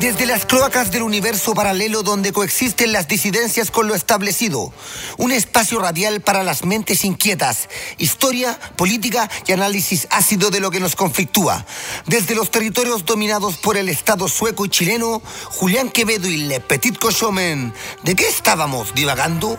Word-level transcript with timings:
Desde 0.00 0.24
las 0.24 0.46
cloacas 0.46 0.90
del 0.90 1.02
universo 1.02 1.52
paralelo 1.52 2.02
donde 2.02 2.32
coexisten 2.32 2.90
las 2.90 3.06
disidencias 3.06 3.70
con 3.70 3.86
lo 3.86 3.94
establecido. 3.94 4.72
Un 5.18 5.30
espacio 5.30 5.78
radial 5.78 6.22
para 6.22 6.42
las 6.42 6.64
mentes 6.64 7.04
inquietas. 7.04 7.68
Historia, 7.98 8.58
política 8.76 9.30
y 9.46 9.52
análisis 9.52 10.08
ácido 10.10 10.48
de 10.48 10.60
lo 10.60 10.70
que 10.70 10.80
nos 10.80 10.96
conflictúa. 10.96 11.66
Desde 12.06 12.34
los 12.34 12.50
territorios 12.50 13.04
dominados 13.04 13.58
por 13.58 13.76
el 13.76 13.90
Estado 13.90 14.26
sueco 14.26 14.64
y 14.64 14.70
chileno, 14.70 15.20
Julián 15.50 15.90
Quevedo 15.90 16.28
y 16.28 16.38
Le 16.38 16.60
Petit 16.60 16.98
Cochomen. 16.98 17.74
¿De 18.02 18.16
qué 18.16 18.26
estábamos 18.26 18.94
divagando? 18.94 19.58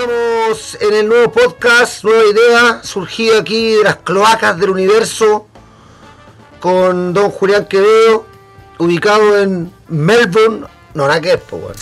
Estamos 0.00 0.78
en 0.80 0.94
el 0.94 1.08
nuevo 1.08 1.30
podcast, 1.30 2.04
nueva 2.04 2.24
idea, 2.24 2.80
surgida 2.82 3.40
aquí 3.40 3.72
de 3.74 3.84
las 3.84 3.96
cloacas 3.96 4.58
del 4.58 4.70
universo, 4.70 5.46
con 6.58 7.12
don 7.12 7.30
Julián 7.30 7.66
Quevedo, 7.66 8.24
ubicado 8.78 9.36
en 9.38 9.70
Melbourne, 9.88 10.66
no, 10.94 11.06
nada 11.06 11.20
que 11.20 11.34
es, 11.34 11.40
po, 11.40 11.56
weón. 11.56 11.74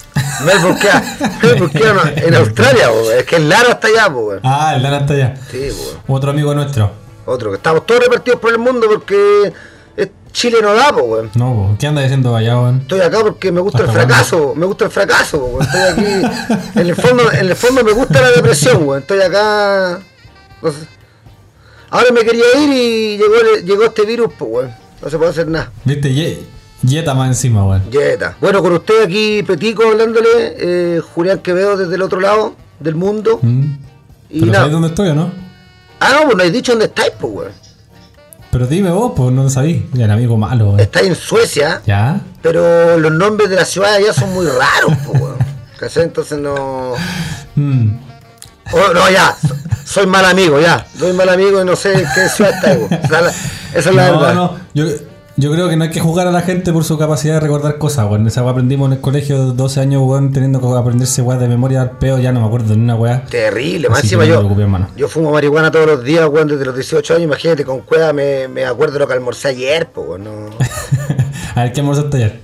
Melbourne 0.45 0.81
queda, 0.81 1.39
Melbourne 1.43 1.73
queda 1.73 2.13
en 2.17 2.35
Australia, 2.35 2.89
po, 2.89 3.09
es 3.09 3.25
que 3.25 3.37
el 3.37 3.49
Lara 3.49 3.71
está 3.71 3.87
allá, 3.87 4.13
po, 4.13 4.19
weón. 4.19 4.41
Ah, 4.43 4.73
el 4.75 4.83
Lara 4.83 4.99
está 4.99 5.15
allá. 5.15 5.35
Sí, 5.49 5.69
po. 5.71 6.15
Otro 6.15 6.33
amigo 6.33 6.53
nuestro. 6.57 6.91
Otro, 7.25 7.51
que 7.51 7.57
estamos 7.59 7.87
todos 7.87 8.01
repartidos 8.03 8.41
por 8.41 8.51
el 8.51 8.59
mundo 8.59 8.89
porque 8.89 9.53
Chile 10.39 10.59
no 10.63 10.73
da, 10.73 10.93
po, 10.93 11.03
weón. 11.03 11.31
No, 11.35 11.53
po, 11.53 11.77
¿qué 11.81 11.89
anda 11.89 12.01
diciendo 12.01 12.37
allá, 12.37 12.61
weón? 12.61 12.79
Estoy 12.83 13.01
acá 13.01 13.19
porque 13.23 13.51
me 13.51 13.61
gusta 13.61 13.83
el 13.83 13.89
fracaso, 13.91 14.55
me 14.55 14.67
gusta 14.67 14.85
el 14.85 14.91
fracaso, 14.93 15.39
weón. 15.45 15.63
Estoy 15.67 15.81
aquí. 15.81 16.79
En 16.79 16.87
el 16.87 16.95
fondo, 16.95 17.33
en 17.33 17.41
el 17.49 17.57
fondo 17.57 17.83
me 17.83 17.91
gusta 17.93 18.21
la 18.21 18.31
depresión, 18.31 18.87
weón. 18.87 19.01
Estoy 19.01 19.21
acá. 19.21 19.99
no 20.63 20.71
sé. 20.71 20.79
Ahora 21.91 22.13
me 22.13 22.21
quería 22.21 22.45
ir 22.57 22.71
y 22.71 23.17
llegó, 23.19 23.35
llegó 23.65 23.83
este 23.85 24.07
virus, 24.07 24.33
pues 24.39 24.49
weón. 24.49 24.71
No 25.03 25.11
se 25.11 25.19
puede 25.19 25.31
hacer 25.33 25.49
nada. 25.49 25.73
Viste, 25.85 26.15
Ye- 26.15 26.47
Yeta 26.83 27.15
más 27.15 27.27
encima, 27.27 27.67
weón. 27.67 27.91
Yeta. 27.91 28.37
Bueno, 28.41 28.63
con 28.63 28.75
usted 28.75 29.03
aquí, 29.03 29.43
Petico, 29.43 29.89
hablándole, 29.89 30.29
eh, 30.57 31.01
Julián 31.15 31.41
Quevedo 31.41 31.77
desde 31.77 31.97
el 31.97 32.03
otro 32.03 32.21
lado 32.21 32.55
del 32.79 32.95
mundo. 32.95 33.41
Mm. 33.43 33.73
Y 34.31 34.41
Pero. 34.43 34.55
¿sabes 34.55 34.71
dónde 34.71 34.89
estoy 34.89 35.09
o 35.09 35.15
no? 35.17 35.33
Ah, 35.99 36.13
no, 36.13 36.27
pues 36.27 36.37
no 36.37 36.43
hay 36.45 36.51
dicho 36.53 36.71
dónde 36.71 36.85
estáis, 36.85 37.11
pues 37.19 37.33
weón. 37.33 37.53
Pero 38.51 38.67
dime 38.67 38.91
vos, 38.91 39.13
pues 39.17 39.31
no 39.33 39.43
lo 39.45 39.51
sabí. 39.51 39.87
El 39.95 40.11
amigo 40.11 40.37
malo, 40.39 40.69
weón. 40.69 40.81
Estáis 40.81 41.09
en 41.09 41.15
Suecia, 41.15 41.83
¿Ya? 41.87 42.21
pero 42.43 42.97
los 42.99 43.13
nombres 43.13 43.51
de 43.51 43.57
la 43.57 43.65
ciudad 43.65 43.95
allá 43.95 44.13
son 44.13 44.33
muy 44.33 44.47
raros, 44.47 44.97
pues. 45.79 45.97
Entonces 45.97 46.39
no. 46.39 46.95
Mm. 47.57 47.91
Oh, 48.73 48.93
no, 48.95 49.11
ya, 49.11 49.35
so- 49.47 49.55
soy 49.85 50.07
mal 50.07 50.25
amigo, 50.25 50.61
ya. 50.61 50.87
Soy 50.99 51.13
mal 51.13 51.29
amigo 51.29 51.61
y 51.61 51.65
no 51.65 51.77
sé 51.77 52.05
qué 52.15 52.29
ciudad 52.29 52.53
está. 52.55 52.73
Esa 52.73 53.05
es 53.05 53.11
la, 53.11 53.29
esa 53.79 53.91
es 53.91 53.95
la 53.95 54.09
No, 54.11 54.19
verdad. 54.21 54.35
no. 54.35 54.59
Yo, 54.75 54.85
yo 55.39 55.53
creo 55.53 55.69
que 55.69 55.77
no 55.77 55.85
hay 55.85 55.91
que 55.91 56.01
juzgar 56.01 56.27
a 56.27 56.33
la 56.33 56.43
gente 56.43 56.73
por 56.73 56.83
su 56.83 56.99
capacidad 56.99 57.35
de 57.35 57.41
recordar 57.41 57.79
cosas, 57.79 58.07
weón. 58.11 58.27
Esa 58.27 58.43
weá 58.43 58.51
aprendimos 58.51 58.89
en 58.89 58.95
el 58.95 59.01
colegio 59.01 59.39
12 59.53 59.81
años, 59.81 60.03
weón, 60.05 60.33
teniendo 60.33 60.61
que 60.61 60.67
aprenderse 60.77 61.23
weá 61.23 61.39
de 61.39 61.47
memoria 61.47 61.81
al 61.81 61.93
peo. 61.93 62.19
Ya 62.19 62.33
no 62.33 62.41
me 62.41 62.47
acuerdo 62.49 62.71
de 62.71 62.77
ni 62.77 62.83
una 62.83 62.97
weá. 62.97 63.25
Terrible, 63.25 63.89
más 63.89 64.03
encima 64.03 64.25
yo, 64.25 64.43
yo 64.97 65.09
fumo 65.09 65.31
marihuana 65.31 65.71
todos 65.71 65.87
los 65.87 66.03
días, 66.03 66.27
weón, 66.29 66.49
desde 66.49 66.65
los 66.65 66.75
18 66.75 67.15
años. 67.15 67.25
Imagínate, 67.25 67.65
con 67.65 67.83
cueva 67.83 68.13
me, 68.13 68.49
me 68.49 68.65
acuerdo 68.65 68.99
lo 68.99 69.07
que 69.07 69.13
almorcé 69.15 69.49
ayer, 69.49 69.89
pues, 69.93 70.09
weón. 70.09 70.25
No, 70.25 70.31
a 71.55 71.63
ver, 71.63 71.73
¿qué 71.73 71.81
almorzaste 71.81 72.17
ayer? 72.17 72.41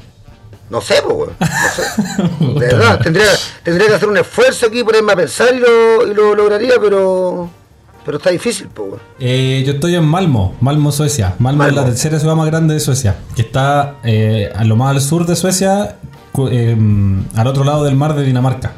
no 0.71 0.81
sé, 0.81 1.03
pues, 1.03 1.17
weón. 1.17 1.37
No 1.41 2.55
sé. 2.55 2.61
De 2.61 2.75
verdad, 2.77 3.01
tendría, 3.03 3.27
tendría 3.65 3.89
que 3.89 3.95
hacer 3.95 4.09
un 4.09 4.19
esfuerzo 4.19 4.67
aquí, 4.67 4.85
ponerme 4.85 5.15
a 5.15 5.17
pensar 5.17 5.53
y 5.53 5.59
lo, 5.59 6.07
y 6.07 6.15
lo 6.15 6.37
lograría, 6.37 6.75
pero, 6.81 7.51
pero 8.05 8.19
está 8.19 8.31
difícil, 8.31 8.69
pues, 8.73 8.89
weón. 8.91 9.01
Eh, 9.19 9.63
yo 9.67 9.73
estoy 9.75 9.95
en 9.95 10.05
Malmo, 10.05 10.55
Malmo, 10.61 10.93
Suecia. 10.93 11.35
Malmo, 11.39 11.65
es 11.65 11.75
la 11.75 11.85
tercera 11.85 12.19
ciudad 12.19 12.35
más 12.35 12.47
grande 12.47 12.75
de 12.75 12.81
Suecia, 12.81 13.17
que 13.35 13.43
está 13.43 13.97
eh, 14.05 14.53
a 14.55 14.65
lo 14.65 14.77
más 14.77 14.91
al 14.95 15.01
sur 15.01 15.27
de 15.27 15.37
Suecia, 15.37 15.97
eh, 16.51 16.77
al 17.37 17.47
otro 17.47 17.65
lado 17.65 17.85
del 17.85 17.95
mar 17.97 18.15
de 18.15 18.25
Dinamarca, 18.25 18.73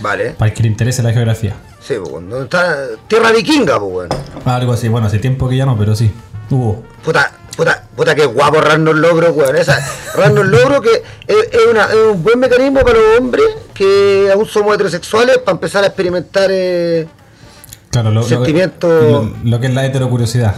Vale. 0.00 0.30
para 0.30 0.50
el 0.50 0.56
que 0.56 0.62
le 0.62 0.68
interese 0.68 1.02
la 1.02 1.12
geografía. 1.12 1.54
Sí, 1.80 1.94
pues. 2.00 2.12
¿Dónde 2.12 2.42
está? 2.44 2.76
Tierra 3.08 3.32
vikinga, 3.32 3.78
pues, 3.80 3.92
weón. 3.92 4.08
Algo 4.44 4.72
así, 4.72 4.88
bueno, 4.88 5.06
hace 5.06 5.18
tiempo 5.18 5.48
que 5.48 5.56
ya 5.56 5.66
no, 5.66 5.76
pero 5.78 5.96
sí. 5.96 6.10
Hubo. 6.50 6.82
Puta, 7.04 7.32
puta, 7.56 7.84
puta, 7.96 8.14
qué 8.14 8.26
guapo 8.26 8.60
Random 8.60 8.96
Logro, 8.96 9.32
weón. 9.32 9.56
Esa, 9.56 9.78
Random 10.14 10.46
Logro 10.46 10.80
que 10.82 10.90
es, 11.26 11.36
es 11.50 11.66
una- 11.70 11.86
es 11.86 11.96
un 12.12 12.22
buen 12.22 12.38
mecanismo 12.38 12.80
para 12.80 12.98
los 12.98 13.18
hombres 13.18 13.46
que 13.74 14.30
aún 14.32 14.46
somos 14.46 14.74
heterosexuales 14.74 15.38
para 15.38 15.52
empezar 15.56 15.82
a 15.82 15.86
experimentar. 15.88 16.48
eh, 16.52 17.08
Claro, 17.92 18.10
lo, 18.10 18.22
Sentimiento- 18.24 18.88
lo, 18.88 19.30
lo 19.44 19.60
que 19.60 19.66
es 19.68 19.74
la 19.74 19.84
heterocuriosidad. 19.86 20.56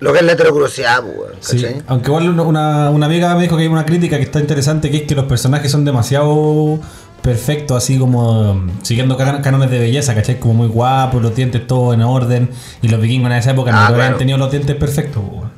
lo 0.00 0.12
que 0.12 0.20
es 0.20 0.24
la 0.24 0.32
heterocuriosidad, 0.32 1.00
pues, 1.02 1.16
weón. 1.16 1.32
Sí, 1.40 1.66
aunque 1.86 2.08
igual 2.08 2.28
una- 2.30 2.88
una, 2.90 3.06
amiga 3.06 3.34
me 3.34 3.42
dijo 3.42 3.56
que 3.56 3.62
hay 3.64 3.68
una 3.68 3.84
crítica 3.84 4.16
que 4.16 4.22
está 4.22 4.40
interesante, 4.40 4.90
que 4.90 4.98
es 4.98 5.02
que 5.02 5.14
los 5.14 5.26
personajes 5.26 5.70
son 5.70 5.84
demasiado 5.84 6.78
perfectos, 7.22 7.76
así 7.76 7.98
como 7.98 8.52
um, 8.52 8.70
siguiendo 8.82 9.16
cánones 9.16 9.70
de 9.70 9.78
belleza, 9.78 10.12
¿cachai? 10.14 10.40
Como 10.40 10.54
muy 10.54 10.66
guapos, 10.68 11.22
los 11.22 11.34
dientes 11.36 11.66
todos 11.66 11.94
en 11.94 12.02
orden, 12.02 12.50
y 12.82 12.88
los 12.88 13.00
vikingos 13.00 13.30
en 13.30 13.36
esa 13.36 13.50
época 13.52 13.70
Ah, 13.70 13.74
no 13.74 13.80
habían 13.86 13.96
claro. 13.98 14.16
tenido 14.18 14.38
los 14.38 14.50
dientes 14.50 14.74
perfectos. 14.76 15.22
weón. 15.28 15.50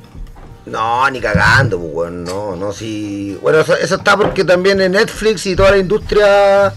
No, 0.67 1.09
ni 1.11 1.19
cagando, 1.19 1.79
pues. 1.79 2.11
No, 2.11 2.55
no, 2.55 2.71
sí. 2.71 3.37
Bueno, 3.41 3.59
eso, 3.59 3.75
eso 3.77 3.95
está 3.95 4.17
porque 4.17 4.43
también 4.43 4.81
en 4.81 4.93
Netflix 4.93 5.45
y 5.45 5.55
toda 5.55 5.71
la 5.71 5.77
industria 5.77 6.73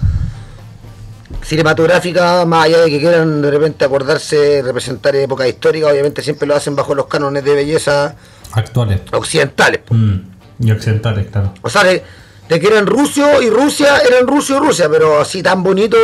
cinematográfica, 1.43 2.44
más 2.44 2.66
allá 2.66 2.78
de 2.82 2.91
que 2.91 2.99
quieran 2.99 3.41
de 3.43 3.50
repente 3.50 3.84
acordarse, 3.84 4.62
representar 4.62 5.15
épocas 5.16 5.49
históricas, 5.49 5.91
obviamente 5.93 6.22
siempre 6.22 6.47
lo 6.47 6.54
hacen 6.54 6.76
bajo 6.76 6.94
los 6.94 7.06
cánones 7.06 7.44
de 7.44 7.54
belleza 7.54 8.16
Actuales. 8.53 9.00
occidentales. 9.12 9.81
Mm, 9.91 10.16
y 10.60 10.71
occidentales, 10.71 11.26
claro. 11.31 11.54
O 11.62 11.71
sea, 11.71 11.84
de, 11.84 12.03
de 12.49 12.60
que 12.60 12.66
eran 12.66 12.87
Rusio 12.87 13.41
y 13.43 13.50
Rusia, 13.50 13.99
eran 14.06 14.26
Rusia 14.26 14.56
y 14.56 14.59
Rusia, 14.60 14.88
pero 14.91 15.21
así 15.21 15.43
tan 15.43 15.62
bonito, 15.62 15.97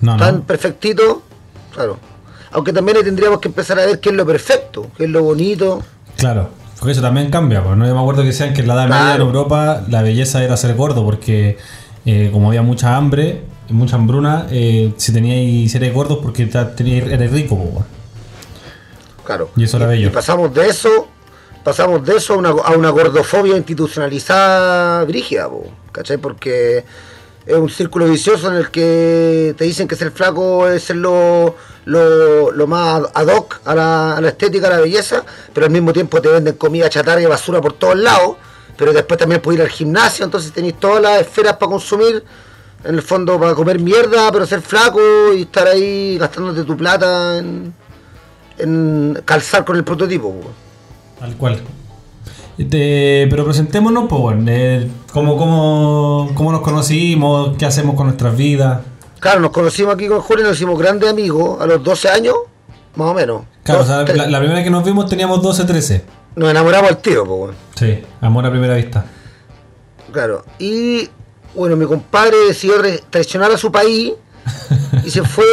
No, 0.00 0.16
tan 0.16 0.36
no. 0.36 0.42
perfectito, 0.42 1.22
claro. 1.72 1.98
Aunque 2.52 2.72
también 2.72 2.96
ahí 2.98 3.04
tendríamos 3.04 3.38
que 3.40 3.48
empezar 3.48 3.78
a 3.78 3.86
ver 3.86 4.00
qué 4.00 4.08
es 4.10 4.14
lo 4.14 4.26
perfecto, 4.26 4.90
qué 4.96 5.04
es 5.04 5.10
lo 5.10 5.22
bonito. 5.22 5.82
Claro. 6.16 6.50
Porque 6.78 6.92
eso 6.92 7.02
también 7.02 7.30
cambia, 7.30 7.62
pues 7.62 7.76
no 7.76 7.86
yo 7.86 7.94
me 7.94 8.00
acuerdo 8.00 8.22
que 8.22 8.28
decían 8.28 8.54
que 8.54 8.62
en 8.62 8.68
la 8.68 8.72
Edad 8.74 8.88
Media 8.88 9.14
en. 9.16 9.20
Europa 9.20 9.82
la 9.88 10.00
belleza 10.00 10.42
era 10.42 10.56
ser 10.56 10.74
gordo, 10.74 11.04
porque 11.04 11.58
eh, 12.06 12.30
como 12.32 12.48
había 12.48 12.62
mucha 12.62 12.96
hambre, 12.96 13.42
mucha 13.70 13.96
hambruna, 13.96 14.46
eh, 14.50 14.92
si 14.96 15.12
teníais, 15.12 15.70
si 15.70 15.76
erais 15.76 15.92
gordos 15.92 16.18
porque 16.22 16.46
teníais, 16.46 17.06
erais 17.06 17.30
rico, 17.30 17.56
po. 17.56 17.84
Claro. 19.24 19.50
Y 19.56 19.64
eso 19.64 19.76
era 19.76 19.86
bello. 19.86 20.08
Y 20.08 20.10
pasamos 20.10 20.52
de 20.54 20.68
eso, 20.68 21.08
pasamos 21.62 22.04
de 22.04 22.16
eso 22.16 22.34
a 22.34 22.36
una, 22.36 22.50
a 22.50 22.72
una 22.72 22.90
gordofobia 22.90 23.56
institucionalizada 23.56 25.04
brígida, 25.04 25.48
po, 25.48 25.66
¿cachai? 25.92 26.18
Porque 26.18 26.84
es 27.46 27.56
un 27.56 27.70
círculo 27.70 28.06
vicioso 28.06 28.48
en 28.48 28.56
el 28.56 28.70
que 28.70 29.54
te 29.56 29.64
dicen 29.64 29.88
que 29.88 29.96
ser 29.96 30.10
flaco 30.10 30.68
es 30.68 30.84
ser 30.84 30.96
lo, 30.96 31.56
lo, 31.84 32.52
lo 32.52 32.66
más 32.66 33.02
ad 33.14 33.26
hoc 33.26 33.60
a 33.64 33.74
la, 33.74 34.16
a 34.16 34.20
la 34.20 34.28
estética, 34.28 34.66
a 34.66 34.70
la 34.70 34.80
belleza, 34.80 35.24
pero 35.52 35.66
al 35.66 35.72
mismo 35.72 35.92
tiempo 35.92 36.20
te 36.20 36.28
venden 36.28 36.54
comida 36.54 36.88
chatarra 36.88 37.20
y 37.20 37.26
basura 37.26 37.60
por 37.60 37.72
todos 37.72 37.96
lados, 37.96 38.36
pero 38.76 38.92
después 38.92 39.18
también 39.18 39.40
puedes 39.40 39.58
ir 39.58 39.64
al 39.64 39.70
gimnasio, 39.70 40.24
entonces 40.24 40.52
tenéis 40.52 40.78
todas 40.78 41.02
las 41.02 41.20
esferas 41.20 41.56
para 41.56 41.70
consumir, 41.70 42.24
en 42.84 42.94
el 42.94 43.02
fondo 43.02 43.38
para 43.38 43.54
comer 43.54 43.78
mierda, 43.78 44.30
pero 44.32 44.46
ser 44.46 44.62
flaco 44.62 45.00
y 45.34 45.42
estar 45.42 45.66
ahí 45.66 46.16
gastándote 46.18 46.64
tu 46.64 46.76
plata 46.76 47.38
en, 47.38 47.72
en 48.58 49.22
calzar 49.24 49.64
con 49.64 49.76
el 49.76 49.84
prototipo. 49.84 50.32
po. 50.32 50.50
Tal 51.18 51.36
cual. 51.36 51.60
Este, 52.56 53.26
pero 53.30 53.44
presentémonos, 53.44 54.06
pues, 54.08 54.20
bueno, 54.20 54.44
eh, 54.48 54.90
cómo, 55.12 55.36
cómo, 55.36 56.30
cómo 56.34 56.52
nos 56.52 56.60
conocimos, 56.60 57.56
qué 57.56 57.66
hacemos 57.66 57.94
con 57.94 58.06
nuestras 58.06 58.36
vidas. 58.36 58.82
Claro, 59.18 59.40
nos 59.40 59.50
conocimos 59.50 59.94
aquí 59.94 60.08
con 60.08 60.20
Julio, 60.20 60.44
nos 60.44 60.56
hicimos 60.56 60.78
grandes 60.78 61.08
amigos 61.10 61.60
a 61.60 61.66
los 61.66 61.82
12 61.82 62.08
años, 62.08 62.34
más 62.96 63.08
o 63.08 63.14
menos. 63.14 63.42
Claro, 63.62 63.82
o 63.82 63.84
sea, 63.84 64.02
la, 64.02 64.26
la 64.26 64.38
primera 64.38 64.62
que 64.62 64.70
nos 64.70 64.84
vimos 64.84 65.08
teníamos 65.08 65.42
12, 65.42 65.64
13. 65.64 66.04
Nos 66.36 66.50
enamoramos 66.50 66.90
al 66.90 66.98
tiro, 66.98 67.24
pues. 67.26 67.56
Sí, 67.76 68.02
amor 68.20 68.46
a 68.46 68.50
primera 68.50 68.74
vista. 68.74 69.04
Claro. 70.12 70.44
Y 70.58 71.08
bueno, 71.54 71.76
mi 71.76 71.86
compadre 71.86 72.36
decidió 72.48 72.74
traicionar 73.10 73.50
a 73.52 73.56
su 73.58 73.70
país 73.72 74.12
y 75.04 75.10
se 75.10 75.22
fue. 75.22 75.44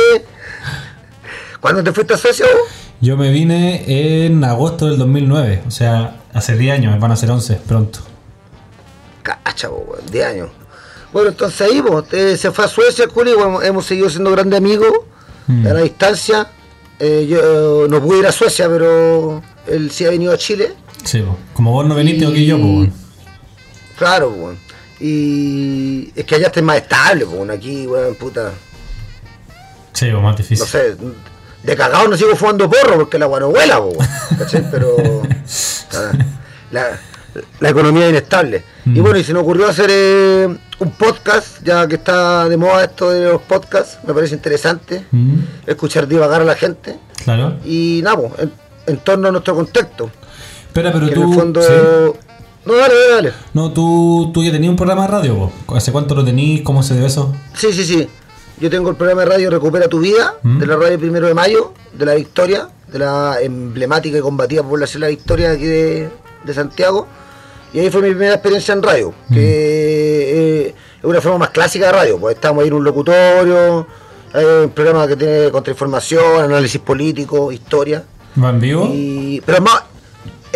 ¿Cuándo 1.60 1.84
te 1.84 1.92
fuiste 1.92 2.14
a 2.14 2.18
Suecia? 2.18 2.46
vos? 2.46 2.70
Yo 3.02 3.18
me 3.18 3.32
vine 3.32 4.26
en 4.26 4.44
agosto 4.44 4.88
del 4.88 4.98
2009, 4.98 5.64
o 5.68 5.72
sea, 5.72 6.22
hace 6.34 6.56
10 6.58 6.74
años, 6.80 7.00
van 7.00 7.12
a 7.12 7.16
ser 7.16 7.30
11 7.32 7.56
pronto. 7.68 8.00
Cacha, 9.24 9.70
po, 9.70 9.86
weón, 9.88 10.06
10 10.12 10.26
años. 10.26 10.50
Bueno, 11.14 11.30
entonces 11.30 11.62
ahí 11.62 11.82
pues, 11.82 12.06
eh, 12.14 12.38
se 12.38 12.52
fue 12.52 12.66
a 12.66 12.68
Suecia, 12.68 13.08
Julio, 13.12 13.34
y 13.34 13.38
bueno, 13.38 13.62
hemos 13.62 13.86
seguido 13.86 14.10
siendo 14.10 14.32
grandes 14.32 14.58
amigos 14.58 14.92
Mm. 15.48 15.66
a 15.68 15.74
la 15.74 15.82
distancia. 15.82 16.48
Eh, 17.00 17.26
yo 17.30 17.88
no 17.88 18.02
pude 18.02 18.20
ir 18.20 18.28
a 18.28 18.32
Suecia, 18.34 18.68
pero 18.68 19.42
él 19.68 19.92
sí 19.92 20.04
ha 20.06 20.10
venido 20.10 20.34
a 20.34 20.38
Chile. 20.38 20.74
Sí, 21.06 21.24
como 21.54 21.72
vos 21.72 21.86
no 21.88 21.96
veniste, 21.96 22.26
Y- 22.26 22.32
aquí 22.32 22.46
yo, 22.46 22.58
pues. 22.58 22.68
bueno. 22.74 22.94
Claro, 23.98 24.30
pues, 24.30 24.42
weón. 24.42 24.58
Y 25.00 26.12
es 26.16 26.26
que 26.26 26.36
allá 26.36 26.48
estés 26.48 26.64
más 26.64 26.78
estable, 26.78 27.26
pues, 27.26 27.36
weón. 27.38 27.52
aquí, 27.52 27.86
weón, 27.88 28.16
puta. 28.16 28.52
Sí, 29.94 30.10
pues, 30.12 30.24
más 30.24 30.36
difícil. 30.38 30.60
No 30.60 30.66
sé, 30.66 30.96
de 31.64 31.76
cagado 31.76 32.08
no 32.08 32.16
sigo 32.18 32.36
fumando 32.36 32.70
porro 32.70 32.96
porque 32.98 33.18
la 33.20 33.26
agua 33.26 33.40
no 33.42 33.48
huela, 33.50 33.78
po, 33.80 33.94
¿cachai? 34.38 34.64
Pero 34.72 34.96
la, 36.72 37.00
la 37.60 37.70
economía 37.70 38.06
es 38.06 38.10
inestable. 38.12 38.64
Y 38.86 38.90
Mm. 38.90 39.02
bueno, 39.02 39.18
y 39.20 39.24
se 39.24 39.34
nos 39.34 39.44
ocurrió 39.44 39.68
hacer 39.68 39.90
eh, 39.92 40.48
un 40.80 40.92
podcast, 40.92 41.62
ya 41.64 41.88
que 41.88 41.96
está 41.96 42.48
de 42.48 42.56
moda 42.58 42.84
esto 42.86 43.10
de 43.12 43.30
los 43.32 43.42
podcasts, 43.42 43.98
me 44.08 44.14
parece 44.14 44.36
interesante 44.36 45.06
Mm, 45.12 45.40
escuchar 45.66 46.08
divagar 46.08 46.42
a 46.42 46.46
la 46.46 46.56
gente 46.56 46.98
Claro. 47.24 47.58
y 47.66 48.00
nada, 48.04 48.16
po, 48.18 48.32
en, 48.38 48.52
en 48.86 48.98
torno 49.00 49.28
a 49.28 49.32
nuestro 49.32 49.56
contexto. 49.56 50.10
Espera, 50.68 50.94
pero 50.94 51.08
que 51.08 51.16
tú. 51.16 51.24
en 51.24 51.30
el 51.32 51.36
fondo... 51.36 51.62
sí. 51.62 52.20
No, 52.68 52.76
dale, 52.76 52.94
dale, 52.94 53.12
dale. 53.16 53.34
No, 53.54 53.72
tú, 53.72 54.30
tú 54.34 54.44
ya 54.44 54.52
tenías 54.52 54.70
un 54.70 54.76
programa 54.76 55.04
de 55.04 55.08
radio, 55.08 55.52
po. 55.66 55.76
¿Hace 55.76 55.92
cuánto 55.92 56.14
lo 56.16 56.24
tenías? 56.26 56.62
¿Cómo 56.64 56.84
se 56.84 56.96
dio 56.96 57.06
eso? 57.06 57.34
Sí, 57.56 57.72
sí, 57.74 57.84
sí. 57.86 58.08
Yo 58.60 58.70
tengo 58.70 58.90
el 58.90 58.96
programa 58.96 59.22
de 59.24 59.30
radio 59.30 59.50
Recupera 59.50 59.88
tu 59.88 60.00
Vida, 60.00 60.34
Mm. 60.44 60.60
de 60.60 60.66
la 60.68 60.76
radio 60.76 61.00
Primero 61.00 61.28
de 61.28 61.34
Mayo, 61.34 61.74
de 61.94 62.06
la 62.06 62.16
Victoria, 62.16 62.70
de 62.92 63.00
la 63.00 63.38
emblemática 63.42 64.18
y 64.18 64.22
combativa 64.22 64.64
población 64.64 65.02
La 65.02 65.08
Victoria 65.08 65.50
de 65.50 65.56
aquí 65.56 65.66
de, 65.66 66.10
de 66.44 66.54
Santiago. 66.54 67.08
Y 67.74 67.80
ahí 67.80 67.90
fue 67.92 68.02
mi 68.02 68.10
primera 68.10 68.34
experiencia 68.34 68.74
en 68.74 68.82
radio, 68.82 69.14
que 69.32 70.68
eh, 70.68 70.76
es 71.00 71.04
una 71.04 71.22
forma 71.22 71.38
más 71.40 71.50
clásica 71.50 71.88
de 71.88 71.92
radio, 71.92 72.18
pues 72.18 72.36
estamos 72.36 72.62
ahí 72.64 72.70
en 72.70 72.74
un 72.74 72.84
locutorio, 72.84 73.86
hay 74.34 74.46
un 74.64 74.70
programa 74.72 75.06
que 75.08 75.16
tiene 75.18 75.52
contrainformación, 75.52 76.42
análisis 76.44 76.80
político, 76.82 77.52
historia. 77.52 78.04
¿Va 78.42 78.50
en 78.52 78.60
vivo? 78.60 78.90
Y, 78.94 79.42
pero 79.46 79.58
es 79.58 79.64
más 79.64 79.84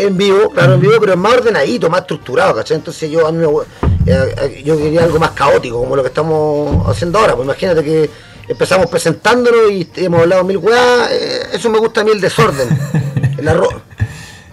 en 0.01 0.17
vivo, 0.17 0.49
claro, 0.49 0.73
en 0.75 0.79
vivo, 0.81 0.93
pero 0.99 1.13
es 1.13 1.17
más 1.19 1.33
ordenadito, 1.33 1.89
más 1.89 2.01
estructurado, 2.01 2.55
¿cachai? 2.55 2.77
Entonces 2.77 3.09
yo 3.09 3.27
a 3.27 3.31
mí 3.31 3.39
me, 3.45 4.63
yo 4.63 4.77
quería 4.77 5.03
algo 5.03 5.19
más 5.19 5.31
caótico, 5.31 5.79
como 5.79 5.95
lo 5.95 6.01
que 6.01 6.09
estamos 6.09 6.87
haciendo 6.87 7.19
ahora. 7.19 7.35
Pues 7.35 7.45
imagínate 7.45 7.83
que 7.83 8.09
empezamos 8.47 8.87
presentándolo 8.87 9.69
y 9.69 9.87
hemos 9.97 10.21
hablado 10.21 10.43
mil 10.43 10.57
weas, 10.57 11.11
eh, 11.11 11.41
eso 11.53 11.69
me 11.69 11.79
gusta 11.79 12.01
a 12.01 12.03
mí 12.03 12.11
el 12.11 12.21
desorden. 12.21 12.67
El 13.37 13.47
arroz. 13.47 13.73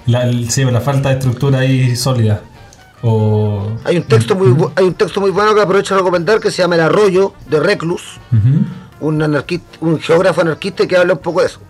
La, 0.06 0.22
el- 0.22 0.50
sí, 0.50 0.64
la 0.64 0.80
falta 0.80 1.10
de 1.10 1.16
estructura 1.16 1.58
ahí 1.58 1.94
sólida. 1.94 2.40
O. 3.02 3.68
Hay 3.84 3.96
un 3.98 4.02
texto 4.04 4.34
muy 4.34 4.56
hay 4.74 4.86
un 4.86 4.94
texto 4.94 5.20
muy 5.20 5.30
bueno 5.30 5.54
que 5.54 5.60
aprovecho 5.60 5.94
de 5.94 6.00
recomendar 6.00 6.40
que 6.40 6.50
se 6.50 6.62
llama 6.62 6.74
El 6.76 6.80
arroyo 6.80 7.32
de 7.48 7.60
Reclus, 7.60 8.18
un 9.00 9.22
anarquista, 9.22 9.78
un 9.82 10.00
geógrafo 10.00 10.40
anarquista 10.40 10.86
que 10.86 10.96
habla 10.96 11.12
un 11.12 11.20
poco 11.20 11.40
de 11.40 11.46
eso, 11.46 11.60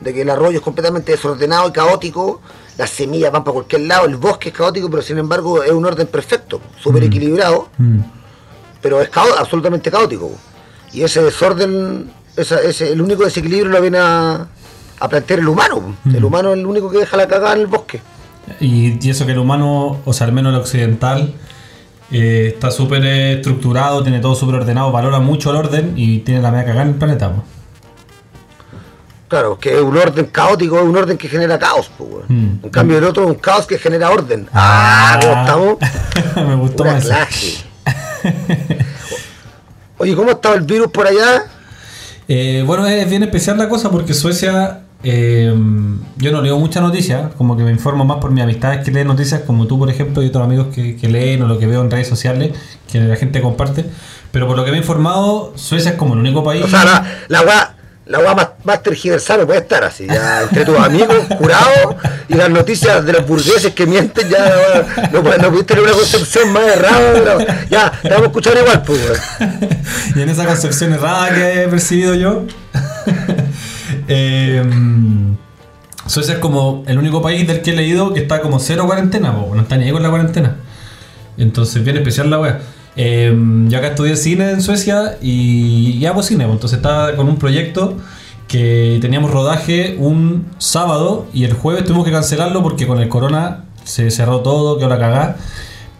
de 0.00 0.14
que 0.14 0.22
el 0.22 0.30
arroyo 0.30 0.58
es 0.58 0.64
completamente 0.64 1.12
desordenado 1.12 1.68
y 1.68 1.72
caótico, 1.72 2.40
las 2.80 2.90
semillas 2.90 3.30
van 3.30 3.44
para 3.44 3.52
cualquier 3.54 3.82
lado, 3.82 4.06
el 4.06 4.16
bosque 4.16 4.48
es 4.48 4.54
caótico, 4.54 4.88
pero 4.90 5.02
sin 5.02 5.18
embargo 5.18 5.62
es 5.62 5.70
un 5.70 5.84
orden 5.84 6.06
perfecto, 6.06 6.60
súper 6.82 7.04
equilibrado, 7.04 7.68
Mm. 7.76 7.98
pero 8.80 9.00
es 9.02 9.10
cao- 9.10 9.36
absolutamente 9.38 9.90
caótico. 9.90 10.30
Y 10.92 11.02
ese 11.02 11.22
desorden, 11.22 12.10
esa- 12.36 12.62
ese, 12.62 12.90
el 12.92 13.00
único 13.02 13.22
desequilibrio 13.24 13.70
lo 13.70 13.80
viene 13.82 13.98
a, 13.98 14.46
a 14.98 15.08
plantear 15.08 15.40
el 15.40 15.48
humano. 15.48 15.94
El 16.14 16.24
humano 16.24 16.52
es 16.52 16.58
el 16.58 16.66
único 16.66 16.90
que 16.90 16.98
deja 16.98 17.16
la 17.18 17.28
cagada 17.28 17.54
en 17.54 17.60
el 17.60 17.66
bosque. 17.66 18.00
Y, 18.60 18.98
y 19.06 19.10
eso 19.10 19.26
que 19.26 19.32
el 19.32 19.38
humano, 19.38 20.00
o 20.04 20.12
sea, 20.14 20.26
al 20.26 20.32
menos 20.32 20.52
el 20.54 20.60
occidental, 20.60 21.34
eh, 22.10 22.52
está 22.54 22.70
súper 22.70 23.04
estructurado, 23.04 24.02
tiene 24.02 24.20
todo 24.20 24.34
súper 24.34 24.56
ordenado, 24.56 24.90
valora 24.90 25.20
mucho 25.20 25.50
el 25.50 25.56
orden 25.56 25.92
y 25.96 26.20
tiene 26.20 26.40
la 26.40 26.50
media 26.50 26.64
cagada 26.64 26.82
en 26.84 26.88
el 26.88 26.94
planeta. 26.96 27.32
Claro, 29.30 29.56
que 29.60 29.76
es 29.76 29.80
un 29.80 29.96
orden 29.96 30.26
caótico, 30.26 30.76
es 30.76 30.84
un 30.84 30.96
orden 30.96 31.16
que 31.16 31.28
genera 31.28 31.56
caos. 31.56 31.88
weón. 32.00 32.24
Mm. 32.26 32.64
En 32.64 32.70
cambio, 32.70 32.98
el 32.98 33.04
otro 33.04 33.22
es 33.22 33.28
un 33.28 33.36
caos 33.36 33.64
que 33.64 33.78
genera 33.78 34.10
orden. 34.10 34.48
Ah, 34.52 35.20
¿cómo 35.22 35.40
estamos? 35.40 35.76
Me 36.48 36.54
gustó 36.56 36.82
Una 36.82 36.94
más. 36.94 37.04
clase. 37.04 37.58
Oye, 39.98 40.16
¿cómo 40.16 40.30
estaba 40.32 40.56
el 40.56 40.62
virus 40.62 40.88
por 40.90 41.06
allá? 41.06 41.44
Eh, 42.26 42.64
bueno, 42.66 42.86
es 42.88 43.08
bien 43.08 43.22
especial 43.22 43.56
la 43.56 43.68
cosa 43.68 43.88
porque 43.88 44.14
Suecia, 44.14 44.80
eh, 45.04 45.54
yo 46.16 46.32
no 46.32 46.42
leo 46.42 46.58
muchas 46.58 46.82
noticias, 46.82 47.32
como 47.38 47.56
que 47.56 47.62
me 47.62 47.70
informo 47.70 48.04
más 48.04 48.18
por 48.18 48.32
mis 48.32 48.42
amistades 48.42 48.84
que 48.84 48.90
leen 48.90 49.06
noticias, 49.06 49.42
como 49.46 49.68
tú, 49.68 49.78
por 49.78 49.90
ejemplo, 49.90 50.24
y 50.24 50.26
otros 50.26 50.42
amigos 50.42 50.74
que, 50.74 50.96
que 50.96 51.08
leen 51.08 51.42
o 51.42 51.46
lo 51.46 51.56
que 51.58 51.68
veo 51.68 51.82
en 51.82 51.90
redes 51.90 52.08
sociales, 52.08 52.50
que 52.90 52.98
la 52.98 53.14
gente 53.14 53.40
comparte. 53.40 53.84
Pero 54.32 54.46
por 54.46 54.56
lo 54.56 54.64
que 54.64 54.70
me 54.70 54.76
he 54.78 54.80
informado, 54.80 55.52
Suecia 55.56 55.92
es 55.92 55.96
como 55.96 56.14
el 56.14 56.20
único 56.20 56.42
país. 56.44 56.64
O 56.64 56.68
sea, 56.68 56.84
la, 56.84 57.04
la 57.28 57.42
la 58.10 58.18
weá 58.18 58.34
más, 58.34 58.48
más 58.64 58.82
tergiversada 58.82 59.40
no 59.40 59.46
puede 59.46 59.60
estar 59.60 59.84
así, 59.84 60.06
ya 60.06 60.42
entre 60.42 60.64
tus 60.64 60.76
amigos, 60.78 61.16
jurados, 61.38 61.94
y 62.28 62.34
las 62.34 62.50
noticias 62.50 63.04
de 63.06 63.12
los 63.12 63.26
burgueses 63.26 63.72
que 63.72 63.86
mienten, 63.86 64.28
ya 64.28 64.38
la 64.38 64.56
weá, 64.56 65.08
no, 65.12 65.22
puede- 65.22 65.38
no 65.38 65.48
pudiste 65.50 65.74
tener 65.74 65.84
una 65.84 65.92
concepción 65.92 66.52
más 66.52 66.62
errada, 66.64 67.66
ya, 67.70 67.92
te 68.02 68.08
vamos 68.08 68.24
a 68.24 68.26
escuchar 68.26 68.56
igual, 68.58 68.82
pues, 68.82 69.00
y 70.16 70.20
en 70.22 70.28
esa 70.28 70.44
concepción 70.44 70.92
errada 70.92 71.34
que 71.34 71.62
he 71.64 71.68
percibido 71.68 72.14
yo, 72.14 72.44
eh, 74.08 74.62
Suecia 76.06 76.34
es 76.34 76.40
como 76.40 76.82
el 76.88 76.98
único 76.98 77.22
país 77.22 77.46
del 77.46 77.62
que 77.62 77.70
he 77.70 77.74
leído 77.76 78.12
que 78.12 78.20
está 78.20 78.40
como 78.40 78.58
cero 78.58 78.84
cuarentena, 78.86 79.32
po, 79.34 79.54
no 79.54 79.62
está 79.62 79.76
ni 79.76 79.84
ahí 79.84 79.92
con 79.92 80.02
la 80.02 80.10
cuarentena. 80.10 80.56
Entonces, 81.38 81.84
bien 81.84 81.96
especial 81.98 82.28
la 82.30 82.40
wea. 82.40 82.60
Eh, 82.96 83.34
yo 83.68 83.78
acá 83.78 83.88
estudié 83.88 84.16
cine 84.16 84.50
en 84.50 84.62
Suecia 84.62 85.16
y, 85.22 86.04
hago 86.06 86.22
cine, 86.22 86.46
po, 86.46 86.52
entonces 86.52 86.78
estaba 86.78 87.14
con 87.14 87.28
un 87.28 87.36
proyecto 87.36 87.96
que 88.48 88.98
teníamos 89.00 89.30
rodaje 89.30 89.96
un 89.98 90.46
sábado 90.58 91.26
y 91.32 91.44
el 91.44 91.52
jueves 91.52 91.84
tuvimos 91.84 92.04
que 92.04 92.10
cancelarlo 92.10 92.62
porque 92.62 92.86
con 92.86 92.98
el 92.98 93.08
corona 93.08 93.64
se 93.84 94.10
cerró 94.10 94.40
todo, 94.40 94.76
quedó 94.78 94.88
la 94.88 94.98
cagada. 94.98 95.36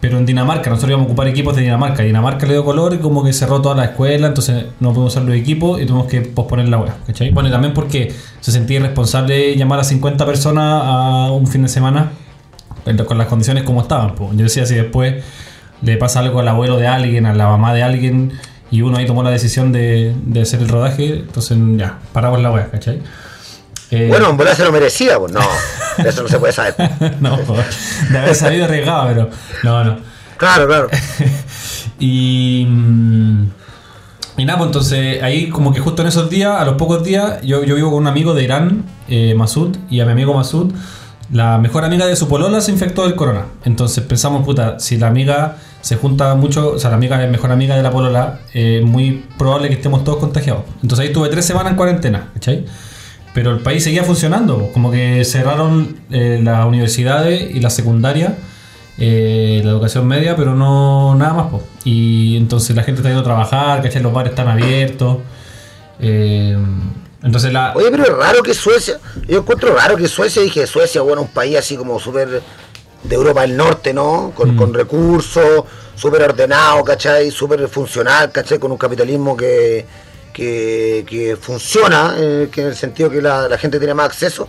Pero 0.01 0.17
en 0.17 0.25
Dinamarca, 0.25 0.71
nosotros 0.71 0.89
íbamos 0.89 1.05
a 1.05 1.09
ocupar 1.09 1.27
equipos 1.27 1.55
de 1.55 1.61
Dinamarca. 1.61 2.01
Dinamarca 2.01 2.47
le 2.47 2.53
dio 2.53 2.65
color 2.65 2.95
y 2.95 2.97
como 2.97 3.23
que 3.23 3.33
cerró 3.33 3.61
toda 3.61 3.75
la 3.75 3.85
escuela, 3.85 4.27
entonces 4.27 4.65
no 4.79 4.89
pudimos 4.89 5.13
usar 5.13 5.23
los 5.23 5.35
equipos 5.35 5.79
y 5.79 5.85
tuvimos 5.85 6.07
que 6.07 6.21
posponer 6.21 6.67
la 6.69 6.79
web. 6.79 6.91
¿cachai? 7.05 7.29
Bueno, 7.29 7.49
y 7.49 7.51
también 7.51 7.73
porque 7.75 8.11
se 8.39 8.51
sentía 8.51 8.77
irresponsable 8.79 9.55
llamar 9.55 9.79
a 9.79 9.83
50 9.83 10.25
personas 10.25 10.81
a 10.83 11.31
un 11.31 11.45
fin 11.45 11.61
de 11.61 11.69
semana 11.69 12.13
con 13.05 13.17
las 13.17 13.27
condiciones 13.27 13.63
como 13.63 13.81
estaban. 13.81 14.15
po. 14.15 14.31
Yo 14.33 14.43
decía, 14.43 14.65
si 14.65 14.73
después 14.73 15.23
le 15.81 15.97
pasa 15.97 16.19
algo 16.19 16.39
al 16.39 16.47
abuelo 16.47 16.77
de 16.77 16.87
alguien, 16.87 17.25
a 17.25 17.33
la 17.33 17.47
mamá 17.47 17.73
de 17.73 17.83
alguien, 17.83 18.33
y 18.69 18.81
uno 18.81 18.97
ahí 18.97 19.05
tomó 19.05 19.23
la 19.23 19.31
decisión 19.31 19.71
de, 19.71 20.15
de 20.25 20.41
hacer 20.41 20.61
el 20.61 20.69
rodaje, 20.69 21.13
entonces 21.19 21.57
ya, 21.75 21.99
paramos 22.13 22.41
la 22.41 22.51
web, 22.51 22.69
¿cachai? 22.71 23.01
Eh, 23.91 24.07
Bueno, 24.09 24.29
en 24.29 24.37
volar 24.37 24.55
se 24.55 24.63
lo 24.63 24.71
merecía, 24.71 25.19
pues 25.19 25.33
no, 25.33 25.41
eso 25.97 26.23
no 26.23 26.29
se 26.29 26.39
puede 26.39 26.53
saber. 26.53 26.75
no, 27.19 27.37
po, 27.39 27.55
de 28.09 28.17
haber 28.17 28.35
salido 28.35 28.65
arriesgado, 28.65 29.07
pero 29.07 29.29
no, 29.63 29.83
no. 29.83 29.97
Claro, 30.37 30.67
claro. 30.67 30.89
Y, 31.99 32.65
mm, 32.67 33.43
y 34.37 34.45
nada, 34.45 34.57
pues 34.57 34.69
entonces 34.69 35.21
ahí 35.21 35.49
como 35.49 35.71
que 35.71 35.79
justo 35.79 36.01
en 36.01 36.07
esos 36.07 36.31
días, 36.31 36.59
a 36.59 36.65
los 36.65 36.73
pocos 36.75 37.03
días, 37.03 37.41
yo, 37.43 37.63
yo 37.63 37.75
vivo 37.75 37.91
con 37.91 37.99
un 37.99 38.07
amigo 38.07 38.33
de 38.33 38.43
Irán, 38.43 38.85
eh, 39.07 39.35
Masud, 39.35 39.77
y 39.87 39.99
a 39.99 40.05
mi 40.05 40.13
amigo 40.13 40.33
Masud, 40.33 40.71
la 41.31 41.57
mejor 41.57 41.85
amiga 41.85 42.05
de 42.05 42.15
su 42.15 42.27
polola 42.27 42.61
se 42.61 42.71
infectó 42.71 43.03
del 43.03 43.15
corona. 43.15 43.45
Entonces 43.63 44.03
pensamos, 44.03 44.43
puta, 44.45 44.79
si 44.79 44.97
la 44.97 45.07
amiga 45.07 45.57
se 45.81 45.95
junta 45.95 46.35
mucho, 46.35 46.73
o 46.73 46.79
sea, 46.79 46.89
la 46.89 46.97
amiga 46.97 47.23
es 47.23 47.31
mejor 47.31 47.51
amiga 47.51 47.75
de 47.75 47.83
la 47.83 47.91
polola, 47.91 48.39
es 48.53 48.83
muy 48.83 49.25
probable 49.37 49.69
que 49.69 49.75
estemos 49.75 50.03
todos 50.03 50.19
contagiados. 50.19 50.63
Entonces 50.83 50.99
ahí 50.99 51.07
estuve 51.07 51.29
tres 51.29 51.45
semanas 51.45 51.71
en 51.71 51.77
cuarentena, 51.77 52.29
¿cachai? 52.33 52.65
Pero 53.33 53.51
el 53.51 53.59
país 53.59 53.83
seguía 53.83 54.03
funcionando, 54.03 54.69
como 54.73 54.91
que 54.91 55.23
cerraron 55.23 55.97
eh, 56.11 56.39
las 56.43 56.65
universidades 56.65 57.55
y 57.55 57.61
las 57.61 57.73
secundarias, 57.73 58.33
eh, 58.97 59.61
la 59.63 59.71
educación 59.71 60.05
media, 60.07 60.35
pero 60.35 60.53
no 60.53 61.15
nada 61.15 61.33
más. 61.33 61.47
po. 61.47 61.63
Y 61.85 62.35
entonces 62.37 62.75
la 62.75 62.83
gente 62.83 62.99
está 62.99 63.09
yendo 63.09 63.21
a 63.21 63.23
trabajar, 63.23 63.81
¿cachai? 63.81 64.01
Los 64.03 64.13
bares 64.13 64.31
están 64.31 64.49
abiertos. 64.49 65.19
eh, 65.99 66.57
entonces 67.23 67.51
la... 67.53 67.73
Oye, 67.75 67.91
pero 67.91 68.03
es 68.03 68.09
raro 68.09 68.43
que 68.43 68.53
Suecia, 68.53 68.99
yo 69.27 69.39
encuentro 69.39 69.75
raro 69.75 69.95
que 69.97 70.07
Suecia, 70.07 70.41
dije 70.41 70.65
Suecia, 70.67 71.01
bueno, 71.01 71.21
un 71.21 71.27
país 71.27 71.57
así 71.57 71.75
como 71.77 71.99
súper 71.99 72.41
de 73.03 73.15
Europa 73.15 73.41
del 73.41 73.57
Norte, 73.57 73.93
¿no? 73.93 74.31
Con, 74.35 74.55
con 74.55 74.73
recursos, 74.73 75.63
súper 75.95 76.21
ordenado, 76.23 76.83
¿cachai? 76.83 77.31
Súper 77.31 77.67
funcional, 77.67 78.31
¿cachai? 78.31 78.59
Con 78.59 78.71
un 78.71 78.77
capitalismo 78.77 79.35
que, 79.35 79.85
que, 80.31 81.03
que 81.07 81.35
funciona, 81.35 82.15
eh, 82.17 82.49
que 82.51 82.61
en 82.61 82.67
el 82.67 82.75
sentido 82.75 83.09
que 83.09 83.21
la, 83.21 83.47
la 83.47 83.57
gente 83.57 83.79
tiene 83.79 83.93
más 83.93 84.05
acceso. 84.05 84.47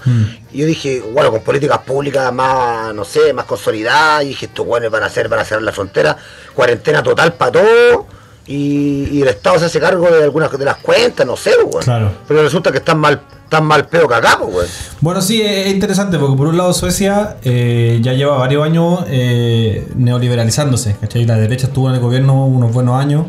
Y 0.52 0.58
yo 0.58 0.66
dije, 0.66 1.02
bueno, 1.12 1.30
con 1.30 1.40
políticas 1.40 1.78
públicas 1.78 2.32
más, 2.32 2.94
no 2.94 3.04
sé, 3.04 3.32
más 3.32 3.46
consolidadas, 3.46 4.24
y 4.24 4.28
dije, 4.28 4.46
estos 4.46 4.66
buenos 4.66 4.90
van 4.90 5.02
a 5.02 5.06
hacer, 5.06 5.28
van 5.28 5.40
a 5.40 5.44
cerrar 5.44 5.62
la 5.62 5.72
frontera, 5.72 6.16
cuarentena 6.54 7.02
total 7.02 7.32
para 7.34 7.52
todo. 7.52 8.06
Y, 8.46 9.08
y 9.12 9.22
el 9.22 9.28
Estado 9.28 9.58
se 9.58 9.66
hace 9.66 9.78
cargo 9.78 10.10
de 10.10 10.24
algunas 10.24 10.50
de 10.50 10.64
las 10.64 10.76
cuentas, 10.78 11.26
no 11.26 11.36
sé, 11.36 11.52
weón. 11.64 11.82
Claro. 11.82 12.12
Pero 12.26 12.42
resulta 12.42 12.72
que 12.72 12.78
están 12.78 12.98
mal, 12.98 13.20
tan 13.48 13.64
mal 13.64 13.86
peo 13.86 14.08
que 14.08 14.14
acá, 14.14 14.38
pues, 14.40 14.54
weón. 14.54 14.66
Bueno, 15.00 15.22
sí, 15.22 15.40
es 15.42 15.72
interesante 15.72 16.18
porque 16.18 16.36
por 16.36 16.48
un 16.48 16.56
lado 16.56 16.72
Suecia 16.72 17.36
eh, 17.44 18.00
ya 18.02 18.14
lleva 18.14 18.36
varios 18.36 18.64
años 18.64 19.04
eh, 19.08 19.86
neoliberalizándose, 19.94 20.96
¿cachai? 21.00 21.24
La 21.24 21.36
derecha 21.36 21.68
estuvo 21.68 21.88
en 21.88 21.94
el 21.94 22.00
gobierno 22.00 22.46
unos 22.46 22.72
buenos 22.72 23.00
años 23.00 23.26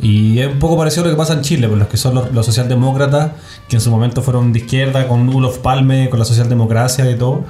y 0.00 0.38
es 0.38 0.46
un 0.46 0.58
poco 0.58 0.78
parecido 0.78 1.02
a 1.02 1.06
lo 1.08 1.12
que 1.12 1.18
pasa 1.18 1.34
en 1.34 1.42
Chile, 1.42 1.68
por 1.68 1.76
los 1.76 1.88
que 1.88 1.96
son 1.96 2.14
los, 2.14 2.32
los 2.32 2.46
socialdemócratas, 2.46 3.32
que 3.68 3.76
en 3.76 3.82
su 3.82 3.90
momento 3.90 4.22
fueron 4.22 4.52
de 4.52 4.60
izquierda, 4.60 5.08
con 5.08 5.28
Ulof 5.28 5.58
Palme, 5.58 6.08
con 6.08 6.18
la 6.18 6.24
socialdemocracia 6.24 7.10
y 7.10 7.16
todo. 7.16 7.44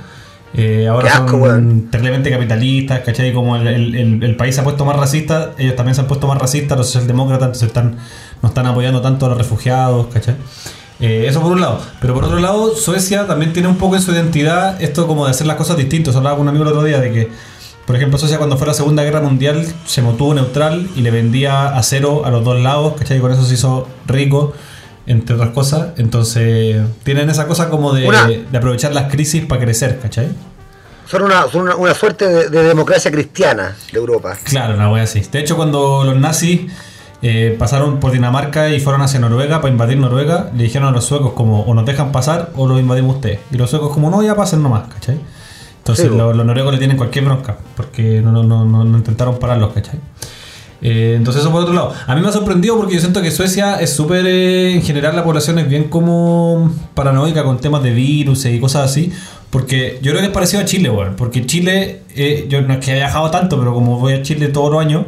Eh, 0.55 0.89
ahora 0.89 1.13
asco, 1.13 1.31
son 1.33 1.41
weón. 1.43 1.89
terriblemente 1.91 2.31
capitalistas, 2.31 3.01
¿cachai? 3.01 3.33
Como 3.33 3.57
el, 3.57 3.67
el- 3.67 3.95
el- 3.95 4.23
el 4.23 4.37
país 4.37 4.55
se 4.55 4.63
ha 4.63 4.65
puesto 4.65 4.85
más 4.85 4.97
racista, 4.97 5.53
ellos 5.59 5.77
también 5.77 5.95
se 5.95 6.01
han 6.01 6.07
puesto 6.07 6.27
más 6.27 6.39
racistas, 6.39 6.77
los 6.77 6.87
socialdemócratas, 6.87 7.47
entonces 7.49 7.69
están, 7.69 7.97
no 8.43 8.49
están 8.49 8.67
apoyando 8.67 9.01
tanto 9.01 9.27
a 9.27 9.29
los 9.29 9.39
refugiados, 9.39 10.07
¿cachai? 10.07 10.37
Eh, 11.01 11.27
eso 11.29 11.41
por 11.41 11.53
un 11.53 11.61
lado. 11.61 11.81
Pero 12.01 12.15
por 12.15 12.25
otro 12.25 12.41
lado, 12.41 12.75
Suecia 12.75 13.27
también 13.27 13.53
tiene 13.53 13.69
un 13.69 13.77
poco 13.77 13.95
en 13.97 14.03
su 14.03 14.11
identidad 14.13 14.81
esto 14.83 15.07
como 15.07 15.27
de 15.27 15.31
hacer 15.31 15.47
las 15.47 15.57
cosas 15.57 15.77
distintas. 15.77 16.17
Hablaba 16.17 16.37
con 16.37 16.43
un 16.45 16.49
amigo 16.49 16.65
el 16.65 16.71
otro 16.71 16.83
día 16.83 16.99
de 16.99 17.13
que, 17.13 17.31
por 17.87 17.95
ejemplo, 17.95 18.19
Suecia 18.19 18.39
cuando 18.39 18.57
fue 18.57 18.67
la 18.67 18.75
Segunda 18.75 19.05
Guerra 19.05 19.21
Mundial 19.21 19.65
se 19.87 20.03
mantuvo 20.03 20.35
neutral 20.35 20.89
y 20.97 21.03
le 21.03 21.11
vendía 21.13 21.69
acero 21.77 22.25
a 22.25 22.31
los 22.31 22.43
dos 22.43 22.59
lados, 22.61 22.95
¿cachai? 22.99 23.19
Y 23.19 23.21
con 23.21 23.31
eso 23.31 23.45
se 23.45 23.55
hizo 23.55 23.87
rico, 24.07 24.55
entre 25.09 25.35
otras 25.35 25.51
cosas. 25.51 25.89
Entonces, 25.97 26.77
tienen 27.03 27.29
esa 27.31 27.47
cosa 27.47 27.69
como 27.71 27.93
de, 27.93 28.07
Una- 28.07 28.27
de 28.29 28.57
aprovechar 28.59 28.93
las 28.95 29.11
crisis 29.11 29.45
para 29.47 29.61
crecer, 29.63 29.99
¿cachai? 30.01 30.29
Son 31.07 31.23
una, 31.23 31.49
son 31.49 31.63
una, 31.63 31.77
una 31.77 31.95
suerte 31.95 32.29
de, 32.29 32.49
de 32.51 32.63
democracia 32.65 33.11
cristiana 33.11 33.75
de 33.93 33.99
Europa. 33.99 34.37
Claro, 34.45 34.75
una 34.75 34.91
wea 34.93 35.05
así. 35.05 35.21
De 35.33 35.41
hecho, 35.41 35.57
cuando 35.57 36.05
los 36.05 36.17
nazis 36.17 36.71
eh, 37.23 37.57
pasaron 37.59 37.99
por 37.99 38.13
Dinamarca 38.13 38.69
y 38.71 38.79
fueron 38.79 39.01
hacia 39.03 39.19
Noruega 39.19 39.61
para 39.63 39.73
invadir 39.73 39.97
Noruega, 39.99 40.51
le 40.55 40.65
dijeron 40.65 40.89
a 40.89 40.91
los 40.93 41.05
suecos 41.07 41.33
como 41.33 41.63
o 41.63 41.73
nos 41.75 41.87
dejan 41.87 42.13
pasar 42.13 42.51
o 42.57 42.67
los 42.69 42.79
invadimos 42.79 43.17
ustedes. 43.17 43.41
Y 43.51 43.57
los 43.57 43.71
suecos 43.71 43.93
como 43.93 44.11
no, 44.11 44.23
ya 44.23 44.37
pasen 44.37 44.63
nomás, 44.63 44.89
¿cachai? 44.93 45.19
Entonces 45.79 46.11
Sí, 46.11 46.15
los, 46.15 46.37
los 46.37 46.45
noruegos 46.45 46.75
le 46.75 46.79
tienen 46.79 46.99
cualquier 46.99 47.25
bronca 47.25 47.57
porque 47.75 48.21
no, 48.23 48.31
no, 48.31 48.43
no, 48.43 48.67
no, 48.67 48.85
no 48.85 48.99
intentaron 48.99 49.39
pararlos, 49.39 49.73
¿cachai? 49.73 49.99
Eh, 50.81 51.15
entonces 51.17 51.43
eso 51.43 51.51
por 51.51 51.63
otro 51.63 51.75
lado. 51.75 51.93
A 52.07 52.15
mí 52.15 52.21
me 52.21 52.29
ha 52.29 52.33
sorprendido 52.33 52.77
porque 52.77 52.95
yo 52.95 53.01
siento 53.01 53.21
que 53.21 53.31
Suecia 53.31 53.81
es 53.81 53.93
súper, 53.93 54.25
eh, 54.27 54.75
en 54.75 54.83
general 54.83 55.17
la 55.17 55.25
población 55.25 55.59
es 55.59 55.69
bien 55.69 55.85
como 55.85 56.73
paranoica 56.95 57.43
con 57.43 57.59
temas 57.59 57.83
de 57.83 57.91
virus 57.91 58.45
y 58.45 58.61
cosas 58.61 58.91
así. 58.91 59.13
Porque 59.51 59.99
yo 60.03 60.11
creo 60.13 60.21
que 60.21 60.27
es 60.29 60.33
parecido 60.33 60.63
a 60.63 60.65
Chile, 60.67 60.91
weón. 60.91 61.17
Porque 61.17 61.47
Chile, 61.47 62.03
eh, 62.15 62.47
yo 62.49 62.61
no 62.63 62.75
es 62.75 62.79
que 62.85 62.93
haya 62.93 63.05
viajado 63.07 63.31
tanto, 63.31 63.59
pero 63.59 63.73
como 63.75 63.99
voy 63.99 64.13
a 64.13 64.23
Chile 64.23 64.49
todos 64.49 64.71
los 64.71 64.81
años, 64.81 65.07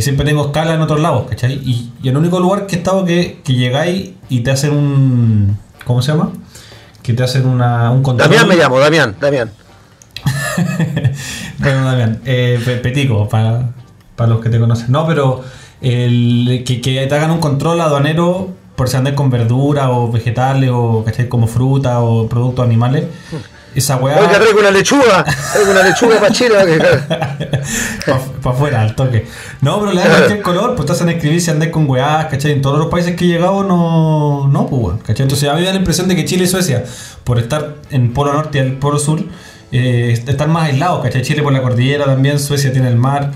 siempre 0.00 0.24
tengo 0.26 0.46
escala 0.46 0.74
en 0.74 0.82
otros 0.82 1.00
lados, 1.00 1.24
¿cachai? 1.28 1.54
Y, 1.54 1.90
y 2.02 2.08
el 2.10 2.16
único 2.16 2.38
lugar 2.38 2.66
que 2.66 2.76
he 2.76 2.78
estado 2.78 3.04
que, 3.04 3.40
que 3.42 3.54
llegáis 3.54 4.10
y 4.28 4.40
te 4.40 4.50
hacen 4.52 4.72
un... 4.72 5.58
¿Cómo 5.84 6.02
se 6.02 6.12
llama? 6.12 6.30
Que 7.02 7.14
te 7.14 7.22
hacen 7.24 7.46
una, 7.46 7.90
un 7.90 8.02
control. 8.02 8.28
Damián 8.28 8.46
me 8.46 8.56
llamo, 8.56 8.78
Damián, 8.78 9.16
Damián. 9.20 9.50
Bueno, 11.58 11.84
Damián, 11.84 12.20
eh, 12.24 12.60
pe- 12.64 12.76
Petico, 12.76 13.28
para, 13.28 13.70
para 14.20 14.34
los 14.34 14.42
que 14.42 14.50
te 14.50 14.60
conocen. 14.60 14.92
No, 14.92 15.06
pero 15.06 15.42
el, 15.80 16.62
que, 16.66 16.82
que 16.82 17.06
te 17.06 17.14
hagan 17.14 17.30
un 17.30 17.40
control 17.40 17.80
aduanero 17.80 18.50
por 18.76 18.86
si 18.86 18.98
andas 18.98 19.14
con 19.14 19.30
verdura 19.30 19.88
o 19.90 20.12
vegetales 20.12 20.68
o 20.70 21.02
¿cachai? 21.02 21.26
como 21.26 21.46
fruta 21.46 22.00
o 22.00 22.28
productos 22.28 22.62
animales. 22.62 23.04
Esa 23.74 23.96
weá. 23.96 24.18
Oiga, 24.18 24.38
traigo 24.38 24.60
una 24.60 24.70
lechuga, 24.70 25.24
traigo 25.24 25.70
una 25.70 25.82
lechuga 25.84 26.20
para 26.20 26.34
Chile. 26.34 26.54
para 28.42 28.54
afuera, 28.54 28.82
al 28.82 28.94
toque. 28.94 29.26
No, 29.62 29.80
pero 29.80 29.92
le 29.92 30.02
dan 30.02 30.10
cualquier 30.10 30.42
color, 30.42 30.74
pues 30.76 30.84
te 30.84 30.92
hacen 30.92 31.08
escribir 31.08 31.40
si 31.40 31.50
andás 31.50 31.70
con 31.70 31.88
weás, 31.88 32.26
¿cachai? 32.26 32.52
En 32.52 32.60
todos 32.60 32.78
los 32.78 32.88
países 32.88 33.16
que 33.16 33.24
he 33.24 33.28
llegado 33.28 33.64
no, 33.64 34.48
no, 34.48 34.66
pues, 34.66 34.98
¿cachai? 35.02 35.22
Entonces 35.22 35.48
a 35.48 35.54
mí 35.54 35.60
me 35.60 35.66
da 35.66 35.72
la 35.72 35.78
impresión 35.78 36.08
de 36.08 36.16
que 36.16 36.26
Chile 36.26 36.44
y 36.44 36.46
Suecia, 36.46 36.84
por 37.24 37.38
estar 37.38 37.76
en 37.90 38.12
Polo 38.12 38.34
Norte 38.34 38.58
y 38.58 38.60
el 38.60 38.74
Polo 38.74 38.98
Sur, 38.98 39.22
eh, 39.72 40.22
están 40.26 40.50
más 40.50 40.64
aislados, 40.64 41.02
¿cachai? 41.02 41.22
Chile 41.22 41.42
por 41.42 41.54
la 41.54 41.62
cordillera 41.62 42.04
también, 42.04 42.38
Suecia 42.38 42.70
tiene 42.70 42.88
el 42.88 42.96
mar. 42.96 43.30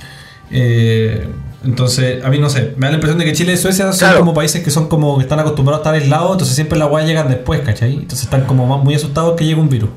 Eh, 0.50 1.28
entonces, 1.64 2.22
a 2.22 2.28
mí 2.28 2.38
no 2.38 2.50
sé, 2.50 2.74
me 2.76 2.86
da 2.86 2.90
la 2.90 2.94
impresión 2.96 3.18
de 3.18 3.24
que 3.24 3.32
Chile 3.32 3.54
y 3.54 3.56
Suecia 3.56 3.90
son 3.92 3.98
Claro. 3.98 4.18
como 4.18 4.34
países 4.34 4.62
que 4.62 4.70
son 4.70 4.86
como 4.88 5.16
que 5.16 5.22
están 5.22 5.40
acostumbrados 5.40 5.78
a 5.80 5.82
estar 5.90 5.94
aislados, 5.94 6.32
entonces 6.32 6.54
siempre 6.54 6.78
las 6.78 6.90
weas 6.90 7.06
llegan 7.08 7.28
después, 7.28 7.60
¿cachai? 7.62 7.94
Entonces 7.94 8.22
están 8.24 8.44
como 8.44 8.66
más 8.66 8.84
muy 8.84 8.94
asustados 8.94 9.34
que 9.36 9.44
llegue 9.46 9.60
un 9.60 9.70
virus. 9.70 9.88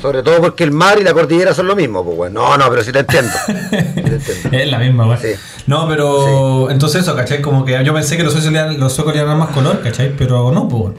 Sobre 0.00 0.22
todo 0.22 0.40
porque 0.40 0.62
el 0.64 0.72
mar 0.72 0.98
y 1.00 1.04
la 1.04 1.14
cordillera 1.14 1.54
son 1.54 1.66
lo 1.66 1.74
mismo, 1.74 2.04
pues 2.04 2.16
bueno. 2.16 2.40
No, 2.48 2.56
no, 2.58 2.68
pero 2.70 2.84
sí 2.84 2.92
te 2.92 2.98
entiendo. 3.00 3.32
Sí 3.46 3.52
te 3.72 3.78
entiendo. 4.16 4.48
Es 4.52 4.70
la 4.70 4.78
misma. 4.78 5.16
Sí. 5.16 5.28
No, 5.66 5.88
pero 5.88 6.70
entonces 6.70 7.02
eso, 7.02 7.16
¿cachai? 7.16 7.40
Como 7.40 7.64
que 7.64 7.82
yo 7.84 7.94
pensé 7.94 8.16
que 8.16 8.22
los 8.22 8.32
suecos 8.32 8.52
le 8.52 8.58
dan, 8.58 8.78
los 8.78 8.92
suecos 8.92 9.14
le 9.14 9.24
dan 9.24 9.38
más 9.38 9.50
color, 9.50 9.80
¿cachai? 9.82 10.14
Pero 10.16 10.52
no, 10.52 10.68
pues. 10.68 10.94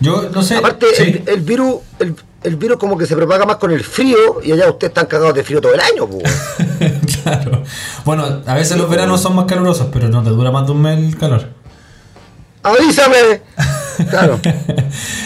Yo 0.00 0.30
no 0.32 0.42
sé. 0.42 0.56
Aparte, 0.56 0.86
el, 0.98 1.22
el 1.26 1.40
virus, 1.40 1.76
el, 1.98 2.14
el 2.42 2.56
virus 2.56 2.78
como 2.78 2.96
que 2.96 3.04
se 3.06 3.14
propaga 3.16 3.44
más 3.44 3.56
con 3.56 3.70
el 3.70 3.84
frío 3.84 4.40
y 4.42 4.52
allá 4.52 4.70
ustedes 4.70 4.90
están 4.92 5.06
cagados 5.06 5.34
de 5.34 5.44
frío 5.44 5.60
todo 5.60 5.74
el 5.74 5.80
año, 5.80 6.06
pues. 6.06 6.24
claro. 7.22 7.62
Bueno, 8.04 8.42
a 8.46 8.54
veces 8.54 8.78
los 8.78 8.88
veranos 8.88 9.20
son 9.20 9.36
más 9.36 9.44
calurosos, 9.44 9.88
pero 9.92 10.08
no 10.08 10.22
te 10.22 10.30
dura 10.30 10.50
más 10.50 10.64
de 10.66 10.72
un 10.72 10.80
mes 10.82 10.98
el 10.98 11.18
calor. 11.18 11.48
¡Avísame! 12.62 13.42
Claro. 14.10 14.38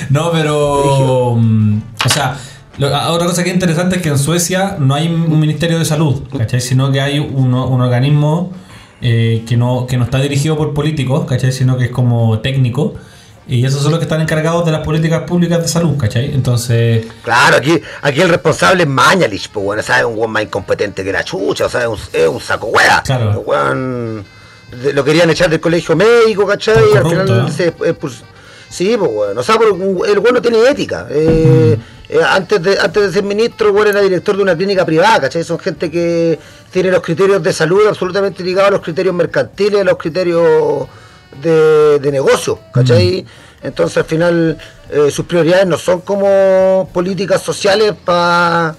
no, 0.09 0.33
pero. 0.33 1.35
mm, 1.37 1.83
O 2.07 2.09
sea, 2.09 2.39
lo- 2.79 2.95
a- 2.95 3.13
otra 3.13 3.27
cosa 3.27 3.43
que 3.43 3.51
es 3.51 3.55
interesante 3.55 3.97
es 3.97 4.03
que 4.03 4.09
en 4.09 4.19
Suecia 4.19 4.77
no 4.79 4.95
hay 4.95 5.09
un 5.09 5.39
ministerio 5.39 5.79
de 5.79 5.85
salud, 5.85 6.23
¿cachai? 6.37 6.61
Sino 6.61 6.91
que 6.93 7.01
hay 7.01 7.19
uno- 7.19 7.67
un 7.69 7.81
organismo 7.81 8.53
eh, 9.05 9.45
que, 9.49 9.57
no, 9.57 9.87
que 9.89 9.97
no 9.97 10.05
está 10.05 10.19
dirigido 10.19 10.57
por 10.57 10.75
políticos, 10.75 11.25
¿cachai? 11.29 11.51
Sino 11.53 11.77
que 11.77 11.87
es 11.87 11.91
como 11.91 12.39
técnico. 12.39 12.95
Y 13.49 13.65
esos 13.67 13.83
son 13.83 13.91
los 13.91 13.99
que 13.99 14.05
están 14.05 14.21
encargados 14.21 14.65
de 14.65 14.71
las 14.71 14.83
políticas 14.83 15.23
públicas 15.23 15.61
de 15.61 15.67
salud, 15.67 15.97
¿cachai? 15.97 16.33
Entonces. 16.33 17.05
Claro, 17.25 17.57
aquí, 17.57 17.81
aquí 18.03 18.21
el 18.21 18.29
responsable 18.29 18.85
es 18.85 18.89
Mañalich, 18.89 19.49
pues 19.51 19.65
bueno, 19.67 19.83
¿sabes? 19.83 20.05
Un 20.05 20.17
weón 20.17 20.31
más 20.31 20.45
incompetente 20.45 21.03
que 21.03 21.11
la 21.13 21.25
chucha, 21.25 21.67
o 21.67 21.69
sea, 21.69 21.81
es 21.83 21.87
un, 21.89 21.99
es 22.13 22.29
un 22.29 22.41
saco 22.41 22.67
wea. 22.69 23.03
Claro. 23.05 23.41
Weón, 23.45 24.25
lo 24.95 25.05
querían 25.05 25.29
echar 25.31 25.51
del 25.51 25.59
colegio 25.61 25.97
médico, 25.97 26.47
¿cachai? 26.47 26.85
Y 26.95 26.97
al 26.97 27.05
final 27.09 27.47
¿eh? 27.49 27.51
se 27.53 27.67
expulsó. 27.69 28.25
Sí, 28.69 28.95
pues 28.97 29.11
bueno, 29.13 29.41
o 29.41 29.43
sea, 29.43 29.57
un- 29.57 30.01
el 30.09 30.19
weón 30.21 30.35
no 30.37 30.41
tiene 30.41 30.59
ética. 30.71 31.09
Eh, 31.11 31.77
Mm. 31.77 31.92
Eh, 32.13 32.21
antes, 32.23 32.63
de, 32.63 32.79
antes 32.79 33.03
de 33.05 33.11
ser 33.11 33.23
ministro, 33.23 33.69
el 33.69 33.75
weón 33.75 33.89
era 33.89 34.03
director 34.03 34.37
de 34.37 34.43
una 34.43 34.55
clínica 34.55 34.85
privada, 34.85 35.23
¿cachai? 35.23 35.43
Son 35.45 35.59
gente 35.59 35.91
que 35.91 36.39
tiene 36.71 36.91
los 36.91 37.01
criterios 37.01 37.43
de 37.43 37.55
salud 37.55 37.87
absolutamente 37.87 38.45
ligados 38.45 38.69
a 38.69 38.73
los 38.73 38.83
criterios 38.83 39.15
mercantiles, 39.15 39.81
a 39.81 39.85
los 39.85 39.97
criterios 39.97 40.89
de, 41.41 41.99
de 41.99 42.13
negocio, 42.13 42.59
¿cachai? 42.71 43.25
Entonces 43.63 43.97
al 43.97 44.05
final 44.05 44.59
eh, 44.91 45.11
sus 45.11 45.25
prioridades 45.25 45.67
no 45.67 45.79
son 45.79 46.03
como 46.03 46.87
políticas 46.93 47.41
sociales 47.41 47.95
para 48.05 48.77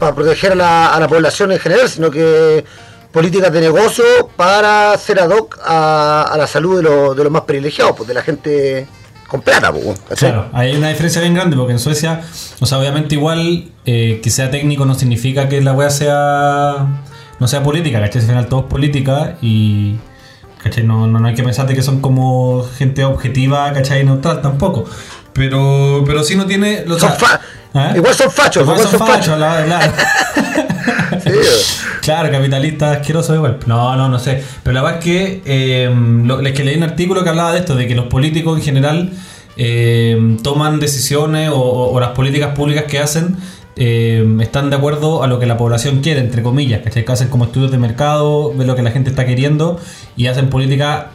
proteger 0.00 0.50
a 0.50 0.56
la, 0.56 0.86
a 0.92 0.98
la 0.98 1.06
población 1.06 1.52
en 1.52 1.60
general, 1.60 1.88
sino 1.88 2.10
que 2.10 2.64
políticas 3.12 3.52
de 3.52 3.60
negocio 3.60 4.04
para 4.36 4.90
hacer 4.90 5.20
ad 5.20 5.30
hoc 5.30 5.56
a, 5.62 6.22
a 6.22 6.36
la 6.36 6.48
salud 6.48 6.78
de, 6.78 6.82
los 6.82 7.16
de 7.16 7.22
los 7.22 7.32
más 7.32 7.42
privilegiados, 7.42 7.94
pues 7.96 8.08
de 8.08 8.14
la 8.14 8.22
gente 8.22 8.88
con 9.30 9.40
plata. 9.42 9.72
Claro, 10.16 10.48
hay 10.52 10.76
una 10.76 10.88
diferencia 10.88 11.20
bien 11.22 11.34
grande 11.34 11.56
porque 11.56 11.72
en 11.72 11.78
Suecia, 11.78 12.20
o 12.60 12.66
sea, 12.66 12.78
obviamente 12.78 13.14
igual 13.14 13.66
eh, 13.86 14.20
que 14.22 14.28
sea 14.30 14.50
técnico 14.50 14.84
no 14.84 14.94
significa 14.94 15.48
que 15.48 15.60
la 15.62 15.72
wea 15.72 15.88
sea 15.90 16.86
no 17.38 17.48
sea 17.48 17.62
política, 17.62 18.00
¿cachai? 18.00 18.20
Al 18.20 18.28
final 18.28 18.46
todo 18.46 18.60
es 18.60 18.66
política 18.66 19.36
y 19.40 19.96
¿cachai? 20.62 20.84
No, 20.84 21.06
no, 21.06 21.18
no 21.20 21.28
hay 21.28 21.34
que 21.34 21.42
pensar 21.42 21.66
de 21.66 21.74
que 21.74 21.82
son 21.82 22.00
como 22.02 22.66
gente 22.76 23.04
objetiva, 23.04 23.72
¿cachai? 23.72 24.04
Neutral 24.04 24.42
tampoco. 24.42 24.84
Pero, 25.32 26.02
pero 26.06 26.22
sí 26.24 26.34
no 26.36 26.44
tiene. 26.46 26.84
o 26.90 26.98
Son 26.98 27.12
¿eh? 27.74 27.92
Igual 27.96 28.14
son 28.14 28.30
fachos, 28.30 28.64
Igual 28.64 28.78
igual 28.78 28.90
son 28.90 28.98
son 28.98 29.08
fachos, 29.08 29.26
fachos. 29.26 29.38
la- 29.38 29.64
la- 29.66 29.94
Claro, 32.02 32.30
capitalista 32.30 32.92
asqueroso 32.92 33.34
igual. 33.34 33.58
No, 33.66 33.96
no, 33.96 34.08
no 34.08 34.18
sé. 34.18 34.42
Pero 34.62 34.74
la 34.74 34.82
verdad 34.82 34.98
es 34.98 35.04
que, 35.04 35.42
eh, 35.44 36.52
que 36.54 36.64
leí 36.64 36.76
un 36.76 36.82
artículo 36.82 37.22
que 37.22 37.28
hablaba 37.30 37.52
de 37.52 37.58
esto, 37.60 37.74
de 37.74 37.86
que 37.86 37.94
los 37.94 38.06
políticos 38.06 38.58
en 38.58 38.64
general 38.64 39.12
eh, 39.56 40.36
toman 40.42 40.80
decisiones 40.80 41.50
o, 41.50 41.60
o- 41.60 42.00
las 42.00 42.10
políticas 42.10 42.54
públicas 42.54 42.84
que 42.88 42.98
hacen 42.98 43.36
eh, 43.76 44.24
están 44.40 44.70
de 44.70 44.76
acuerdo 44.76 45.22
a 45.22 45.26
lo 45.26 45.38
que 45.38 45.46
la 45.46 45.56
población 45.56 46.00
quiere, 46.00 46.20
entre 46.20 46.42
comillas, 46.42 46.80
¿cachai? 46.82 47.04
Que 47.04 47.12
hacen 47.12 47.28
como 47.28 47.44
estudios 47.44 47.70
de 47.70 47.78
mercado, 47.78 48.52
ven 48.54 48.66
lo 48.66 48.74
que 48.76 48.82
la 48.82 48.90
gente 48.90 49.10
está 49.10 49.26
queriendo 49.26 49.78
y 50.16 50.26
hacen 50.26 50.48
política 50.48 51.10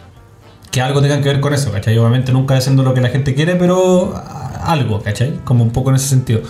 que 0.72 0.82
algo 0.82 1.02
tengan 1.02 1.22
que 1.24 1.30
ver 1.30 1.40
con 1.40 1.54
eso, 1.54 1.72
¿cachai? 1.72 1.98
Obviamente 1.98 2.32
nunca 2.34 2.56
haciendo 2.58 2.84
lo 2.84 2.94
que 2.94 3.02
la 3.02 3.10
gente 3.10 3.34
quiere, 3.34 3.56
pero 3.56 4.14
algo, 4.64 5.02
¿cachai? 5.02 5.40
Como 5.44 5.64
un 5.64 5.72
poco 5.72 5.90
en 5.92 5.96
ese 5.98 6.08
sentido. 6.08 6.42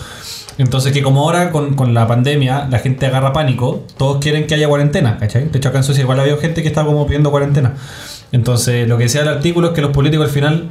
Entonces 0.57 0.93
que 0.93 1.01
como 1.01 1.21
ahora 1.21 1.51
con, 1.51 1.75
con 1.75 1.93
la 1.93 2.07
pandemia 2.07 2.67
la 2.69 2.79
gente 2.79 3.05
agarra 3.05 3.33
pánico, 3.33 3.83
todos 3.97 4.19
quieren 4.19 4.47
que 4.47 4.55
haya 4.55 4.67
cuarentena, 4.67 5.17
¿cachai? 5.17 5.49
De 5.49 5.57
hecho 5.57 5.69
acá 5.69 5.79
en 5.79 5.83
Suecia 5.83 6.03
igual 6.03 6.19
había 6.19 6.37
gente 6.37 6.61
que 6.61 6.67
estaba 6.67 6.87
como 6.87 7.05
pidiendo 7.05 7.31
cuarentena. 7.31 7.73
Entonces 8.31 8.87
lo 8.87 8.97
que 8.97 9.03
decía 9.03 9.21
el 9.21 9.27
artículo 9.27 9.67
es 9.67 9.73
que 9.73 9.81
los 9.81 9.91
políticos 9.91 10.27
al 10.27 10.31
final 10.31 10.69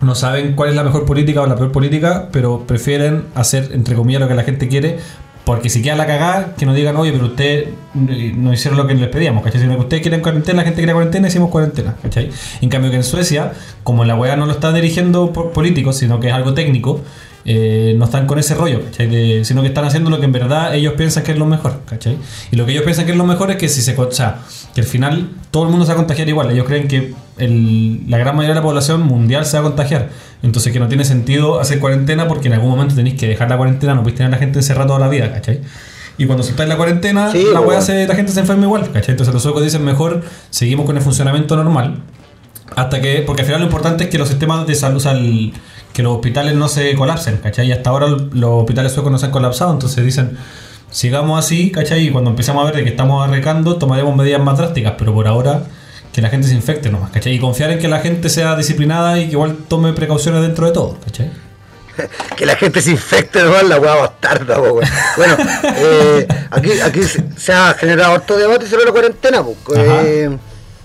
no 0.00 0.14
saben 0.14 0.54
cuál 0.54 0.70
es 0.70 0.76
la 0.76 0.84
mejor 0.84 1.04
política 1.04 1.42
o 1.42 1.46
la 1.46 1.56
peor 1.56 1.72
política, 1.72 2.28
pero 2.32 2.64
prefieren 2.66 3.24
hacer, 3.34 3.70
entre 3.72 3.94
comillas, 3.94 4.20
lo 4.20 4.28
que 4.28 4.34
la 4.34 4.44
gente 4.44 4.68
quiere, 4.68 4.98
porque 5.44 5.70
si 5.70 5.82
queda 5.82 5.96
la 5.96 6.06
cagada, 6.06 6.54
que 6.56 6.66
nos 6.66 6.76
digan, 6.76 6.96
oye, 6.96 7.10
pero 7.10 7.26
ustedes 7.26 7.68
no 7.94 8.52
hicieron 8.52 8.78
lo 8.78 8.86
que 8.86 8.94
les 8.94 9.08
pedíamos, 9.08 9.42
¿cachai? 9.42 9.60
Sino 9.60 9.74
que 9.74 9.80
ustedes 9.80 10.02
quieren 10.02 10.20
cuarentena, 10.20 10.58
la 10.58 10.64
gente 10.64 10.80
quiere 10.80 10.92
cuarentena, 10.92 11.28
hicimos 11.28 11.50
cuarentena, 11.50 11.96
¿cachai? 12.02 12.30
En 12.60 12.68
cambio 12.68 12.90
que 12.90 12.96
en 12.96 13.04
Suecia, 13.04 13.52
como 13.82 14.04
la 14.04 14.14
weá 14.14 14.36
no 14.36 14.46
lo 14.46 14.52
está 14.52 14.72
dirigiendo 14.72 15.32
por 15.32 15.52
políticos, 15.52 15.96
sino 15.96 16.20
que 16.20 16.28
es 16.28 16.34
algo 16.34 16.54
técnico, 16.54 17.00
eh, 17.50 17.94
no 17.96 18.04
están 18.04 18.26
con 18.26 18.38
ese 18.38 18.54
rollo, 18.54 18.82
sino 19.42 19.62
que 19.62 19.68
están 19.68 19.86
haciendo 19.86 20.10
lo 20.10 20.18
que 20.18 20.26
en 20.26 20.32
verdad 20.32 20.74
ellos 20.74 20.92
piensan 20.98 21.22
que 21.22 21.32
es 21.32 21.38
lo 21.38 21.46
mejor, 21.46 21.80
¿cachai? 21.88 22.18
Y 22.52 22.56
lo 22.56 22.66
que 22.66 22.72
ellos 22.72 22.84
piensan 22.84 23.06
que 23.06 23.12
es 23.12 23.16
lo 23.16 23.24
mejor 23.24 23.50
es 23.50 23.56
que 23.56 23.70
si 23.70 23.80
se... 23.80 23.94
que 23.94 24.80
al 24.82 24.86
final 24.86 25.30
todo 25.50 25.62
el 25.64 25.70
mundo 25.70 25.86
se 25.86 25.92
va 25.92 25.94
a 25.94 25.96
contagiar 25.96 26.28
igual. 26.28 26.50
Ellos 26.50 26.66
creen 26.66 26.88
que 26.88 27.14
el- 27.38 28.02
la 28.10 28.18
gran 28.18 28.36
mayoría 28.36 28.54
de 28.54 28.60
la 28.60 28.66
población 28.66 29.00
mundial 29.02 29.46
se 29.46 29.56
va 29.56 29.60
a 29.60 29.66
contagiar. 29.68 30.10
Entonces 30.42 30.74
que 30.74 30.78
no 30.78 30.88
tiene 30.88 31.04
sentido 31.06 31.58
hacer 31.58 31.78
cuarentena 31.80 32.28
porque 32.28 32.48
en 32.48 32.54
algún 32.54 32.68
momento 32.68 32.94
tenéis 32.94 33.14
que 33.18 33.26
dejar 33.26 33.48
la 33.48 33.56
cuarentena, 33.56 33.94
no 33.94 34.02
podéis 34.02 34.18
tener 34.18 34.28
a 34.30 34.36
la 34.36 34.38
gente 34.38 34.58
encerrada 34.58 34.88
toda 34.88 34.98
la 34.98 35.08
vida, 35.08 35.32
¿cachai? 35.32 35.60
Y 36.18 36.26
cuando 36.26 36.44
soltáis 36.44 36.68
la 36.68 36.76
cuarentena, 36.76 37.32
la, 37.54 37.60
bueno. 37.60 37.80
se- 37.80 38.06
la 38.06 38.14
gente 38.14 38.30
se 38.32 38.40
enferma 38.40 38.64
igual, 38.64 38.90
¿cachai? 38.92 39.12
Entonces 39.12 39.32
los 39.32 39.42
suecos 39.42 39.62
dicen 39.62 39.82
mejor 39.84 40.22
seguimos 40.50 40.84
con 40.84 40.96
el 40.98 41.02
funcionamiento 41.02 41.56
normal 41.56 42.02
Hasta 42.76 43.00
que, 43.00 43.22
porque 43.26 43.42
al 43.42 43.46
final 43.46 43.60
lo 43.62 43.66
importante 43.68 44.04
es 44.04 44.10
que 44.10 44.18
los 44.18 44.28
sistemas 44.28 44.66
de 44.66 44.74
salud, 44.74 44.98
o 44.98 45.00
sea, 45.00 45.12
el- 45.12 45.54
que 45.98 46.04
los 46.04 46.14
hospitales 46.14 46.54
no 46.54 46.68
se 46.68 46.94
colapsen, 46.94 47.38
¿cachai? 47.38 47.66
Y 47.66 47.72
hasta 47.72 47.90
ahora 47.90 48.06
los 48.06 48.50
hospitales 48.50 48.92
suecos 48.92 49.10
no 49.10 49.18
se 49.18 49.26
han 49.26 49.32
colapsado, 49.32 49.72
entonces 49.72 50.04
dicen, 50.04 50.38
sigamos 50.92 51.44
así, 51.44 51.72
¿cachai? 51.72 52.06
Y 52.06 52.10
cuando 52.12 52.30
empecemos 52.30 52.62
a 52.62 52.66
ver 52.66 52.76
de 52.76 52.84
que 52.84 52.90
estamos 52.90 53.26
arrecando, 53.26 53.78
tomaremos 53.78 54.14
medidas 54.14 54.40
más 54.40 54.56
drásticas, 54.56 54.94
pero 54.96 55.12
por 55.12 55.26
ahora 55.26 55.64
que 56.12 56.22
la 56.22 56.28
gente 56.28 56.46
se 56.46 56.54
infecte 56.54 56.88
nomás, 56.88 57.10
¿cachai? 57.10 57.34
Y 57.34 57.40
confiar 57.40 57.72
en 57.72 57.80
que 57.80 57.88
la 57.88 57.98
gente 57.98 58.28
sea 58.28 58.54
disciplinada 58.54 59.18
y 59.18 59.26
que 59.26 59.32
igual 59.32 59.56
tome 59.66 59.92
precauciones 59.92 60.40
dentro 60.42 60.66
de 60.66 60.72
todo, 60.72 60.96
¿cachai? 61.04 61.32
que 62.36 62.46
la 62.46 62.54
gente 62.54 62.80
se 62.80 62.92
infecte 62.92 63.42
nomás 63.42 63.64
la 63.64 63.80
weá 63.80 63.96
bastarda, 63.96 64.60
weón. 64.60 64.88
Bueno, 65.16 65.36
eh, 65.64 66.28
aquí, 66.50 66.80
aquí 66.80 67.02
se, 67.02 67.24
se 67.36 67.52
ha 67.52 67.74
generado 67.74 68.14
harto 68.14 68.38
debate 68.38 68.68
sobre 68.68 68.84
la 68.84 68.92
cuarentena, 68.92 69.42
po. 69.42 69.56
Eh, 69.74 70.30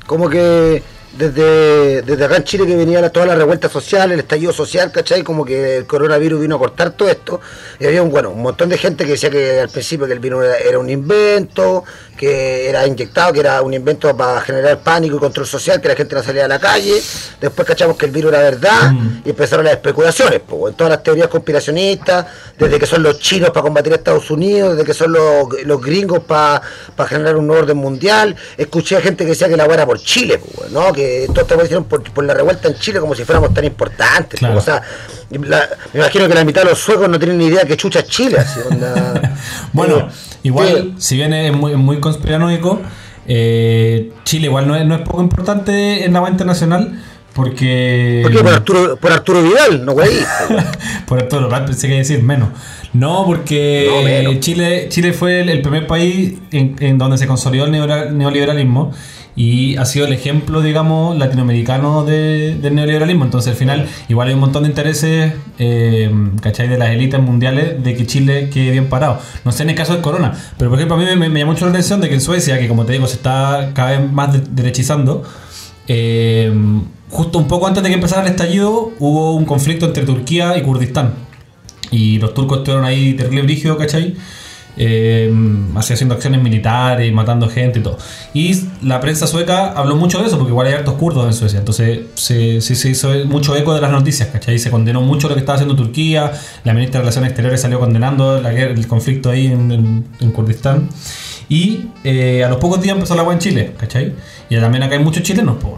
como 0.08 0.28
que 0.28 0.82
desde, 1.18 2.02
desde 2.02 2.26
acá 2.26 2.38
en 2.38 2.44
Chile 2.44 2.66
que 2.66 2.76
venía 2.76 3.00
la, 3.00 3.12
toda 3.12 3.26
la 3.26 3.36
revuelta 3.36 3.70
social, 3.70 4.12
el 4.12 4.20
estallido 4.20 4.52
social, 4.52 4.92
¿cachai? 4.92 5.24
Como 5.24 5.46
que 5.46 5.78
el 5.78 5.86
coronavirus 5.86 6.42
vino 6.42 6.56
a 6.56 6.60
cortar 6.60 6.92
todo 6.92 7.10
esto. 7.10 7.40
Y 7.80 7.86
había 7.86 8.02
un, 8.02 8.10
bueno, 8.10 8.32
un 8.32 8.42
montón 8.42 8.70
de 8.70 8.78
gente 8.78 9.06
que 9.06 9.12
decía 9.12 9.30
que 9.30 9.60
al 9.60 9.70
principio 9.70 10.08
que 10.08 10.14
el 10.14 10.20
virus 10.20 10.46
era, 10.46 10.58
era 10.58 10.80
un 10.80 10.90
invento, 10.90 11.84
que 12.18 12.70
era 12.70 12.88
inyectado, 12.88 13.34
que 13.34 13.42
era 13.42 13.62
un 13.62 13.74
invento 13.74 14.16
para 14.16 14.42
generar 14.42 14.80
pánico 14.80 15.18
y 15.18 15.20
control 15.20 15.46
social, 15.46 15.82
que 15.82 15.88
la 15.88 15.96
gente 15.96 16.16
no 16.16 16.24
salía 16.24 16.46
a 16.46 16.48
la 16.48 16.60
calle. 16.60 17.02
Después 17.40 17.68
cachamos 17.68 17.98
que 17.98 18.06
el 18.08 18.12
virus 18.12 18.32
era 18.32 18.42
verdad 18.42 18.92
y 19.24 19.30
empezaron 19.30 19.66
las 19.66 19.74
especulaciones, 19.74 20.40
po, 20.40 20.68
en 20.68 20.74
todas 20.74 20.92
las 20.92 21.04
teorías 21.04 21.28
conspiracionistas, 21.28 22.26
desde 22.58 22.80
que 22.80 22.86
son 22.86 23.04
los 23.04 23.20
chinos 23.20 23.50
para 23.50 23.62
combatir 23.62 23.94
a 23.94 23.98
Estados 23.98 24.32
Unidos, 24.32 24.76
desde 24.76 24.86
que 24.86 24.94
son 24.94 25.12
los, 25.12 25.48
los 25.64 25.82
gringos 25.82 26.24
para 26.24 26.62
generar 27.08 27.36
un 27.36 27.52
orden 27.52 27.78
mundial. 27.78 28.36
Escuché 28.58 28.98
a 28.98 29.02
gente 29.02 29.24
que 29.24 29.32
decía 29.32 29.48
que 29.48 29.58
la 29.58 29.66
era 29.66 29.86
por 29.86 30.00
Chile, 30.00 30.40
po, 30.40 30.66
¿no? 30.70 30.94
que 30.94 31.03
todo 31.28 31.42
esto 31.42 31.56
lo 31.56 31.64
hicieron 31.64 31.84
por, 31.86 32.04
por 32.12 32.24
la 32.24 32.34
revuelta 32.34 32.68
en 32.68 32.76
Chile 32.76 33.00
como 33.00 33.16
si 33.16 33.24
fuéramos 33.24 33.54
tan 33.54 33.66
importantes. 33.66 34.40
Claro. 34.40 34.58
o 34.58 34.62
sea, 34.62 34.82
la- 35.30 35.70
me 35.94 36.00
imagino 36.00 36.28
que 36.28 36.34
la 36.36 36.44
mitad 36.46 36.64
de 36.64 36.70
los 36.70 36.80
suecos 36.80 37.10
no 37.10 37.18
tienen 37.18 37.38
ni 37.38 37.46
idea 37.48 37.66
que 37.66 37.76
chucha 37.78 38.04
Chile. 38.04 38.38
así, 38.40 38.60
onda. 38.70 39.36
Bueno, 39.74 39.98
Eh, 39.98 40.06
igual, 40.44 40.68
eh, 40.68 40.92
si 40.98 41.16
bien 41.16 41.34
es 41.34 41.54
muy, 41.54 41.76
muy 41.76 42.00
conspiranoico, 42.00 42.82
eh, 43.28 44.12
Chile 44.26 44.48
igual 44.48 44.68
no 44.68 44.76
es, 44.76 44.86
no 44.86 44.96
es 44.96 45.02
poco 45.02 45.22
importante 45.22 46.04
en 46.06 46.14
la 46.14 46.20
internacional 46.30 47.02
porque... 47.34 48.20
¿Por 48.24 48.32
qué? 48.32 48.38
Por 48.44 48.54
Arturo, 48.54 48.96
por 48.98 49.12
Arturo 49.12 49.42
Vidal, 49.42 49.84
no 49.86 49.94
güey. 49.94 50.10
Por 51.08 51.20
lo 51.42 51.50
rato 51.50 51.66
pensé 51.68 51.88
que 51.88 51.96
decir 51.96 52.22
menos. 52.22 52.50
No, 52.94 53.26
porque 53.26 53.88
No, 53.90 54.04
menos. 54.04 54.40
Chile, 54.40 54.88
Chile 54.90 55.14
fue 55.14 55.42
el, 55.42 55.50
el 55.50 55.62
primer 55.64 55.88
país 55.88 56.36
en, 56.52 56.76
en 56.80 56.98
donde 57.00 57.18
se 57.18 57.26
consolidó 57.26 57.66
el 57.66 57.72
neoliberal- 57.72 58.12
neoliberalismo 58.12 58.94
y 59.36 59.76
ha 59.78 59.86
sido 59.86 60.06
el 60.06 60.14
ejemplo, 60.14 60.62
digamos, 60.62 61.18
latinoamericano 61.18 62.04
de- 62.06 62.56
del 62.62 62.76
neoliberalismo. 62.76 63.26
Entonces, 63.26 63.52
al 63.52 63.58
final, 63.58 63.88
igual 64.10 64.28
hay 64.28 64.34
un 64.36 64.40
montón 64.42 64.64
de 64.64 64.70
intereses, 64.70 65.34
eh, 65.60 66.12
¿cachai? 66.42 66.68
De 66.68 66.78
las 66.78 66.90
élites 66.92 67.20
mundiales 67.20 67.84
de 67.84 67.96
que 67.96 68.06
Chile 68.06 68.50
quede 68.54 68.72
bien 68.72 68.90
parado. 68.90 69.20
No 69.44 69.52
sé 69.52 69.64
en 69.64 69.72
el 69.72 69.76
caso 69.76 69.94
del 69.94 70.02
corona, 70.02 70.34
pero 70.58 70.70
por 70.70 70.78
ejemplo, 70.78 70.96
a 70.96 71.00
mí 71.00 71.06
me, 71.18 71.30
me 71.30 71.40
llamó 71.40 71.54
mucho 71.54 71.66
la 71.66 71.72
atención 71.72 72.00
de 72.02 72.10
que 72.10 72.16
en 72.16 72.22
Suecia, 72.22 72.60
que 72.60 72.68
como 72.68 72.86
te 72.86 72.94
digo, 72.94 73.08
se 73.08 73.16
está 73.16 73.72
cada 73.74 73.98
vez 74.00 74.12
más 74.12 74.34
de- 74.34 74.42
derechizando, 74.52 75.24
eh, 75.88 76.52
justo 77.10 77.38
un 77.40 77.48
poco 77.48 77.68
antes 77.68 77.84
de 77.84 77.90
que 77.90 77.96
empezara 77.96 78.22
el 78.24 78.30
estallido, 78.30 78.92
hubo 79.00 79.34
un 79.36 79.46
conflicto 79.46 79.86
entre 79.86 80.04
Turquía 80.06 80.58
y 80.58 80.62
Kurdistán. 80.62 81.14
Y 81.92 82.18
los 82.20 82.34
turcos 82.34 82.60
estuvieron 82.60 82.86
ahí 82.86 83.14
terrible 83.14 83.44
brígido, 83.44 83.78
¿cachai? 83.78 84.16
Eh, 84.76 85.32
haciendo 85.76 86.16
acciones 86.16 86.42
militares, 86.42 87.14
matando 87.14 87.48
gente 87.48 87.78
y 87.80 87.84
todo. 87.84 87.98
Y 88.34 88.60
la 88.82 89.00
prensa 89.00 89.28
sueca 89.28 89.72
habló 89.72 89.96
mucho 89.96 90.20
de 90.20 90.26
eso, 90.28 90.38
porque 90.38 90.50
igual 90.52 90.66
hay 90.68 90.74
hartos 90.74 90.96
kurdos 90.96 91.28
en 91.28 91.34
Suecia. 91.34 91.60
Entonces 91.60 92.00
se, 92.16 92.60
se, 92.60 92.90
hizo 92.90 93.12
mucho 93.26 93.56
eco 93.56 93.76
de 93.76 93.82
las 93.82 93.92
noticias, 93.92 94.30
¿cachai? 94.30 94.58
Se 94.58 94.72
condenó 94.72 95.02
mucho 95.02 95.28
lo 95.30 95.36
que 95.36 95.42
estaba 95.42 95.58
haciendo 95.58 95.76
Turquía. 95.76 96.32
La 96.64 96.74
ministra 96.74 97.00
de 97.00 97.04
Relaciones 97.04 97.30
Exteriores 97.30 97.62
salió 97.62 97.80
condenando 97.80 98.42
la 98.42 98.52
el 98.52 98.88
conflicto 98.88 99.30
ahí 99.30 99.46
en, 99.48 99.72
en- 99.72 100.06
en 100.20 100.32
Kurdistán. 100.32 100.90
Y 101.50 101.90
eh, 102.04 102.44
a 102.44 102.50
los 102.50 102.58
pocos 102.58 102.82
días 102.82 102.96
empezó 102.96 103.14
la 103.16 103.22
agua 103.22 103.34
en 103.34 103.40
Chile, 103.40 103.74
¿cachai? 103.78 104.14
Y 104.50 104.58
también 104.58 104.84
acá 104.84 104.96
hay 104.96 105.04
muchos 105.04 105.22
chilenos, 105.24 105.58
pues. 105.62 105.76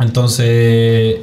Entonces. 0.00 1.20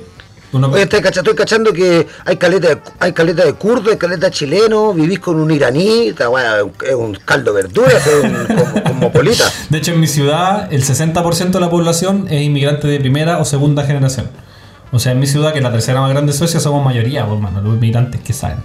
Oye, 0.52 0.84
estoy, 0.84 1.02
cacha- 1.02 1.20
estoy 1.20 1.36
cachando 1.36 1.72
que 1.72 2.08
hay 2.26 2.38
caleta, 2.38 2.70
de, 2.70 2.78
hay 3.00 3.14
caleta 3.14 3.46
de 3.46 3.54
kurdo, 3.54 3.92
hay 3.92 3.98
caleta 3.98 4.32
chileno, 4.32 4.94
vivís 4.94 5.20
con 5.20 5.40
un 5.40 5.52
iraní, 5.52 6.08
esta 6.10 6.28
weá 6.30 6.58
es 6.88 6.96
un- 6.96 7.16
caldo 7.24 7.54
de 7.54 7.62
verduras, 7.64 8.06
es 8.08 8.24
un 8.24 8.82
cosmopolita. 8.84 9.44
De 9.70 9.78
hecho, 9.78 9.92
en 9.92 10.00
mi 10.00 10.08
ciudad, 10.08 10.72
el 10.74 10.84
60% 10.84 11.52
de 11.52 11.60
la 11.60 11.70
población 11.70 12.28
es 12.30 12.42
inmigrante 12.42 12.88
de 12.88 13.00
primera 13.00 13.38
o 13.38 13.46
segunda 13.46 13.84
generación. 13.86 14.28
O 14.92 14.98
sea, 14.98 15.12
en 15.12 15.20
mi 15.20 15.28
ciudad, 15.28 15.52
que 15.52 15.60
es 15.60 15.64
la 15.64 15.72
tercera 15.72 16.02
más 16.02 16.10
grande 16.10 16.32
de 16.32 16.38
Suecia, 16.38 16.60
somos 16.60 16.84
mayoría, 16.84 17.26
pues, 17.28 17.36
hermano, 17.38 17.62
los 17.62 17.76
inmigrantes 17.76 18.22
que 18.22 18.34
saben. 18.34 18.58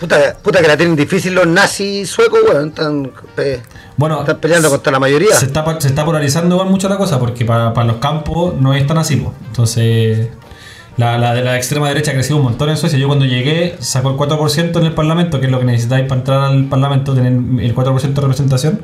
Puta, 0.00 0.36
puta 0.42 0.60
que 0.60 0.68
la 0.68 0.76
tienen 0.76 0.94
difícil 0.94 1.34
los 1.34 1.46
nazis 1.46 2.10
suecos, 2.10 2.40
weón, 2.46 2.68
están, 2.68 3.10
pe- 3.34 3.62
Bueno, 3.96 4.20
están 4.20 4.38
peleando 4.38 4.68
contra 4.68 4.92
la 4.92 4.98
mayoría. 4.98 5.34
se 5.34 5.46
está, 5.46 5.64
se 5.80 5.88
está 5.88 6.04
polarizando 6.04 6.54
igual 6.54 6.68
mucho 6.70 6.86
la 6.88 6.98
cosa, 6.98 7.18
porque 7.18 7.46
para, 7.46 7.72
para 7.72 7.86
los 7.86 7.96
campos 7.96 8.54
no 8.60 8.74
es 8.74 8.86
tan 8.86 8.98
así. 8.98 9.16
pues. 9.16 9.34
Entonces, 9.46 10.28
la, 10.96 11.18
la 11.18 11.34
de 11.34 11.42
la 11.42 11.56
extrema 11.56 11.88
derecha 11.88 12.12
ha 12.12 12.14
crecido 12.14 12.38
un 12.38 12.44
montón 12.44 12.70
en 12.70 12.76
Suecia. 12.76 12.98
Yo 12.98 13.06
cuando 13.06 13.26
llegué 13.26 13.76
sacó 13.80 14.10
el 14.10 14.16
4% 14.16 14.78
en 14.78 14.86
el 14.86 14.94
Parlamento, 14.94 15.40
que 15.40 15.46
es 15.46 15.52
lo 15.52 15.58
que 15.58 15.66
necesitáis 15.66 16.08
para 16.08 16.20
entrar 16.20 16.42
al 16.44 16.64
Parlamento, 16.66 17.14
tener 17.14 17.32
el 17.32 17.74
4% 17.74 18.00
de 18.00 18.20
representación. 18.20 18.82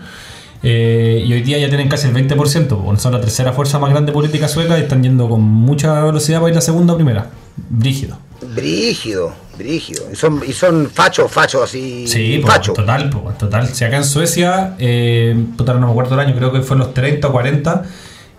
Eh, 0.65 1.25
y 1.27 1.33
hoy 1.33 1.43
día 1.43 1.59
ya 1.59 1.69
tienen 1.69 1.89
casi 1.89 2.07
el 2.07 2.15
20%, 2.15 2.85
pues, 2.85 3.03
son 3.03 3.13
la 3.13 3.21
tercera 3.21 3.53
fuerza 3.53 3.81
más 3.81 3.91
grande 3.91 4.13
política 4.13 4.47
sueca 4.47 4.79
y 4.79 4.83
están 4.83 5.03
yendo 5.03 5.29
con 5.29 5.41
mucha 5.41 6.05
velocidad 6.05 6.39
para 6.39 6.51
ir 6.51 6.55
la 6.55 6.61
segunda 6.61 6.93
o 6.93 6.97
primera. 6.97 7.31
Brígido. 7.69 8.17
Brígido, 8.55 9.35
brígido. 9.59 10.05
Y 10.13 10.17
son, 10.17 10.41
y 10.47 10.53
son 10.53 10.89
fachos, 10.89 11.31
fachos 11.31 11.65
así. 11.65 12.07
Sí, 12.07 12.39
pues, 12.41 12.55
fachos. 12.55 12.75
total, 12.75 13.11
pues, 13.11 13.39
total. 13.39 13.69
Si 13.69 13.85
acá 13.85 13.97
en 13.97 14.05
Suecia, 14.05 14.77
eh, 14.79 15.37
puta, 15.57 15.75
no 15.75 15.87
me 15.87 15.91
acuerdo 15.91 16.15
el 16.15 16.21
año, 16.21 16.37
creo 16.37 16.53
que 16.53 16.61
fue 16.61 16.75
en 16.77 16.81
los 16.81 16.95
30 16.95 17.27
o 17.27 17.33
40, 17.33 17.83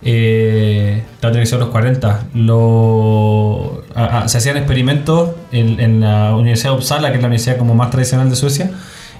eh, 0.04 1.02
la 1.22 1.32
que 1.32 1.46
ser 1.46 1.58
los 1.58 1.68
40, 1.70 2.24
lo, 2.34 3.82
a- 3.94 4.20
a- 4.24 4.28
se 4.28 4.38
hacían 4.38 4.56
experimentos 4.58 5.30
en, 5.52 5.80
en 5.80 6.00
la 6.00 6.34
Universidad 6.36 6.72
de 6.72 6.76
Uppsala, 6.78 7.08
que 7.10 7.16
es 7.16 7.22
la 7.22 7.28
universidad 7.28 7.56
como 7.56 7.74
más 7.74 7.90
tradicional 7.90 8.28
de 8.30 8.36
Suecia, 8.36 8.70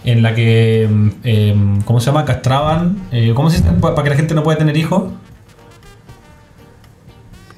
en 0.05 0.23
la 0.23 0.35
que, 0.35 0.89
eh, 1.25 1.57
¿cómo 1.87 2.01
se 2.01 2.07
llama? 2.07 2.25
Castraban, 2.27 2.99
eh, 3.13 3.33
¿cómo 3.35 3.49
se 3.51 3.59
dice? 3.59 3.71
Pa- 3.81 3.95
Para 3.95 4.05
que 4.05 4.11
la 4.11 4.17
gente 4.17 4.35
no 4.35 4.43
pueda 4.43 4.59
tener 4.59 4.77
hijos. 4.77 5.05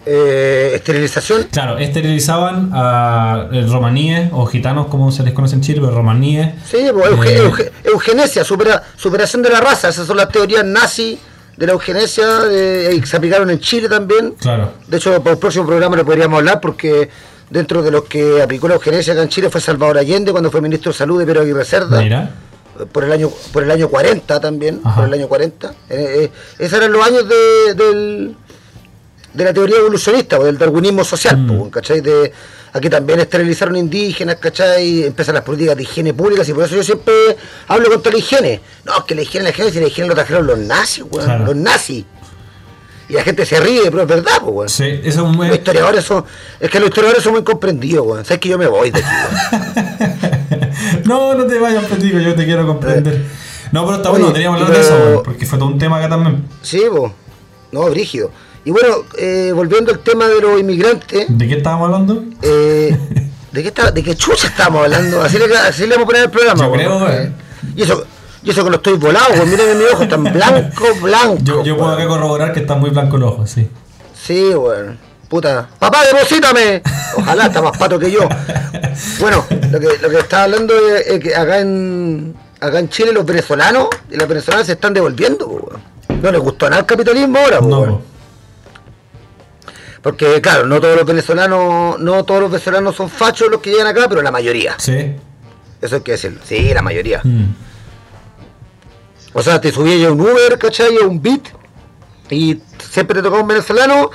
Eh, 0.09 0.71
esterilización. 0.77 1.49
Claro, 1.51 1.79
esterilizaban 1.79 2.71
a 2.73 3.49
eh, 3.51 3.67
romaníes 3.69 4.31
o 4.33 4.47
gitanos, 4.47 4.87
como 4.87 5.11
se 5.11 5.25
les 5.25 5.33
conoce 5.33 5.57
en 5.57 5.62
Chile, 5.62 5.81
pero 5.81 5.93
romaníes. 5.97 6.51
Sí, 6.65 6.79
pues, 6.93 7.11
Eh, 7.29 7.41
euge- 7.43 7.73
eugenesia, 7.83 8.45
supera- 8.45 8.85
superación 8.97 9.43
de 9.43 9.51
la 9.51 9.61
raza. 9.61 9.89
Esas 9.89 10.07
son 10.07 10.17
las 10.17 10.29
teorías 10.29 10.65
nazi 10.65 11.19
de 11.57 11.66
la 11.66 11.73
eugenesia 11.73 12.27
que 12.49 13.03
se 13.07 13.16
aplicaron 13.16 13.49
en 13.51 13.59
Chile 13.61 13.88
también. 13.88 14.33
Claro. 14.40 14.73
De 14.87 14.97
hecho, 14.99 15.21
para 15.23 15.33
el 15.35 15.38
próximo 15.38 15.66
programa 15.66 15.97
lo 15.97 16.05
podríamos 16.05 16.38
hablar 16.38 16.61
porque 16.61 17.09
dentro 17.49 17.83
de 17.83 17.90
los 17.90 18.05
que 18.05 18.42
aplicó 18.42 18.69
la 18.69 18.75
eugenesia 18.75 19.12
acá 19.14 19.23
en 19.23 19.29
Chile 19.29 19.49
fue 19.51 19.61
Salvador 19.61 19.97
Allende 19.99 20.33
cuando 20.33 20.51
fue 20.51 20.61
ministro 20.61 20.92
de 20.92 20.99
Salud 20.99 21.19
de 21.19 21.27
Pedro 21.27 21.40
Aguirre 21.42 21.64
Cerda. 21.64 22.01
Mira. 22.01 22.31
Por 22.92 23.05
el 23.05 23.12
año 23.12 23.31
por 23.53 23.62
el 23.62 23.71
año 23.71 23.88
40 23.88 24.38
también, 24.38 24.81
Ajá. 24.85 24.97
por 24.97 25.05
el 25.09 25.14
año 25.14 25.29
40. 25.29 25.71
Eh, 25.71 25.75
eh, 25.88 26.31
esos 26.59 26.77
eran 26.79 26.92
los 26.92 27.07
años 27.07 27.27
de, 27.27 27.75
del, 27.75 28.37
de 29.33 29.45
la 29.45 29.55
teoría 29.55 29.79
evolucionista, 29.79 30.38
o 30.38 30.45
del 30.45 30.59
darwinismo 30.59 31.03
social, 31.03 31.38
Mm. 31.38 31.47
po, 31.59 31.71
¿cachai? 31.71 32.03
De, 32.03 32.31
aquí 32.77 32.91
también 32.91 33.21
esterilizaron 33.21 33.77
indígenas, 33.77 34.37
¿cachai? 34.37 35.05
Empiezan 35.05 35.35
las 35.35 35.45
políticas 35.45 35.77
de 35.77 35.83
higiene 35.83 36.15
públicas 36.15 36.49
y 36.49 36.53
por 36.53 36.65
eso 36.65 36.77
yo 36.77 36.83
siempre 36.83 37.15
hablo 37.69 37.89
contra 37.91 38.12
la 38.12 38.19
higiene. 38.19 38.61
No, 38.85 38.99
es 38.99 39.05
que 39.05 39.15
la 39.15 39.23
higiene, 39.23 39.45
la 39.45 39.51
higiene, 39.51 39.71
si 39.71 39.81
la 39.81 39.87
higiene 39.87 40.09
lo 40.09 40.15
trajeron 40.15 40.47
los 40.47 40.59
nazis, 40.59 41.05
weón, 41.11 41.25
Claro. 41.25 41.45
los 41.47 41.57
nazis. 41.57 42.05
Y 43.09 43.12
la 43.12 43.23
gente 43.23 43.47
se 43.47 43.61
ríe, 43.61 43.83
pero 43.85 44.03
es 44.03 44.09
verdad, 44.09 44.39
pues, 44.41 44.53
weón. 44.55 44.69
Sí, 44.69 44.85
eso 45.05 45.09
es 45.09 45.17
un 45.37 45.37
Los 45.49 45.57
historiadores 45.57 46.05
son, 46.05 46.25
es 46.59 46.71
que 46.71 46.81
los 46.81 46.89
historiadores 46.89 47.23
son 47.23 47.33
muy 47.35 47.45
comprendidos, 47.45 48.07
weón. 48.07 48.25
Sabes 48.25 48.41
que 48.41 48.49
yo 48.49 48.59
me 48.59 48.67
voy 48.67 48.91
de 48.91 49.01
aquí, 49.01 49.09
weón. 49.09 50.17
No, 51.05 51.35
no 51.35 51.47
te 51.47 51.59
vayas, 51.59 51.85
Petico, 51.85 52.19
yo 52.19 52.35
te 52.35 52.45
quiero 52.45 52.67
comprender. 52.67 53.25
No, 53.73 53.85
pero 53.85 53.97
está 53.97 54.11
Oye, 54.11 54.19
bueno, 54.21 54.33
teníamos 54.33 54.61
hablar 54.61 54.77
de 54.77 54.81
eso, 54.85 54.97
weón, 54.97 55.23
porque 55.23 55.47
fue 55.47 55.59
todo 55.59 55.69
un 55.69 55.79
tema 55.79 55.99
acá 55.99 56.09
también. 56.09 56.45
Sí, 56.62 56.83
pues. 56.91 57.12
No, 57.73 57.89
brígido. 57.91 58.31
Y 58.67 58.73
bueno, 58.73 58.97
eh, 59.17 59.53
volviendo 59.55 59.93
al 59.93 60.01
tema 60.01 60.27
de 60.27 60.41
los 60.41 60.59
inmigrantes, 60.59 61.27
¿De 61.29 61.47
qué 61.47 61.55
estábamos 61.59 61.87
hablando? 61.87 62.25
eh, 62.43 62.99
¿de, 63.53 63.63
qué 63.63 63.69
está, 63.69 63.93
¿de 63.93 64.03
qué 64.03 64.17
chucha 64.17 64.49
estamos 64.49 64.83
hablando? 64.83 65.23
Así 65.23 65.39
le, 65.39 65.57
así 65.57 65.83
le 65.87 65.91
vamos 65.91 66.03
a 66.03 66.07
poner 66.07 66.23
el 66.25 66.31
programa. 66.31 66.65
Yo 66.67 66.73
creo, 66.73 66.97
weón. 66.97 67.35
Y 67.77 67.83
eso, 67.83 68.05
y 68.43 68.51
eso 68.51 68.65
que 68.65 68.71
lo 68.71 68.77
estoy 68.79 68.95
volado, 68.95 69.35
weón. 69.35 69.51
Miren 69.51 69.69
en 69.69 69.79
mis 69.79 69.87
ojos, 69.93 70.03
están 70.03 70.25
blanco, 70.25 70.85
blanco. 71.01 71.39
Yo, 71.45 71.63
yo 71.63 71.77
puedo 71.77 71.93
acá 71.93 72.09
corroborar 72.09 72.53
que 72.53 72.59
está 72.59 72.75
muy 72.75 72.91
blanco 72.91 73.17
el 73.19 73.23
ojo, 73.23 73.47
sí. 73.47 73.71
Sí, 74.21 74.53
weón. 74.53 74.99
Puta. 75.29 75.69
Papá, 75.79 76.05
deposítame. 76.05 76.83
Ojalá, 77.19 77.47
está 77.47 77.63
más 77.63 77.79
pato 77.79 78.01
que 78.01 78.11
yo. 78.11 78.21
Bueno, 79.21 79.45
lo 79.71 79.79
que, 79.79 79.89
lo 80.01 80.09
que 80.09 80.19
estaba 80.19 80.45
hablando 80.45 80.75
es, 80.75 81.07
es 81.07 81.21
que 81.21 81.37
acá 81.37 81.61
en, 81.61 82.35
acá 82.59 82.79
en 82.79 82.89
Chile 82.89 83.13
los 83.13 83.27
venezolanos 83.27 83.89
y 84.11 84.17
las 84.17 84.27
venezolanas 84.27 84.67
se 84.67 84.73
están 84.73 84.93
devolviendo, 84.93 85.47
weón. 85.47 85.83
No 86.21 86.33
les 86.33 86.41
gustó 86.41 86.69
nada 86.69 86.81
el 86.81 86.87
capitalismo 86.87 87.39
ahora, 87.39 87.61
po, 87.61 87.69
No. 87.69 88.16
Porque, 90.03 90.41
claro, 90.41 90.67
no 90.67 90.81
todos 90.81 90.97
los 90.97 91.05
venezolanos, 91.07 91.99
no 91.99 92.25
todos 92.25 92.41
los 92.43 92.51
venezolanos 92.51 92.95
son 92.97 93.09
fachos 93.11 93.51
los 93.51 93.61
que 93.61 93.71
llegan 93.71 93.87
acá, 93.87 94.07
pero 94.09 94.23
la 94.23 94.31
mayoría. 94.31 94.75
Sí. 94.79 95.13
Eso 95.81 95.97
hay 95.97 96.01
que 96.03 96.13
decirlo. 96.13 96.41
Sí, 96.45 96.73
la 96.73 96.83
mayoría. 96.83 97.21
Mm. 97.25 97.55
O 99.33 99.43
sea, 99.43 99.61
te 99.61 99.71
subía 99.73 99.97
yo 99.97 100.13
un 100.13 100.21
Uber, 100.21 100.59
¿cachai? 100.59 100.97
Un 100.99 101.21
Beat. 101.21 101.43
Y 102.31 102.61
siempre 102.91 103.17
te 103.17 103.23
tocaba 103.23 103.43
un 103.43 103.49
venezolano. 103.49 104.11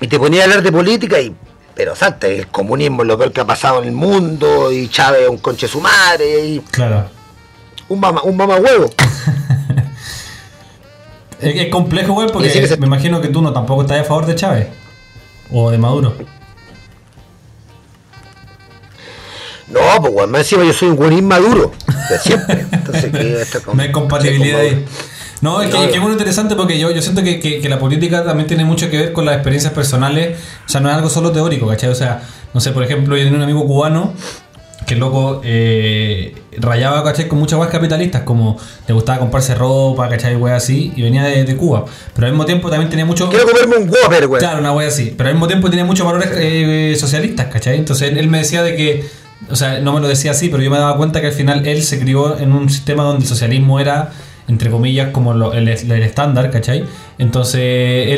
Y 0.00 0.08
te 0.08 0.18
ponía 0.18 0.42
a 0.42 0.44
hablar 0.44 0.62
de 0.62 0.72
política 0.72 1.20
y. 1.20 1.34
Pero 1.74 1.94
salta, 1.94 2.26
el 2.26 2.46
comunismo 2.48 3.02
es 3.02 3.08
lo 3.08 3.18
peor 3.18 3.32
que 3.32 3.40
ha 3.42 3.44
pasado 3.46 3.82
en 3.82 3.88
el 3.88 3.92
mundo. 3.94 4.72
Y 4.72 4.88
Chávez 4.88 5.22
es 5.22 5.28
un 5.28 5.38
conche 5.38 5.68
su 5.68 5.80
madre. 5.80 6.46
Y 6.46 6.60
Claro. 6.70 7.08
un 7.88 8.00
mamá, 8.00 8.22
un 8.22 8.36
mamá 8.36 8.56
huevo. 8.56 8.90
Es, 11.40 11.54
es 11.56 11.68
complejo, 11.68 12.12
güey, 12.14 12.28
porque 12.32 12.50
sí 12.50 12.60
me 12.78 12.86
imagino 12.86 13.20
que 13.20 13.28
tú 13.28 13.42
no 13.42 13.52
tampoco 13.52 13.82
estás 13.82 14.00
a 14.00 14.04
favor 14.04 14.26
de 14.26 14.34
Chávez. 14.34 14.68
O 15.52 15.70
de 15.70 15.78
Maduro. 15.78 16.14
No, 19.68 19.80
pues 20.00 20.12
weón, 20.14 20.30
más 20.30 20.40
encima 20.42 20.64
yo 20.64 20.72
soy 20.72 20.88
un 20.88 20.96
güey 20.96 21.18
inmaduro. 21.18 21.72
De 22.08 22.18
siempre. 22.18 22.66
Entonces, 22.70 23.10
No 23.74 23.82
hay 23.82 23.90
compatibilidad 23.90 24.60
ahí. 24.60 24.84
No, 25.40 25.60
es 25.60 25.70
que, 25.70 25.84
es 25.84 25.90
que 25.90 25.96
es 25.96 26.02
muy 26.02 26.12
interesante 26.12 26.54
porque 26.56 26.78
yo, 26.78 26.90
yo 26.92 27.02
siento 27.02 27.22
que, 27.22 27.38
que- 27.40 27.60
que 27.60 27.68
la 27.68 27.78
política 27.78 28.24
también 28.24 28.46
tiene 28.46 28.64
mucho 28.64 28.88
que 28.88 28.96
ver 28.98 29.12
con 29.12 29.26
las 29.26 29.34
experiencias 29.34 29.72
personales. 29.72 30.38
O 30.64 30.68
sea, 30.68 30.80
no 30.80 30.88
es 30.88 30.94
algo 30.94 31.10
solo 31.10 31.30
teórico, 31.32 31.66
¿cachai? 31.66 31.90
O 31.90 31.94
sea, 31.94 32.22
no 32.54 32.60
sé, 32.60 32.70
por 32.72 32.82
ejemplo, 32.84 33.16
yo 33.16 33.24
tenía 33.24 33.36
un 33.36 33.42
amigo 33.42 33.66
cubano 33.66 34.14
que 34.86 34.94
el 34.94 35.00
loco 35.00 35.40
eh, 35.44 36.34
rayaba, 36.58 37.02
¿cachai? 37.02 37.26
Con 37.28 37.38
muchas 37.40 37.58
weas 37.58 37.70
capitalistas, 37.72 38.22
como 38.22 38.56
le 38.86 38.94
gustaba 38.94 39.18
comprarse 39.18 39.54
ropa, 39.54 40.08
¿cachai? 40.08 40.36
Weas 40.36 40.62
así, 40.62 40.92
y 40.94 41.02
venía 41.02 41.24
de, 41.24 41.44
de 41.44 41.56
Cuba. 41.56 41.84
Pero 42.14 42.28
al 42.28 42.32
mismo 42.32 42.46
tiempo 42.46 42.70
también 42.70 42.88
tenía 42.88 43.04
mucho... 43.04 43.28
Quiero 43.28 43.46
comerme 43.46 43.76
un 43.76 43.90
Whopper, 43.90 44.26
güey. 44.28 44.38
Claro, 44.40 44.60
una 44.60 44.72
wea 44.72 44.88
así. 44.88 45.12
Pero 45.16 45.28
al 45.28 45.34
mismo 45.34 45.48
tiempo 45.48 45.68
tenía 45.70 45.84
muchos 45.84 46.06
valores 46.06 46.30
eh, 46.34 46.94
socialistas, 46.98 47.46
¿cachai? 47.46 47.76
Entonces 47.78 48.10
él, 48.12 48.18
él 48.18 48.28
me 48.28 48.38
decía 48.38 48.62
de 48.62 48.76
que, 48.76 49.04
o 49.50 49.56
sea, 49.56 49.80
no 49.80 49.92
me 49.92 50.00
lo 50.00 50.06
decía 50.08 50.30
así, 50.30 50.48
pero 50.48 50.62
yo 50.62 50.70
me 50.70 50.78
daba 50.78 50.96
cuenta 50.96 51.20
que 51.20 51.26
al 51.26 51.32
final 51.32 51.66
él 51.66 51.82
se 51.82 51.98
crió 51.98 52.38
en 52.38 52.52
un 52.52 52.70
sistema 52.70 53.02
donde 53.02 53.22
el 53.24 53.28
socialismo 53.28 53.80
era, 53.80 54.12
entre 54.48 54.70
comillas, 54.70 55.08
como 55.10 55.34
lo- 55.34 55.52
el, 55.52 55.66
el 55.68 55.90
estándar, 56.02 56.50
¿cachai? 56.52 56.84
Entonces 57.18 57.60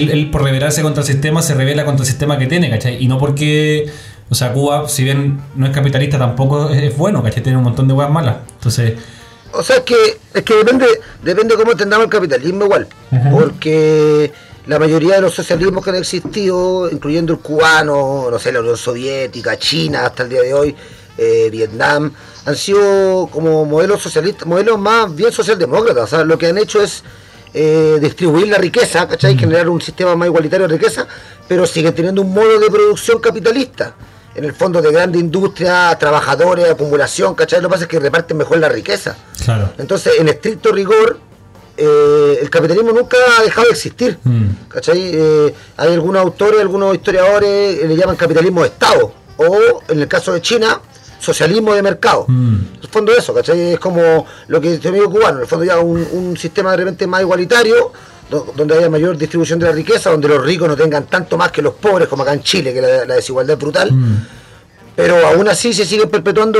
él, 0.00 0.10
él 0.10 0.30
por 0.30 0.42
rebelarse 0.42 0.82
contra 0.82 1.00
el 1.02 1.06
sistema 1.06 1.40
se 1.40 1.54
revela 1.54 1.84
contra 1.86 2.02
el 2.04 2.06
sistema 2.08 2.38
que 2.38 2.46
tiene, 2.46 2.68
¿cachai? 2.70 3.02
Y 3.02 3.08
no 3.08 3.16
porque, 3.18 3.86
o 4.30 4.34
sea, 4.34 4.52
Cuba, 4.52 4.88
si 4.88 5.04
bien 5.04 5.40
no 5.54 5.66
es 5.66 5.72
capitalista, 5.72 6.18
tampoco 6.18 6.70
es, 6.70 6.82
es 6.82 6.96
bueno, 6.96 7.22
¿cachai? 7.22 7.42
Tiene 7.42 7.58
un 7.58 7.64
montón 7.64 7.88
de 7.88 7.94
weas 7.94 8.10
malas. 8.10 8.36
Entonces, 8.54 8.94
O 9.52 9.62
sea, 9.62 9.76
es 9.76 9.82
que, 9.82 10.18
es 10.34 10.42
que 10.42 10.54
depende, 10.54 10.86
depende 11.22 11.54
cómo 11.56 11.72
entendamos 11.72 12.04
el 12.04 12.10
capitalismo 12.10 12.64
igual. 12.66 12.86
Porque 13.30 14.30
la 14.66 14.78
mayoría 14.78 15.14
de 15.16 15.22
los 15.22 15.34
socialismos 15.34 15.82
que 15.82 15.90
han 15.90 15.96
existido, 15.96 16.90
incluyendo 16.90 17.32
el 17.32 17.38
cubano, 17.38 18.28
no 18.30 18.38
sé, 18.38 18.52
la 18.52 18.60
Unión 18.60 18.76
Soviética, 18.76 19.56
China 19.56 20.04
hasta 20.04 20.24
el 20.24 20.28
día 20.28 20.42
de 20.42 20.52
hoy, 20.52 20.76
eh, 21.16 21.48
Vietnam, 21.50 22.12
han 22.44 22.54
sido 22.54 23.28
como 23.32 23.64
modelos 23.64 24.02
socialistas, 24.02 24.46
modelos 24.46 24.78
más 24.78 25.14
bien 25.14 25.32
socialdemócratas. 25.32 26.04
O 26.04 26.06
sea, 26.06 26.24
lo 26.24 26.36
que 26.36 26.48
han 26.48 26.58
hecho 26.58 26.82
es 26.82 27.02
eh, 27.54 27.98
distribuir 28.00 28.48
la 28.48 28.58
riqueza, 28.58 29.08
¿cachai? 29.08 29.38
Generar 29.38 29.70
un 29.70 29.80
sistema 29.80 30.14
más 30.14 30.26
igualitario 30.26 30.68
de 30.68 30.74
riqueza, 30.76 31.06
pero 31.48 31.66
siguen 31.66 31.94
teniendo 31.94 32.20
un 32.20 32.32
modo 32.34 32.58
de 32.58 32.70
producción 32.70 33.20
capitalista. 33.20 33.94
En 34.38 34.44
el 34.44 34.52
fondo 34.52 34.80
de 34.80 34.92
grande 34.92 35.18
industria, 35.18 35.96
trabajadores, 35.98 36.70
acumulación, 36.70 37.34
¿cachai? 37.34 37.60
Lo 37.60 37.68
que 37.68 37.72
pasa 37.72 37.84
es 37.84 37.88
que 37.88 37.98
reparten 37.98 38.36
mejor 38.36 38.58
la 38.58 38.68
riqueza. 38.68 39.16
claro. 39.44 39.72
Entonces, 39.78 40.12
en 40.20 40.28
estricto 40.28 40.70
rigor, 40.70 41.18
eh, 41.76 42.38
el 42.40 42.48
capitalismo 42.48 42.92
nunca 42.92 43.16
ha 43.36 43.42
dejado 43.42 43.66
de 43.66 43.72
existir. 43.72 44.16
Mm. 44.22 44.68
¿Cachai? 44.68 45.10
Eh, 45.12 45.54
hay 45.76 45.92
algunos 45.92 46.22
autores, 46.22 46.60
algunos 46.60 46.94
historiadores 46.94 47.82
eh, 47.82 47.88
le 47.88 47.96
llaman 47.96 48.14
capitalismo 48.14 48.62
de 48.62 48.68
Estado. 48.68 49.12
O, 49.38 49.82
en 49.88 50.00
el 50.00 50.06
caso 50.06 50.32
de 50.32 50.40
China, 50.40 50.80
socialismo 51.18 51.74
de 51.74 51.82
mercado. 51.82 52.24
Mm. 52.28 52.54
En 52.76 52.80
el 52.80 52.88
fondo 52.88 53.12
eso, 53.12 53.34
¿cachai? 53.34 53.72
Es 53.72 53.80
como 53.80 54.24
lo 54.46 54.60
que 54.60 54.70
dice 54.70 54.92
mi 54.92 54.98
amigo 54.98 55.14
cubano, 55.14 55.38
en 55.38 55.42
el 55.42 55.48
fondo 55.48 55.64
ya 55.64 55.80
un, 55.80 56.06
un 56.12 56.36
sistema 56.36 56.70
de 56.70 56.76
repente 56.76 57.08
más 57.08 57.22
igualitario, 57.22 57.92
donde 58.30 58.76
haya 58.76 58.90
mayor 58.90 59.16
distribución 59.16 59.58
de 59.58 59.66
la 59.66 59.72
riqueza, 59.72 60.10
donde 60.10 60.28
los 60.28 60.44
ricos 60.44 60.68
no 60.68 60.76
tengan 60.76 61.06
tanto 61.06 61.36
más 61.38 61.50
que 61.50 61.62
los 61.62 61.74
pobres, 61.74 62.08
como 62.08 62.22
acá 62.22 62.32
en 62.34 62.42
Chile, 62.42 62.72
que 62.74 62.80
la, 62.82 63.04
la 63.04 63.14
desigualdad 63.14 63.54
es 63.54 63.58
brutal. 63.60 63.92
Mm. 63.92 64.26
Pero 64.96 65.24
aún 65.28 65.48
así 65.48 65.72
se 65.72 65.84
siguen 65.84 66.08
perpetuando 66.10 66.58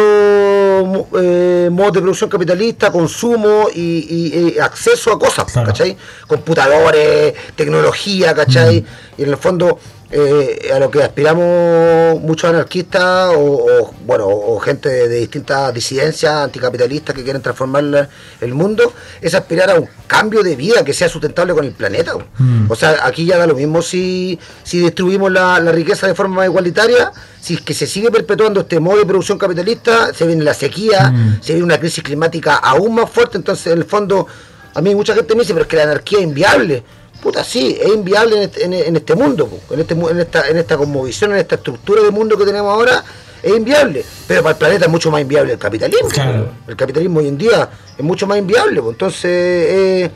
eh, 1.21 1.69
modos 1.73 1.93
de 1.95 2.01
producción 2.01 2.31
capitalista, 2.31 2.91
consumo 2.93 3.67
y, 3.75 3.81
y- 3.81 4.53
y 4.55 4.59
acceso 4.61 5.13
a 5.13 5.19
cosas, 5.19 5.51
Claro. 5.53 5.67
¿cachai? 5.69 5.97
Computadores, 6.27 7.35
tecnología, 7.57 8.35
¿cachai? 8.35 8.85
Y 9.17 9.23
en 9.25 9.31
el 9.31 9.37
fondo 9.37 9.79
eh, 10.11 10.71
a 10.75 10.79
lo 10.79 10.91
que 10.91 11.03
aspiramos 11.03 12.21
muchos 12.21 12.49
anarquistas 12.51 13.29
o, 13.37 13.41
o, 13.41 13.95
bueno 14.07 14.27
o 14.27 14.59
gente 14.61 14.89
de, 14.89 15.09
de 15.09 15.17
distintas 15.19 15.73
disidencias 15.75 16.33
anticapitalistas 16.33 17.15
que 17.15 17.23
quieren 17.23 17.43
transformar 17.43 17.85
la- 17.85 18.09
el 18.41 18.55
mundo 18.55 18.93
es 19.21 19.35
aspirar 19.35 19.71
a 19.71 19.75
un 19.79 19.89
cambio 20.07 20.43
de 20.43 20.57
vida 20.57 20.83
que 20.85 20.95
sea 20.95 21.09
sustentable 21.09 21.53
con 21.53 21.65
el 21.65 21.73
planeta. 21.73 22.15
Mm. 22.39 22.71
O 22.71 22.75
sea, 22.75 23.01
aquí 23.05 23.27
ya 23.27 23.37
da 23.37 23.47
lo 23.47 23.55
mismo 23.55 23.83
si, 23.83 24.39
si 24.65 24.79
distribuimos 24.81 25.31
la, 25.31 25.61
la 25.61 25.73
riqueza 25.73 26.07
de 26.07 26.15
forma 26.15 26.45
igualitaria, 26.47 27.13
si 27.41 27.55
es 27.55 27.61
que 27.61 27.75
se 27.75 27.87
sigue 27.87 28.11
perpetuando 28.11 28.61
este 28.61 28.81
modo 28.81 28.97
de 28.99 29.05
producción 29.07 29.37
capitalista, 29.39 30.15
se 30.15 30.27
viene 30.27 30.43
la 30.43 30.55
sequía, 30.55 31.11
Mm. 31.11 31.43
se 31.43 31.53
viene 31.53 31.65
una 31.65 31.79
crisis 31.79 32.03
climática 32.03 32.55
aún 32.57 32.95
más 32.95 33.11
fuerte, 33.11 33.37
entonces 33.37 33.67
en 33.73 33.79
el 33.79 33.85
fondo, 33.85 34.27
a 34.75 34.81
mí 34.81 34.95
mucha 34.95 35.15
gente 35.15 35.35
me 35.35 35.41
dice, 35.43 35.53
pero 35.53 35.63
es 35.65 35.69
que 35.69 35.77
la 35.77 35.83
anarquía 35.85 36.19
es 36.19 36.25
inviable. 36.25 36.83
Puta, 37.23 37.43
sí, 37.43 37.77
es 37.81 37.89
inviable 37.89 38.37
en 38.37 38.43
este, 38.43 38.65
en, 38.65 38.73
en 38.73 38.97
este 38.97 39.15
mundo, 39.17 39.49
en, 39.71 39.81
este, 39.81 39.95
en, 39.95 40.21
esta, 40.21 40.49
en 40.49 40.57
esta 40.57 40.77
cosmovisión, 40.77 41.33
en 41.33 41.39
esta 41.39 41.57
estructura 41.57 42.03
de 42.03 42.11
mundo 42.11 42.39
que 42.39 42.45
tenemos 42.45 42.73
ahora, 42.73 43.03
es 43.43 43.57
inviable. 43.57 44.05
Pero 44.29 44.43
para 44.43 44.53
el 44.53 44.59
planeta 44.59 44.85
es 44.85 44.91
mucho 44.91 45.11
más 45.11 45.21
inviable 45.21 45.53
el 45.53 45.59
capitalismo. 45.59 46.09
Claro. 46.11 46.51
El 46.67 46.77
capitalismo 46.77 47.19
hoy 47.21 47.29
en 47.29 47.37
día 47.39 47.69
es 47.97 48.05
mucho 48.05 48.27
más 48.27 48.39
inviable. 48.39 48.81
po. 48.81 48.91
Entonces, 48.91 49.25
eh, 49.25 50.11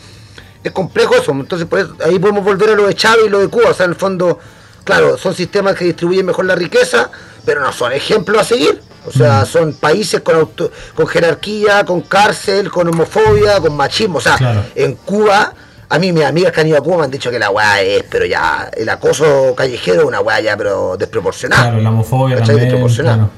es 0.63 0.71
complejo 0.73 1.15
eso. 1.17 1.33
Entonces, 1.33 1.67
por 1.67 1.81
eso, 1.81 1.97
ahí 2.05 2.19
podemos 2.21 2.45
volver 2.45 2.71
a 2.71 2.75
lo 2.75 2.87
de 2.87 2.95
Chávez 2.95 3.25
y 3.27 3.29
lo 3.29 3.41
de 3.41 3.49
Cuba. 3.49 3.71
O 3.71 3.75
sea, 3.75 3.87
en 3.87 3.93
el 3.93 3.97
fondo, 3.97 4.39
claro, 4.85 5.19
son 5.19 5.35
sistemas 5.35 5.75
que 5.77 5.85
distribuyen 5.87 6.25
mejor 6.27 6.45
la 6.45 6.55
riqueza, 6.55 7.11
pero 7.45 7.61
no 7.61 7.73
son 7.73 7.93
ejemplos 7.93 8.41
a 8.41 8.45
seguir. 8.45 8.81
O 9.05 9.11
sea, 9.11 9.45
son 9.45 9.73
países 9.75 10.21
con, 10.21 10.37
auto- 10.37 10.71
con 10.95 11.09
jerarquía, 11.09 11.85
con 11.85 12.03
cárcel, 12.03 12.71
con 12.71 12.87
homofobia, 12.87 13.59
con 13.61 13.77
machismo. 13.77 14.19
O 14.19 14.21
sea, 14.21 14.37
Claro. 14.37 14.65
en 14.77 14.95
Cuba, 14.95 15.53
a 15.95 15.99
mí 15.99 16.13
mis 16.13 16.25
amigas 16.25 16.53
que 16.53 16.61
han 16.61 16.67
ido 16.69 16.79
a 16.79 16.81
Cuba 16.81 16.99
me 16.99 17.05
han 17.05 17.11
dicho 17.11 17.31
que 17.31 17.39
la 17.39 17.51
weá 17.51 17.83
es, 17.83 18.03
pero 18.11 18.25
ya, 18.25 18.71
el 18.77 18.89
acoso 18.89 19.55
callejero 19.55 20.01
es 20.03 20.07
una 20.07 20.21
weá 20.21 20.41
ya, 20.41 20.57
pero 20.57 20.97
desproporcionada. 20.97 21.65
Claro, 21.65 21.81
la 21.81 21.91
homofobia 21.91 22.37
¿Cachai? 22.37 22.49
también. 22.57 22.69
Desproporcionada. 22.71 23.17
claro. 23.17 23.33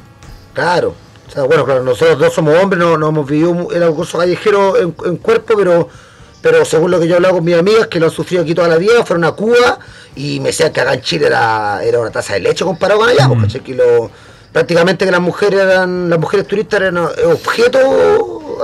Claro. 0.54 0.94
O 1.26 1.30
sea, 1.30 1.42
bueno, 1.44 1.64
claro, 1.64 1.82
nosotros 1.82 2.18
dos 2.18 2.32
somos 2.34 2.54
hombres, 2.62 2.78
no, 2.78 2.96
no 2.96 3.08
hemos 3.08 3.26
vivido 3.26 3.68
el 3.72 3.82
acoso 3.82 4.18
callejero 4.18 4.76
en, 4.76 4.94
en 5.06 5.16
cuerpo, 5.16 5.54
pero 5.56 5.88
pero 6.42 6.62
según 6.66 6.90
lo 6.90 7.00
que 7.00 7.06
yo 7.08 7.14
he 7.14 7.16
hablado 7.16 7.36
con 7.36 7.44
mis 7.44 7.56
amigas, 7.56 7.86
que 7.86 7.98
lo 7.98 8.06
han 8.06 8.12
sufrido 8.12 8.42
aquí 8.42 8.54
toda 8.54 8.68
la 8.68 8.76
vida, 8.76 9.02
fueron 9.06 9.24
a 9.24 9.32
Cuba 9.32 9.78
y 10.14 10.40
me 10.40 10.48
decían 10.50 10.70
que 10.74 10.80
acá 10.82 10.92
en 10.92 11.00
Chile 11.00 11.26
era, 11.28 11.82
era 11.82 11.98
una 11.98 12.10
taza 12.10 12.34
de 12.34 12.40
leche 12.40 12.66
comparado 12.66 13.00
con 13.00 13.08
allá, 13.08 13.26
Mm. 13.26 13.40
porque 13.40 13.60
que 13.60 13.74
lo, 13.74 14.10
prácticamente 14.52 15.06
que 15.06 15.10
las 15.10 15.22
mujeres 15.22 15.60
eran, 15.62 16.10
las 16.10 16.18
mujeres 16.18 16.46
turistas 16.46 16.82
eran 16.82 16.98
objetos 16.98 17.82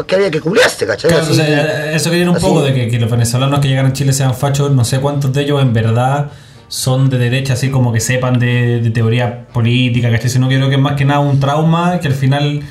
que 0.06 0.14
había 0.16 0.30
que 0.30 0.40
culiarse, 0.40 0.86
¿cachai? 0.86 1.10
Claro, 1.10 1.24
Así- 1.24 1.32
o 1.32 1.34
sea, 1.34 1.92
eso 1.92 2.10
quería 2.10 2.24
ir 2.24 2.30
un 2.30 2.36
así. 2.36 2.46
poco 2.46 2.62
de 2.62 2.72
que, 2.74 2.88
que 2.88 2.98
los 3.00 3.10
venezolanos 3.10 3.60
que 3.60 3.68
llegan 3.68 3.86
a 3.86 3.92
Chile 3.92 4.12
sean 4.12 4.34
fachos, 4.34 4.70
no 4.72 4.84
sé 4.84 4.98
cuántos 5.00 5.32
de 5.32 5.42
ellos 5.42 5.60
en 5.62 5.72
verdad 5.72 6.30
son 6.68 7.10
de 7.10 7.18
derecha, 7.18 7.54
así 7.54 7.68
como 7.70 7.92
que 7.92 8.00
sepan 8.00 8.38
de, 8.38 8.80
de 8.80 8.90
teoría 8.90 9.46
política, 9.52 10.10
¿cachai? 10.10 10.30
Sino 10.30 10.48
que 10.48 10.56
creo 10.56 10.68
que 10.68 10.76
es 10.76 10.80
más 10.80 10.94
que 10.96 11.04
nada 11.04 11.20
un 11.20 11.40
trauma 11.40 11.98
que 12.00 12.06
al 12.08 12.14
final 12.14 12.62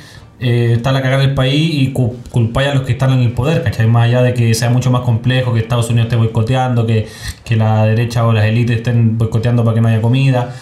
eh, 0.42 0.72
está 0.76 0.90
la 0.90 1.02
cagada 1.02 1.20
del 1.20 1.34
país 1.34 1.70
y 1.74 1.92
cu- 1.92 2.16
culpáis 2.30 2.68
a 2.70 2.74
los 2.74 2.84
que 2.84 2.92
están 2.92 3.12
en 3.12 3.20
el 3.20 3.32
poder, 3.32 3.62
¿cachai? 3.62 3.86
Más 3.88 4.04
allá 4.08 4.22
de 4.22 4.32
que 4.32 4.54
sea 4.54 4.70
mucho 4.70 4.90
más 4.90 5.02
complejo, 5.02 5.52
que 5.52 5.60
Estados 5.60 5.90
Unidos 5.90 6.06
esté 6.06 6.16
boicoteando, 6.16 6.86
que, 6.86 7.08
que 7.44 7.56
la 7.56 7.84
derecha 7.84 8.26
o 8.26 8.32
las 8.32 8.46
élites 8.46 8.78
estén 8.78 9.18
boicoteando 9.18 9.62
para 9.64 9.74
que 9.74 9.80
no 9.82 9.88
haya 9.88 10.00
comida. 10.00 10.54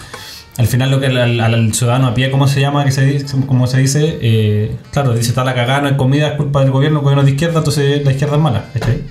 Al 0.58 0.66
final 0.66 0.90
lo 0.90 0.98
que 1.00 1.06
al, 1.06 1.40
al- 1.40 1.72
ciudadano 1.72 2.08
a 2.08 2.14
pie, 2.14 2.30
¿cómo 2.30 2.46
se 2.48 2.60
llama? 2.60 2.84
Que 2.84 2.90
se, 2.90 3.02
dice- 3.02 3.26
como 3.46 3.66
se 3.66 3.78
dice, 3.78 4.18
eh, 4.20 4.76
claro, 4.92 5.14
dice 5.14 5.28
está 5.30 5.44
la 5.44 5.54
cagada, 5.54 5.80
no 5.82 5.88
hay 5.88 5.96
comida, 5.96 6.28
es 6.28 6.34
culpa 6.36 6.60
del 6.60 6.70
gobierno, 6.72 6.98
el 6.98 7.04
gobierno 7.04 7.22
es 7.22 7.26
de 7.26 7.32
izquierda, 7.32 7.58
entonces 7.58 8.04
la 8.04 8.10
izquierda 8.10 8.34
es 8.36 8.42
mala, 8.42 8.64
¿cachai? 8.74 9.02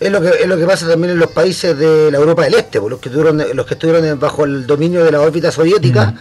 Es 0.00 0.12
lo 0.12 0.20
que 0.20 0.28
es 0.28 0.46
lo 0.46 0.56
que 0.56 0.64
pasa 0.64 0.86
también 0.86 1.12
en 1.14 1.18
los 1.18 1.32
países 1.32 1.76
de 1.76 2.10
la 2.12 2.18
Europa 2.18 2.44
del 2.44 2.54
Este, 2.54 2.78
pues, 2.80 2.90
los 2.90 3.00
que 3.00 3.08
estuvieron, 3.08 3.42
los 3.52 3.66
que 3.66 3.74
estuvieron 3.74 4.18
bajo 4.20 4.44
el 4.44 4.64
dominio 4.66 5.02
de 5.02 5.10
la 5.10 5.20
órbita 5.20 5.50
soviética, 5.50 6.14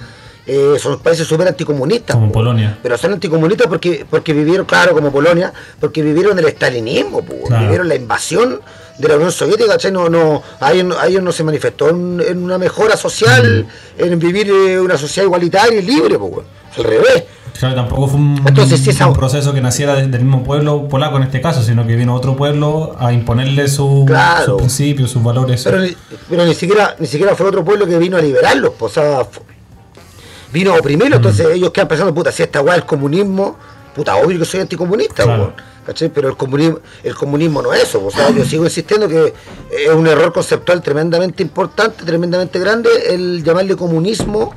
eh, 0.47 0.77
son 0.79 0.97
países 0.99 1.27
súper 1.27 1.47
anticomunistas. 1.47 2.15
Como 2.15 2.27
pues. 2.29 2.33
Polonia. 2.33 2.79
Pero 2.81 2.97
son 2.97 3.13
anticomunistas 3.13 3.67
porque, 3.67 4.03
porque 4.09 4.33
vivieron, 4.33 4.65
claro, 4.65 4.93
como 4.93 5.11
Polonia, 5.11 5.53
porque 5.79 6.01
vivieron 6.01 6.39
el 6.39 6.45
estalinismo, 6.45 7.21
pues, 7.23 7.41
Claro. 7.45 7.63
vivieron 7.65 7.87
la 7.87 7.93
invasión 7.95 8.61
de 8.97 9.07
la 9.07 9.15
Unión 9.15 9.31
Soviética, 9.31 9.69
¿cachai? 9.73 9.91
No, 9.91 10.09
no, 10.09 10.41
a 10.59 10.73
ellos, 10.73 10.95
a 10.99 11.07
ellos 11.07 11.21
no 11.23 11.31
se 11.31 11.43
manifestó 11.43 11.89
en, 11.89 12.21
en 12.27 12.43
una 12.43 12.57
mejora 12.57 12.97
social, 12.97 13.67
en 13.97 14.19
vivir 14.19 14.49
eh, 14.49 14.79
una 14.79 14.97
sociedad 14.97 15.25
igualitaria 15.25 15.79
y 15.79 15.83
libre, 15.83 16.17
pues, 16.17 16.45
al 16.77 16.83
revés. 16.83 17.23
Claro, 17.59 17.73
tampoco 17.75 18.07
fue 18.09 18.19
un, 18.19 18.41
Entonces, 18.45 18.81
proceso 19.15 19.51
que 19.53 19.61
naciera 19.61 19.95
de- 19.95 20.05
del 20.07 20.21
mismo 20.21 20.43
pueblo 20.43 20.87
polaco 20.87 21.17
en 21.17 21.23
este 21.23 21.41
caso, 21.41 21.63
sino 21.63 21.87
que 21.87 21.95
vino 21.95 22.13
otro 22.13 22.35
pueblo 22.35 22.95
a 22.99 23.11
imponerle 23.11 23.67
su- 23.67 24.03
Claro. 24.05 24.45
sus 24.45 24.57
principios, 24.57 25.09
sus 25.09 25.23
valores. 25.23 25.63
Pero, 25.63 25.79
ni, 25.79 25.95
pero 26.29 26.45
ni 26.45 26.53
siquiera 26.53 26.95
ni 26.99 27.07
siquiera 27.07 27.35
fue 27.35 27.47
otro 27.47 27.65
pueblo 27.65 27.87
que 27.87 27.97
vino 27.97 28.15
a 28.17 28.21
liberarlos, 28.21 28.73
o 28.79 28.89
sea, 28.89 29.25
vino 30.53 30.73
a 30.73 30.77
oprimirlos, 30.77 31.19
Mm. 31.19 31.23
entonces 31.23 31.47
ellos 31.55 31.71
quedan 31.71 31.87
pensando, 31.87 32.13
puta, 32.13 32.31
si 32.31 32.43
esta 32.43 32.61
weá 32.61 32.75
es 32.77 32.83
comunismo, 32.83 33.57
puta, 33.97 34.15
obvio 34.15 34.39
que 34.39 34.45
soy 34.45 34.61
anticomunista, 34.61 35.23
Claro. 35.23 35.41
weón, 35.43 35.53
¿cachai? 35.85 36.09
Pero 36.09 36.29
el 36.29 36.37
comunismo, 36.37 36.79
el 37.03 37.15
comunismo 37.15 37.61
no 37.61 37.73
es 37.73 37.83
eso, 37.83 38.05
o 38.05 38.11
sea, 38.11 38.29
yo 38.29 38.45
sigo 38.45 38.63
insistiendo 38.63 39.09
que 39.09 39.33
es 39.71 39.89
un 39.93 40.07
error 40.07 40.31
conceptual 40.31 40.81
tremendamente 40.81 41.43
importante, 41.43 42.05
tremendamente 42.05 42.59
grande, 42.59 42.89
el 43.09 43.43
llamarle 43.43 43.75
comunismo 43.75 44.53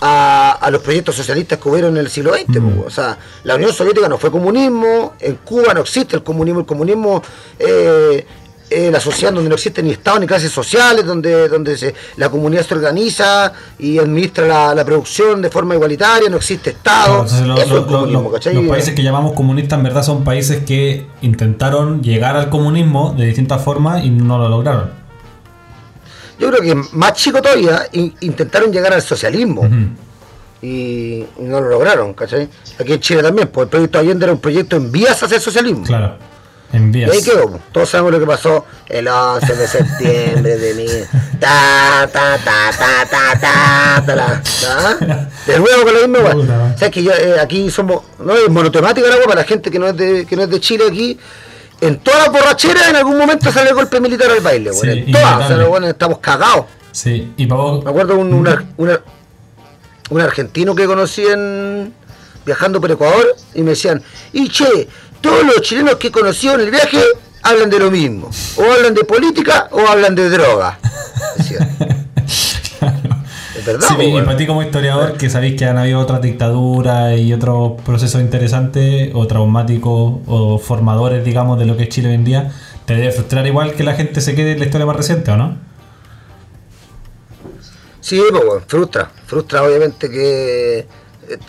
a, 0.00 0.52
a 0.60 0.70
los 0.70 0.80
proyectos 0.82 1.16
socialistas 1.16 1.58
que 1.58 1.68
hubieron 1.68 1.96
en 1.96 2.04
el 2.04 2.08
siglo 2.10 2.32
XX. 2.32 2.60
Mm. 2.60 2.70
po, 2.70 2.86
O 2.86 2.90
sea, 2.90 3.18
la 3.42 3.56
Unión 3.56 3.72
Soviética 3.72 4.08
no 4.08 4.16
fue 4.18 4.30
comunismo, 4.30 5.14
en 5.18 5.36
Cuba 5.36 5.74
no 5.74 5.80
existe 5.80 6.14
el 6.14 6.22
comunismo, 6.22 6.60
el 6.60 6.66
comunismo 6.66 7.20
eh, 7.58 8.24
es 8.70 8.92
la 8.92 9.00
sociedad 9.00 9.32
donde 9.32 9.48
no 9.48 9.54
existe 9.54 9.82
ni 9.82 9.90
Estado 9.90 10.18
ni 10.20 10.26
clases 10.26 10.52
sociales, 10.52 11.04
donde, 11.06 11.48
donde 11.48 11.76
se, 11.76 11.94
la 12.16 12.28
comunidad 12.28 12.66
se 12.66 12.74
organiza 12.74 13.52
y 13.78 13.98
administra 13.98 14.46
la, 14.46 14.74
la 14.74 14.84
producción 14.84 15.40
de 15.42 15.50
forma 15.50 15.74
igualitaria, 15.74 16.28
no 16.28 16.36
existe 16.36 16.70
Estado. 16.70 17.24
Claro, 17.24 17.46
lo- 17.46 17.56
es 17.56 17.66
comunismo, 17.68 18.30
los 18.30 18.68
países 18.68 18.94
que 18.94 19.02
llamamos 19.02 19.32
comunistas 19.32 19.78
en 19.78 19.84
verdad 19.84 20.02
son 20.02 20.24
países 20.24 20.64
que 20.64 21.06
intentaron 21.22 22.02
llegar 22.02 22.36
al 22.36 22.48
comunismo 22.50 23.14
de 23.16 23.26
distintas 23.26 23.62
formas 23.62 24.04
y 24.04 24.10
no 24.10 24.38
lo 24.38 24.48
lograron. 24.48 24.90
Yo 26.38 26.50
creo 26.50 26.62
que 26.62 26.74
más 26.92 27.14
chico 27.14 27.42
todavía 27.42 27.86
in- 27.92 28.14
intentaron 28.20 28.70
llegar 28.72 28.92
al 28.92 29.02
socialismo. 29.02 29.68
Y, 30.60 30.66
y 31.38 31.42
no 31.42 31.60
lo 31.60 31.68
lograron, 31.68 32.14
¿cachai? 32.14 32.48
Aquí 32.80 32.92
en 32.92 33.00
Chile 33.00 33.22
también, 33.22 33.48
pues 33.48 33.64
el 33.66 33.70
proyecto 33.70 33.98
Allende 34.00 34.24
era 34.24 34.32
un 34.32 34.40
proyecto 34.40 34.76
en 34.76 34.90
vías 34.90 35.22
hacia 35.22 35.36
el 35.36 35.40
socialismo. 35.42 35.84
Claro, 35.84 36.16
Y 36.70 37.02
ahí 37.04 37.22
quedó, 37.22 37.58
todos 37.72 37.88
sabemos 37.88 38.12
lo 38.12 38.20
que 38.20 38.26
pasó 38.26 38.66
el 38.88 39.08
11 39.08 39.56
de 39.56 39.66
septiembre 39.66 40.56
de 40.58 40.74
mi. 40.74 40.86
Ta, 41.40 42.06
ta, 42.12 42.36
ta, 42.44 42.70
ta, 42.78 43.06
ta, 43.08 43.40
ta, 43.40 44.02
ta, 44.04 44.14
la, 44.16 44.42
ta. 44.42 45.28
De 45.46 45.58
nuevo 45.58 45.82
con 45.84 45.94
la 45.94 46.00
misma 46.06 46.18
weá. 46.18 46.34
man. 46.34 46.74
¿Sabes 46.76 46.92
que 46.92 47.02
yo, 47.02 47.12
eh, 47.12 47.40
aquí 47.40 47.70
somos. 47.70 48.02
No 48.18 48.34
es 48.34 48.48
monotemática 48.50 49.08
la 49.08 49.16
weá 49.16 49.24
para 49.26 49.40
la 49.42 49.46
gente 49.46 49.70
que 49.70 49.78
no 49.78 49.86
es 49.88 49.96
de, 49.96 50.26
que 50.26 50.36
no 50.36 50.42
es 50.42 50.50
de 50.50 50.60
Chile 50.60 50.84
aquí. 50.90 51.18
En 51.80 52.00
todas 52.00 52.24
las 52.24 52.32
borracheras 52.32 52.88
en 52.88 52.96
algún 52.96 53.16
momento 53.16 53.50
sale 53.52 53.70
el 53.70 53.74
golpe 53.76 54.00
militar 54.00 54.30
al 54.30 54.40
baile, 54.40 54.70
weón. 54.72 54.82
Sí, 54.82 54.90
en 55.06 55.12
todas, 55.12 55.44
o 55.44 55.48
sea, 55.48 55.68
weones 55.68 55.90
estamos 55.90 56.18
cagados. 56.18 56.66
Sí, 56.92 57.32
y 57.36 57.46
para 57.46 57.60
vos, 57.62 57.84
Me 57.84 57.90
acuerdo 57.90 58.16
un, 58.18 58.34
un, 58.34 58.46
ar- 58.48 58.64
un 58.76 58.90
ar- 58.90 59.04
un 60.10 60.20
argentino 60.20 60.74
que 60.74 60.86
conocí 60.86 61.24
en 61.24 61.94
viajando 62.44 62.80
por 62.80 62.90
Ecuador 62.90 63.36
y 63.54 63.62
me 63.62 63.70
decían, 63.70 64.02
y 64.32 64.48
che, 64.48 64.88
todos 65.20 65.44
los 65.44 65.60
chilenos 65.62 65.96
que 65.96 66.10
conocí 66.10 66.48
en 66.48 66.60
el 66.60 66.70
viaje 66.70 67.00
hablan 67.42 67.70
de 67.70 67.78
lo 67.78 67.90
mismo, 67.90 68.30
o 68.56 68.62
hablan 68.62 68.94
de 68.94 69.04
política 69.04 69.68
o 69.70 69.86
hablan 69.86 70.14
de 70.14 70.28
droga. 70.28 70.78
Es 71.38 71.50
verdad, 73.66 73.88
Sí, 73.88 73.94
po, 73.94 74.02
y 74.02 74.22
para 74.22 74.36
ti 74.36 74.46
como 74.46 74.62
historiador, 74.62 75.16
que 75.16 75.30
sabéis 75.30 75.56
que 75.56 75.64
han 75.64 75.78
habido 75.78 76.00
otras 76.00 76.20
dictaduras 76.20 77.18
y 77.18 77.32
otros 77.32 77.80
procesos 77.82 78.20
interesantes 78.20 79.10
o 79.14 79.26
traumáticos 79.26 80.20
o 80.26 80.58
formadores, 80.58 81.24
digamos, 81.24 81.58
de 81.58 81.66
lo 81.66 81.76
que 81.76 81.84
es 81.84 81.88
Chile 81.88 82.08
hoy 82.08 82.14
en 82.14 82.24
día, 82.24 82.52
te 82.84 82.94
debe 82.94 83.12
frustrar 83.12 83.46
igual 83.46 83.74
que 83.74 83.84
la 83.84 83.94
gente 83.94 84.20
se 84.20 84.34
quede 84.34 84.52
en 84.52 84.60
la 84.60 84.64
historia 84.66 84.86
más 84.86 84.96
reciente, 84.96 85.30
¿o 85.30 85.36
no? 85.36 85.56
Sí, 88.00 88.22
pues, 88.30 88.42
weón, 88.42 88.62
frustra, 88.66 89.10
frustra 89.26 89.62
obviamente 89.62 90.10
que 90.10 90.78
eh, 90.78 90.86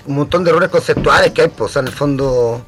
un 0.07 0.15
montón 0.15 0.43
de 0.43 0.49
errores 0.49 0.69
conceptuales 0.69 1.31
que 1.31 1.43
hay, 1.43 1.47
pues, 1.47 1.69
o 1.69 1.73
sea, 1.73 1.81
en 1.81 1.87
el 1.87 1.93
fondo 1.93 2.65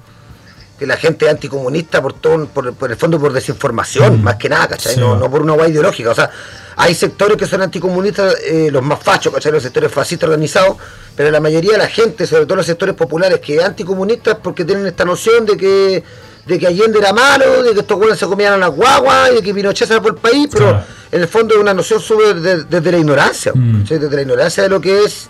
que 0.82 0.88
la 0.88 0.98
gente 0.98 1.26
es 1.26 1.32
anticomunista 1.32 2.02
por 2.02 2.14
todo, 2.14 2.48
por, 2.48 2.74
por 2.74 2.90
el 2.90 2.98
fondo 2.98 3.20
por 3.20 3.32
desinformación, 3.34 4.20
Mm. 4.20 4.24
más 4.24 4.38
que 4.38 4.50
nada, 4.50 4.68
¿cachai? 4.70 4.96
Sí, 4.96 5.00
no, 5.00 5.16
no 5.16 5.30
por 5.30 5.44
una 5.44 5.54
guay 5.54 5.70
ideológica, 5.70 6.10
o 6.10 6.16
sea, 6.16 6.32
hay 6.76 6.96
sectores 6.96 7.38
que 7.38 7.46
son 7.46 7.62
anticomunistas, 7.62 8.36
eh, 8.48 8.70
los 8.72 8.82
más 8.82 8.98
fachos, 9.00 9.32
¿cachai? 9.32 9.52
Los 9.52 9.62
sectores 9.62 9.92
fascistas 9.92 10.28
organizados, 10.28 10.78
pero 11.16 11.30
la 11.30 11.40
mayoría 11.40 11.74
de 11.74 11.78
la 11.78 11.88
gente, 11.88 12.26
sobre 12.26 12.48
todo 12.48 12.56
los 12.56 12.66
sectores 12.66 12.96
populares, 12.96 13.40
que 13.40 13.58
es 13.58 13.64
anticomunista 13.64 14.32
es 14.32 14.38
porque 14.38 14.66
tienen 14.66 14.88
esta 14.88 15.06
noción 15.06 15.46
de 15.46 15.56
que 15.56 16.04
de 16.48 16.58
que 16.58 16.66
Allende 16.66 16.98
era 16.98 17.14
malo, 17.14 17.62
de 17.62 17.72
que 17.76 17.82
estos 17.82 17.96
güeyes 18.00 18.18
se 18.18 18.26
comían 18.26 18.54
a 18.54 18.58
las 18.58 18.72
guaguas 18.72 19.30
y 19.32 19.36
de 19.36 19.42
que 19.44 19.54
Pinochet 19.54 19.88
se 19.88 20.02
por 20.02 20.14
el 20.16 20.18
país, 20.20 20.48
pero 20.52 20.70
Claro. 20.70 20.84
en 21.12 21.22
el 21.22 21.28
fondo 21.28 21.54
es 21.54 21.60
una 21.62 21.76
noción 21.76 22.00
sube 22.02 22.34
de- 22.34 22.64
desde 22.64 22.92
la 22.92 22.98
ignorancia, 22.98 23.52
Mm. 23.54 23.82
¿cachai? 23.84 24.00
desde 24.00 24.16
la 24.16 24.22
ignorancia 24.24 24.64
de 24.64 24.70
lo 24.70 24.82
que 24.82 25.04
es 25.04 25.30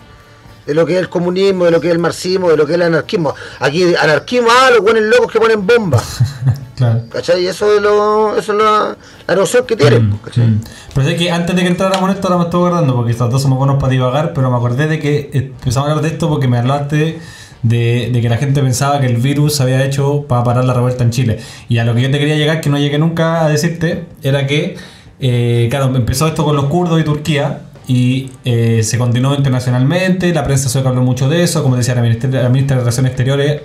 de 0.66 0.74
lo 0.74 0.86
que 0.86 0.94
es 0.94 0.98
el 1.00 1.08
comunismo, 1.08 1.64
de 1.64 1.70
lo 1.72 1.80
que 1.80 1.88
es 1.88 1.92
el 1.92 1.98
marxismo, 1.98 2.50
de 2.50 2.56
lo 2.56 2.64
que 2.66 2.72
es 2.72 2.76
el 2.76 2.82
anarquismo. 2.82 3.34
Aquí 3.60 3.94
anarquismo, 3.94 4.48
ah, 4.50 4.70
los 4.70 4.80
buenos 4.80 5.02
locos 5.04 5.32
que 5.32 5.38
ponen 5.40 5.66
bombas, 5.66 6.18
Claro. 6.76 7.02
¿cachai? 7.10 7.42
Y 7.44 7.46
eso 7.46 7.72
es, 7.74 7.80
lo, 7.82 8.36
eso 8.36 8.52
es 8.52 8.58
la, 8.58 8.96
la 9.28 9.34
noción 9.34 9.64
que 9.66 9.76
tienen, 9.76 10.08
Mm, 10.10 10.16
¿cachai? 10.24 10.46
mm. 10.46 10.60
Pero 10.94 11.06
sé 11.06 11.16
que 11.16 11.30
antes 11.30 11.54
de 11.54 11.62
que 11.62 11.68
entráramos 11.68 12.10
en 12.10 12.16
esto, 12.16 12.28
ahora 12.28 12.38
me 12.38 12.44
estoy 12.44 12.60
acordando, 12.60 12.94
porque 12.96 13.12
estos 13.12 13.30
dos 13.30 13.42
somos 13.42 13.58
buenos 13.58 13.76
para 13.76 13.90
divagar, 13.92 14.32
pero 14.34 14.50
me 14.50 14.56
acordé 14.56 14.86
de 14.88 14.98
que 14.98 15.30
empezamos 15.32 15.88
a 15.88 15.90
hablar 15.92 16.02
de 16.02 16.08
esto 16.14 16.28
porque 16.28 16.48
me 16.48 16.58
hablaste 16.58 17.20
de, 17.62 18.10
de 18.12 18.20
que 18.20 18.28
la 18.28 18.36
gente 18.38 18.60
pensaba 18.62 19.00
que 19.00 19.06
el 19.06 19.16
virus 19.18 19.54
se 19.56 19.62
había 19.62 19.84
hecho 19.84 20.24
para 20.28 20.42
parar 20.42 20.64
la 20.64 20.74
revuelta 20.74 21.04
en 21.04 21.10
Chile. 21.10 21.38
Y 21.68 21.78
a 21.78 21.84
lo 21.84 21.94
que 21.94 22.02
yo 22.02 22.10
te 22.10 22.18
quería 22.18 22.36
llegar, 22.36 22.60
que 22.60 22.68
no 22.70 22.78
llegué 22.78 22.98
nunca 22.98 23.44
a 23.44 23.48
decirte, 23.48 24.06
era 24.22 24.46
que, 24.46 24.76
eh, 25.20 25.68
claro, 25.70 25.94
empezó 25.94 26.26
esto 26.26 26.44
con 26.44 26.56
los 26.56 26.64
kurdos 26.66 27.00
y 27.00 27.04
Turquía. 27.04 27.60
Y 27.86 28.30
eh, 28.44 28.82
se 28.82 28.96
continuó 28.98 29.34
internacionalmente, 29.34 30.32
la 30.32 30.44
prensa 30.44 30.68
sueca 30.68 30.90
habló 30.90 31.02
mucho 31.02 31.28
de 31.28 31.42
eso, 31.42 31.62
como 31.62 31.76
decía 31.76 31.94
la 31.94 32.02
ministra, 32.02 32.30
la 32.30 32.48
ministra 32.48 32.76
de 32.76 32.82
Relaciones 32.82 33.10
Exteriores, 33.10 33.62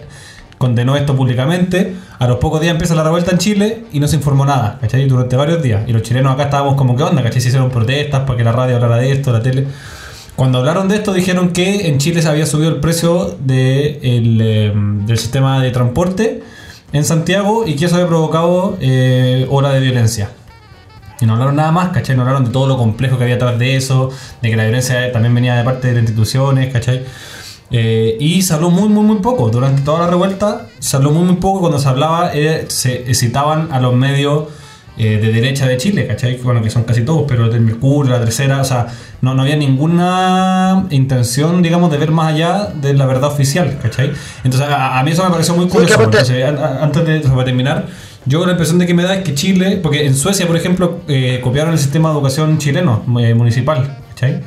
condenó 0.57 0.95
esto 0.95 1.15
públicamente. 1.15 1.93
A 2.19 2.27
los 2.27 2.37
pocos 2.37 2.59
días 2.61 2.71
empieza 2.71 2.95
la 2.95 3.03
revuelta 3.03 3.31
en 3.31 3.37
Chile 3.37 3.83
y 3.93 3.99
no 3.99 4.07
se 4.07 4.15
informó 4.15 4.45
nada, 4.45 4.79
¿cachai? 4.81 5.07
Durante 5.07 5.35
varios 5.35 5.61
días. 5.61 5.87
Y 5.87 5.93
los 5.93 6.01
chilenos 6.01 6.33
acá 6.33 6.45
estábamos 6.45 6.75
como, 6.75 6.95
¿qué 6.95 7.03
onda? 7.03 7.21
¿cachai? 7.21 7.41
Se 7.41 7.49
hicieron 7.49 7.69
protestas 7.69 8.21
para 8.21 8.37
que 8.37 8.43
la 8.43 8.51
radio 8.51 8.75
hablara 8.75 8.97
de 8.97 9.11
esto, 9.11 9.31
la 9.31 9.41
tele. 9.41 9.67
Cuando 10.35 10.59
hablaron 10.59 10.87
de 10.87 10.97
esto 10.97 11.13
dijeron 11.13 11.49
que 11.49 11.87
en 11.87 11.97
Chile 11.97 12.21
se 12.21 12.29
había 12.29 12.45
subido 12.45 12.69
el 12.69 12.79
precio 12.79 13.35
de 13.43 13.99
eh, 14.03 14.71
del 15.07 15.17
sistema 15.17 15.59
de 15.63 15.71
transporte 15.71 16.43
en 16.93 17.05
Santiago 17.05 17.65
y 17.65 17.75
que 17.75 17.85
eso 17.85 17.95
había 17.95 18.07
provocado 18.07 18.77
eh, 18.79 19.47
ola 19.49 19.71
de 19.71 19.79
violencia. 19.79 20.29
Y 21.19 21.25
no 21.25 21.33
hablaron 21.33 21.55
nada 21.55 21.71
más, 21.71 21.89
¿cachai? 21.89 22.15
No 22.15 22.21
hablaron 22.21 22.45
de 22.45 22.51
todo 22.51 22.67
lo 22.67 22.77
complejo 22.77 23.17
que 23.17 23.23
había 23.23 23.35
atrás 23.35 23.57
de 23.57 23.75
eso, 23.75 24.11
de 24.41 24.49
que 24.49 24.55
la 24.55 24.63
violencia 24.63 25.11
también 25.11 25.33
venía 25.33 25.55
de 25.55 25.63
parte 25.63 25.87
de 25.87 25.93
las 25.93 26.03
instituciones, 26.03 26.71
¿cachai? 26.71 27.05
Eh, 27.71 28.17
y 28.19 28.41
se 28.43 28.53
habló 28.53 28.69
muy, 28.69 28.87
muy, 28.87 29.03
muy 29.03 29.17
poco. 29.17 29.49
Durante 29.49 29.81
toda 29.81 29.99
la 30.01 30.07
revuelta 30.07 30.67
se 30.79 30.95
habló 30.95 31.11
muy, 31.11 31.23
muy 31.23 31.35
poco. 31.35 31.61
Cuando 31.61 31.79
se 31.79 31.89
hablaba, 31.89 32.31
eh, 32.33 32.65
se 32.69 33.13
citaban 33.13 33.69
a 33.71 33.79
los 33.79 33.93
medios 33.93 34.45
eh, 34.99 35.19
de 35.21 35.31
derecha 35.31 35.67
de 35.67 35.77
Chile, 35.77 36.07
¿cachai? 36.07 36.37
Bueno, 36.37 36.61
que 36.61 36.69
son 36.69 36.83
casi 36.83 37.01
todos, 37.01 37.25
pero 37.27 37.45
el 37.45 37.61
Mercurio, 37.61 38.13
la 38.13 38.19
tercera, 38.19 38.61
o 38.61 38.63
sea, 38.63 38.87
no, 39.21 39.33
no 39.33 39.43
había 39.43 39.55
ninguna 39.55 40.87
intención, 40.89 41.61
digamos, 41.61 41.91
de 41.91 41.97
ver 41.97 42.09
más 42.09 42.33
allá 42.33 42.69
de 42.73 42.93
la 42.95 43.05
verdad 43.05 43.29
oficial, 43.29 43.77
¿cachai? 43.81 44.11
Entonces, 44.43 44.67
a, 44.69 44.97
a 44.97 45.03
mí 45.03 45.11
eso 45.11 45.23
me 45.23 45.29
pareció 45.29 45.55
muy 45.55 45.67
curioso. 45.67 46.01
Entonces, 46.01 46.43
antes 46.45 47.05
de, 47.05 47.19
para 47.19 47.45
terminar, 47.45 47.85
yo 48.27 48.45
la 48.45 48.51
impresión 48.51 48.77
de 48.77 48.85
que 48.85 48.93
me 48.93 49.03
da 49.03 49.15
es 49.15 49.23
que 49.23 49.33
Chile, 49.33 49.79
porque 49.81 50.05
en 50.05 50.15
Suecia, 50.15 50.45
por 50.47 50.55
ejemplo, 50.55 50.99
eh, 51.07 51.39
copiaron 51.43 51.73
el 51.73 51.79
sistema 51.79 52.09
de 52.09 52.15
educación 52.15 52.57
chileno, 52.57 53.03
eh, 53.19 53.33
municipal, 53.33 53.97
¿cachai? 54.09 54.41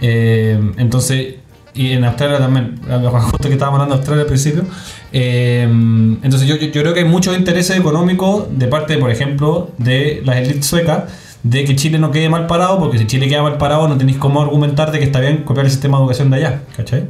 Eh, 0.00 0.58
entonces, 0.76 1.36
y 1.74 1.92
en 1.92 2.04
Australia 2.04 2.38
también, 2.38 2.80
justo 3.22 3.48
que 3.48 3.54
estábamos 3.54 3.80
hablando 3.80 3.94
de 3.94 3.98
Australia 4.00 4.22
al 4.22 4.28
principio. 4.28 4.64
entonces, 5.12 6.46
yo, 6.46 6.56
yo, 6.56 6.70
creo 6.70 6.92
que 6.94 7.00
hay 7.00 7.08
muchos 7.08 7.36
intereses 7.36 7.76
económicos 7.76 8.46
de 8.50 8.68
parte, 8.68 8.98
por 8.98 9.10
ejemplo, 9.10 9.70
de 9.78 10.22
las 10.24 10.36
élites 10.36 10.66
suecas 10.66 11.04
de 11.42 11.64
que 11.64 11.76
Chile 11.76 11.98
no 11.98 12.10
quede 12.10 12.28
mal 12.28 12.46
parado, 12.46 12.78
porque 12.78 12.98
si 12.98 13.06
Chile 13.06 13.28
queda 13.28 13.42
mal 13.42 13.58
parado, 13.58 13.86
no 13.86 13.98
tenéis 13.98 14.18
cómo 14.18 14.40
argumentar 14.42 14.90
de 14.92 14.98
que 14.98 15.04
está 15.04 15.20
bien 15.20 15.44
copiar 15.44 15.66
el 15.66 15.70
sistema 15.70 15.98
de 15.98 16.02
educación 16.02 16.30
de 16.30 16.36
allá, 16.38 16.62
¿cachai? 16.76 17.06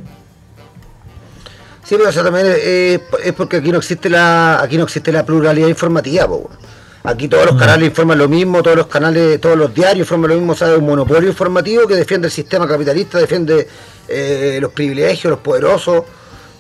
Sí, 1.85 1.97
pero 1.97 2.09
eso 2.09 2.23
también 2.25 2.47
es, 2.49 3.01
porque 3.37 3.59
aquí 3.59 3.71
no 3.71 3.79
existe 3.79 4.09
la 4.09 4.61
aquí 4.63 4.77
no 4.77 4.85
existe 4.85 5.13
la 5.13 5.25
pluralidad 5.25 5.69
informativa, 5.69 6.27
po. 6.27 6.51
Aquí 7.07 7.29
todos 7.29 7.45
los 7.45 7.57
canales 7.57 7.89
informan 7.89 8.17
lo 8.17 8.29
mismo, 8.29 8.63
todos 8.63 8.79
los 8.79 8.87
canales, 8.87 9.39
todos 9.39 9.59
los 9.59 9.75
diarios 9.75 10.07
informan 10.07 10.31
lo 10.31 10.37
mismo, 10.37 10.53
o 10.53 10.57
sea, 10.57 10.73
es 10.73 10.79
un 10.79 10.87
monopolio 10.87 11.29
informativo 11.29 11.87
que 11.87 11.95
defiende 11.97 12.29
el 12.29 12.33
sistema 12.33 12.67
capitalista, 12.67 13.19
defiende 13.19 13.69
eh, 14.09 14.59
los 14.61 14.73
privilegios, 14.73 15.31
los 15.31 15.41
poderosos. 15.41 16.05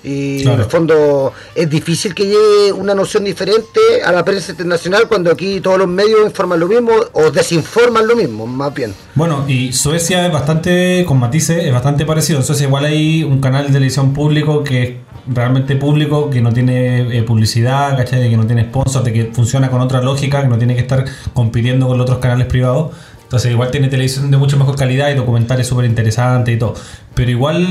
Y 0.07 0.43
Claro. 0.43 0.57
en 0.59 0.65
el 0.65 0.71
fondo 0.71 1.33
es 1.55 1.71
difícil 1.71 2.15
que 2.15 2.25
llegue 2.27 2.73
una 2.75 2.95
noción 2.95 3.25
diferente 3.25 3.81
a 4.05 4.13
la 4.13 4.23
prensa 4.23 4.51
internacional 4.53 5.09
cuando 5.09 5.31
aquí 5.31 5.63
todos 5.63 5.79
los 5.79 5.89
medios 5.89 6.21
informan 6.27 6.61
lo 6.61 6.69
mismo 6.69 6.93
o 7.15 7.31
desinforman 7.31 8.07
lo 8.07 8.15
mismo, 8.15 8.47
más 8.47 8.75
bien. 8.75 8.95
Bueno, 9.15 9.47
y 9.49 9.73
Suecia 9.73 10.27
es 10.27 10.31
bastante, 10.31 11.07
con 11.09 11.19
matices, 11.19 11.65
es 11.65 11.73
bastante 11.73 12.05
parecido. 12.05 12.41
En 12.41 12.45
Suecia 12.45 12.67
igual 12.67 12.85
hay 12.85 13.25
un 13.25 13.41
canal 13.41 13.69
de 13.69 13.73
televisión 13.73 14.13
público 14.13 14.63
que 14.63 14.83
es 14.83 14.91
realmente 15.27 15.77
público, 15.77 16.31
que 16.31 16.41
no 16.41 16.53
tiene 16.53 17.19
eh, 17.19 17.23
publicidad, 17.23 17.97
¿cachai? 17.97 18.29
Que 18.29 18.37
no 18.37 18.47
tiene 18.47 18.65
sponsor, 18.65 19.05
de 19.05 19.13
que 19.13 19.25
funciona 19.33 19.71
con 19.71 19.81
otra 19.81 20.03
lógica, 20.03 20.43
que 20.43 20.49
no 20.49 20.59
tiene 20.59 20.75
que 20.75 20.83
estar 20.83 21.05
compitiendo 21.33 21.87
con 21.87 21.99
los 21.99 22.05
otros 22.05 22.19
canales 22.19 22.47
privados. 22.47 22.93
Entonces 23.35 23.51
igual 23.51 23.71
tiene 23.73 23.89
televisión 23.89 24.31
de 24.31 24.37
mucho 24.37 24.57
mejor 24.57 24.77
calidad 24.77 25.11
y 25.11 25.15
documentales 25.15 25.67
súper 25.67 25.87
interesantes 25.87 26.55
y 26.55 26.59
todo. 26.59 26.75
Pero 27.15 27.31
igual 27.33 27.67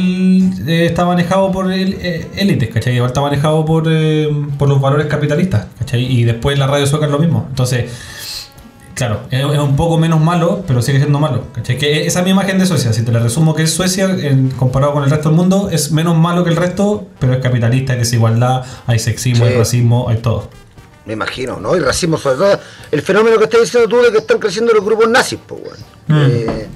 eh, 0.68 0.88
está 0.88 1.06
manejado 1.06 1.54
por 1.54 1.72
eh, 1.72 2.28
élites, 2.36 2.70
¿cachai? 2.70 2.96
Igual 2.96 3.12
está 3.12 3.22
manejado 3.22 3.64
por, 3.64 3.86
eh, 3.88 4.28
por 4.58 4.68
los 4.68 4.82
valores 4.82 5.08
capitalistas, 5.08 5.68
¿cachai? 5.80 6.04
Y 6.04 6.26
después 6.26 6.60
la 6.60 6.68
radio 6.68 6.86
sueca 6.86 7.06
es 7.06 7.12
lo 7.14 7.20
mismo. 7.20 7.46
Entonces, 7.50 7.86
claro, 8.96 9.22
es, 9.32 9.44
un 9.44 9.76
poco 9.76 9.98
menos 9.98 10.20
malo, 10.22 10.64
pero 10.68 10.82
sigue 10.82 11.00
siendo 11.00 11.20
malo, 11.20 11.46
¿cachai? 11.54 11.78
Que 11.78 12.06
esa 12.06 12.20
es 12.20 12.26
mi 12.26 12.32
imagen 12.32 12.58
de 12.60 12.66
Suecia, 12.66 12.94
si 12.94 13.04
te 13.04 13.12
la 13.12 13.20
resumo 13.20 13.56
que 13.56 13.64
es 13.64 13.74
Suecia, 13.74 14.06
en- 14.06 14.52
comparado 14.52 14.94
con 14.94 15.04
el 15.04 15.10
resto 15.10 15.30
del 15.30 15.38
mundo, 15.38 15.70
es 15.72 15.92
menos 15.92 16.18
malo 16.18 16.44
que 16.44 16.50
el 16.50 16.56
resto, 16.56 17.06
pero 17.20 17.34
es 17.34 17.40
capitalista, 17.40 17.96
que 17.96 18.02
es 18.04 18.14
igualdad, 18.14 18.64
hay 18.88 19.00
sexismo, 19.00 19.46
Sí. 19.46 19.52
hay 19.52 19.58
racismo, 19.58 20.10
hay 20.10 20.18
todo. 20.18 20.50
Me 21.06 21.14
imagino, 21.14 21.60
¿no? 21.60 21.76
Y 21.76 21.80
racismo 21.80 22.18
sobre 22.18 22.38
todo. 22.38 22.60
El 22.92 23.02
fenómeno 23.02 23.38
que 23.38 23.44
estás 23.44 23.60
diciendo 23.62 23.90
tú 23.90 24.02
de 24.02 24.12
que 24.12 24.20
están 24.20 24.40
creciendo 24.40 24.72
los 24.74 24.86
grupos 24.86 25.10
nazis, 25.10 25.38
pues, 25.46 25.62
weón. 25.62 25.78
Mm. 26.08 26.26
Eh, 26.26 26.68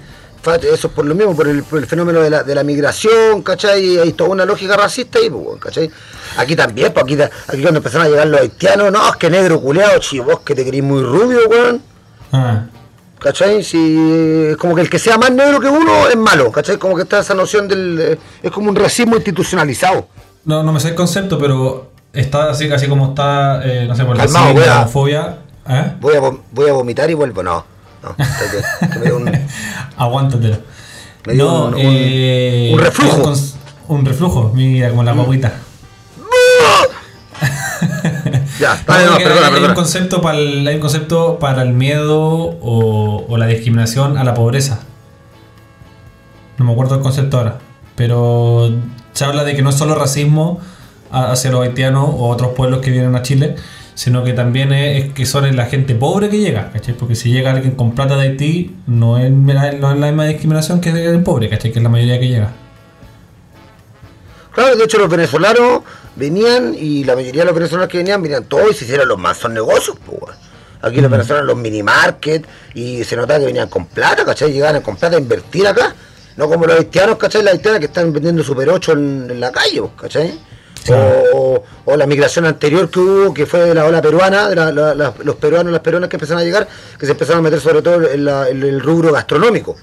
eso 0.63 0.87
es 0.87 0.93
por 0.93 1.05
lo 1.05 1.13
mismo, 1.13 1.35
por 1.35 1.47
el, 1.47 1.63
por 1.63 1.79
el 1.79 1.85
fenómeno 1.87 2.21
de 2.21 2.29
la, 2.29 2.43
de 2.43 2.55
la 2.55 2.63
migración, 2.63 3.41
¿cachai? 3.41 3.97
Hay 3.99 4.13
toda 4.13 4.29
una 4.29 4.45
lógica 4.45 4.77
racista 4.77 5.19
ahí, 5.19 5.29
pues, 5.29 5.59
¿cachai? 5.59 5.89
Aquí 6.37 6.55
también, 6.55 6.93
pues 6.93 7.03
aquí, 7.03 7.21
aquí 7.21 7.61
cuando 7.61 7.77
empezaron 7.79 8.07
a 8.07 8.09
llegar 8.09 8.27
los 8.27 8.39
haitianos, 8.41 8.91
no, 8.91 9.09
es 9.09 9.15
que 9.17 9.29
negro 9.29 9.59
culeado, 9.61 9.99
chi, 9.99 10.19
vos 10.19 10.39
que 10.41 10.55
te 10.55 10.63
querís 10.63 10.83
muy 10.83 11.03
rubio, 11.03 11.39
weón. 11.49 11.81
Ah, 12.31 12.63
¿Cachai? 13.19 13.63
Si, 13.63 14.47
es 14.51 14.57
como 14.57 14.75
que 14.75 14.81
el 14.81 14.89
que 14.89 14.99
sea 14.99 15.17
más 15.17 15.31
negro 15.31 15.59
que 15.59 15.67
uno 15.67 16.07
es 16.07 16.15
malo, 16.15 16.51
¿cachai? 16.51 16.77
Como 16.77 16.95
que 16.95 17.01
está 17.03 17.19
esa 17.19 17.33
noción 17.33 17.67
del... 17.67 17.99
eh, 17.99 18.17
es 18.43 18.51
como 18.51 18.69
un 18.69 18.75
racismo 18.75 19.15
institucionalizado. 19.15 20.07
No, 20.45 20.61
no 20.63 20.71
me 20.71 20.79
sé 20.79 20.89
el 20.89 20.95
concepto, 20.95 21.37
pero 21.39 21.91
está 22.13 22.51
así, 22.51 22.71
así 22.71 22.87
como 22.87 23.07
está, 23.09 23.61
eh, 23.65 23.85
no 23.87 23.95
sé, 23.95 24.05
por 24.05 24.17
Calmado, 24.17 24.53
decir, 24.53 24.67
la 24.67 24.81
homofobia. 24.81 25.37
¿Eh? 25.67 25.93
Voy 25.99 26.15
a, 26.15 26.21
voy 26.51 26.69
a 26.69 26.73
vomitar 26.73 27.09
y 27.09 27.15
vuelvo, 27.15 27.41
no. 27.43 27.65
No, 28.03 28.15
estoy 28.23 28.47
bien. 28.51 28.63
Que 28.93 28.99
me 28.99 29.05
dio 29.05 29.17
un- 29.17 29.31
Aguántatelo. 29.97 30.57
Me 31.25 31.33
dio 31.33 31.43
No, 31.45 31.65
un- 31.65 31.73
un- 31.73 31.79
eh, 31.81 32.71
un 32.73 32.79
reflujo. 32.79 33.33
Un, 33.87 34.05
reflujo, 34.05 34.51
mira, 34.53 34.89
como 34.89 35.03
la 35.03 35.13
guaguita. 35.13 35.53
Ya, 38.59 38.81
No, 38.87 38.93
dale, 38.93 39.05
no, 39.05 39.11
porque 39.11 39.23
perdona, 39.25 39.47
hay, 39.47 39.53
hay 39.55 39.63
un 39.63 39.73
concepto 39.73 40.21
para 40.21 40.37
el, 40.37 40.67
hay 40.67 40.75
un 40.75 40.81
concepto 40.81 41.39
para 41.39 41.61
el 41.61 41.73
miedo 41.73 42.19
o, 42.19 43.25
o 43.27 43.37
la 43.37 43.47
discriminación 43.47 44.17
a 44.17 44.23
la 44.23 44.33
pobreza. 44.33 44.81
No 46.57 46.65
me 46.65 46.71
acuerdo 46.71 46.95
el 46.95 47.01
concepto 47.01 47.37
ahora. 47.37 47.59
Pero 47.95 48.71
se 49.13 49.25
habla 49.25 49.43
de 49.43 49.55
que 49.55 49.61
no 49.61 49.69
es 49.69 49.75
solo 49.75 49.95
racismo 49.95 50.59
hacia 51.11 51.51
los 51.51 51.61
haitianos 51.61 52.09
o 52.09 52.27
otros 52.27 52.53
pueblos 52.53 52.81
que 52.81 52.91
vienen 52.91 53.15
a 53.15 53.21
Chile, 53.21 53.55
sino 53.95 54.23
que 54.23 54.33
también 54.33 54.71
es, 54.73 55.05
es 55.05 55.13
que 55.13 55.25
son 55.25 55.55
la 55.55 55.65
gente 55.65 55.95
pobre 55.95 56.29
que 56.29 56.37
llega, 56.37 56.71
¿cachai? 56.71 56.93
Porque 56.93 57.15
si 57.15 57.31
llega 57.31 57.51
alguien 57.51 57.75
con 57.75 57.93
plata 57.93 58.15
de 58.15 58.29
Haití, 58.29 58.75
no 58.85 59.17
es, 59.17 59.31
no 59.31 59.51
es 59.91 59.99
la 59.99 60.07
misma 60.07 60.25
discriminación 60.25 60.81
que 60.81 60.89
el 60.89 61.23
pobre, 61.23 61.49
¿cachai? 61.49 61.71
Que 61.71 61.79
es 61.79 61.83
la 61.83 61.89
mayoría 61.89 62.19
que 62.19 62.27
llega. 62.27 62.51
Claro, 64.53 64.75
de 64.75 64.83
hecho 64.83 64.97
los 64.99 65.09
venezolanos 65.09 65.81
venían 66.17 66.75
y 66.77 67.03
la 67.03 67.15
mayoría 67.15 67.41
de 67.43 67.45
los 67.45 67.55
venezolanos 67.55 67.89
que 67.89 67.97
venían 67.99 68.21
venían 68.21 68.43
todos 68.45 68.71
y 68.71 68.73
se 68.73 68.85
hicieron 68.85 69.07
los 69.07 69.17
mansos 69.17 69.51
negocios, 69.51 69.95
pues. 70.05 70.35
Aquí 70.81 70.97
Mm. 70.99 71.01
los 71.03 71.11
venezolanos 71.11 71.47
los 71.47 71.57
mini 71.57 71.81
market 71.83 72.45
y 72.73 73.03
se 73.03 73.15
notaba 73.15 73.39
que 73.39 73.45
venían 73.45 73.67
con 73.69 73.85
plata, 73.87 74.23
¿cachai? 74.25 74.51
Llegaban 74.51 74.81
con 74.81 74.95
plata 74.97 75.15
a 75.15 75.19
invertir 75.19 75.67
acá. 75.67 75.95
No 76.35 76.47
como 76.47 76.67
los 76.67 76.77
haitianos, 76.77 77.17
¿cachai? 77.17 77.41
Las 77.43 77.53
haitianas 77.53 77.79
que 77.79 77.87
están 77.87 78.13
vendiendo 78.13 78.43
Super 78.43 78.69
8 78.69 78.91
en, 78.91 79.27
en 79.31 79.39
la 79.39 79.51
calle, 79.51 79.81
¿cachai? 79.99 80.37
O, 81.33 81.63
o 81.85 81.97
la 81.97 82.05
migración 82.05 82.45
anterior 82.45 82.89
que 82.89 82.99
hubo, 82.99 83.33
que 83.33 83.45
fue 83.45 83.59
de 83.61 83.73
la 83.75 83.85
ola 83.85 84.01
peruana, 84.01 84.47
de 84.49 84.55
la- 84.55 84.71
la- 84.71 84.95
la- 84.95 85.13
los 85.23 85.35
peruanos 85.35 85.71
y 85.71 85.73
las 85.73 85.81
peruanas 85.81 86.09
que 86.09 86.15
empezaron 86.15 86.41
a 86.41 86.45
llegar, 86.45 86.67
que 86.97 87.05
se 87.05 87.11
empezaron 87.13 87.39
a 87.39 87.41
meter 87.43 87.59
sobre 87.59 87.81
todo 87.81 88.07
en, 88.09 88.27
en 88.27 88.63
el 88.63 88.79
rubro 88.79 89.11
gastronómico, 89.11 89.75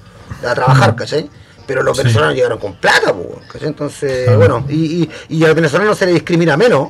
a 0.47 0.55
trabajar, 0.55 0.95
¿cachai? 0.97 1.29
Pero 1.67 1.83
los 1.83 1.97
Sí. 1.97 2.03
venezolanos 2.03 2.35
llegaron 2.37 2.59
con 2.59 2.75
plata, 2.75 3.15
pues. 3.15 3.63
Entonces, 3.63 4.25
Claro. 4.25 4.39
bueno, 4.39 4.67
y, 4.69 5.03
y, 5.05 5.11
y 5.31 5.45
al 5.45 5.55
venezolano 5.55 5.95
se 5.95 6.07
le 6.07 6.13
discrimina 6.13 6.57
menos. 6.57 6.89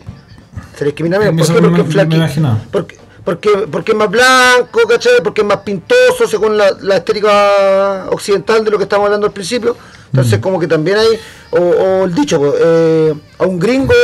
Se 0.76 0.84
le 0.84 0.90
discrimina 0.90 1.18
menos. 1.18 1.34
¿Por 1.46 1.46
qué? 1.46 1.60
Porque 1.62 2.16
es. 2.24 2.38
Porque, 2.72 2.98
porque, 3.24 3.50
porque 3.70 3.92
es 3.92 3.98
más 3.98 4.10
blanco, 4.10 4.80
¿cachai? 4.88 5.22
Porque 5.22 5.40
es 5.42 5.46
más 5.46 5.58
pintoso, 5.58 6.26
según 6.28 6.58
la, 6.58 6.72
la 6.82 6.96
estética 6.96 8.06
occidental 8.10 8.64
de 8.64 8.70
lo 8.70 8.76
que 8.78 8.84
estamos 8.84 9.06
hablando 9.06 9.26
al 9.26 9.32
principio. 9.32 9.74
Mm. 9.74 10.16
Entonces, 10.16 10.38
como 10.40 10.58
que 10.60 10.66
también 10.66 10.98
hay, 10.98 11.08
o, 11.50 11.58
o 11.58 12.04
el 12.04 12.14
dicho, 12.14 12.38
pues, 12.38 12.52
eh, 12.58 13.14
a 13.38 13.46
un 13.46 13.58
gringo 13.58 13.94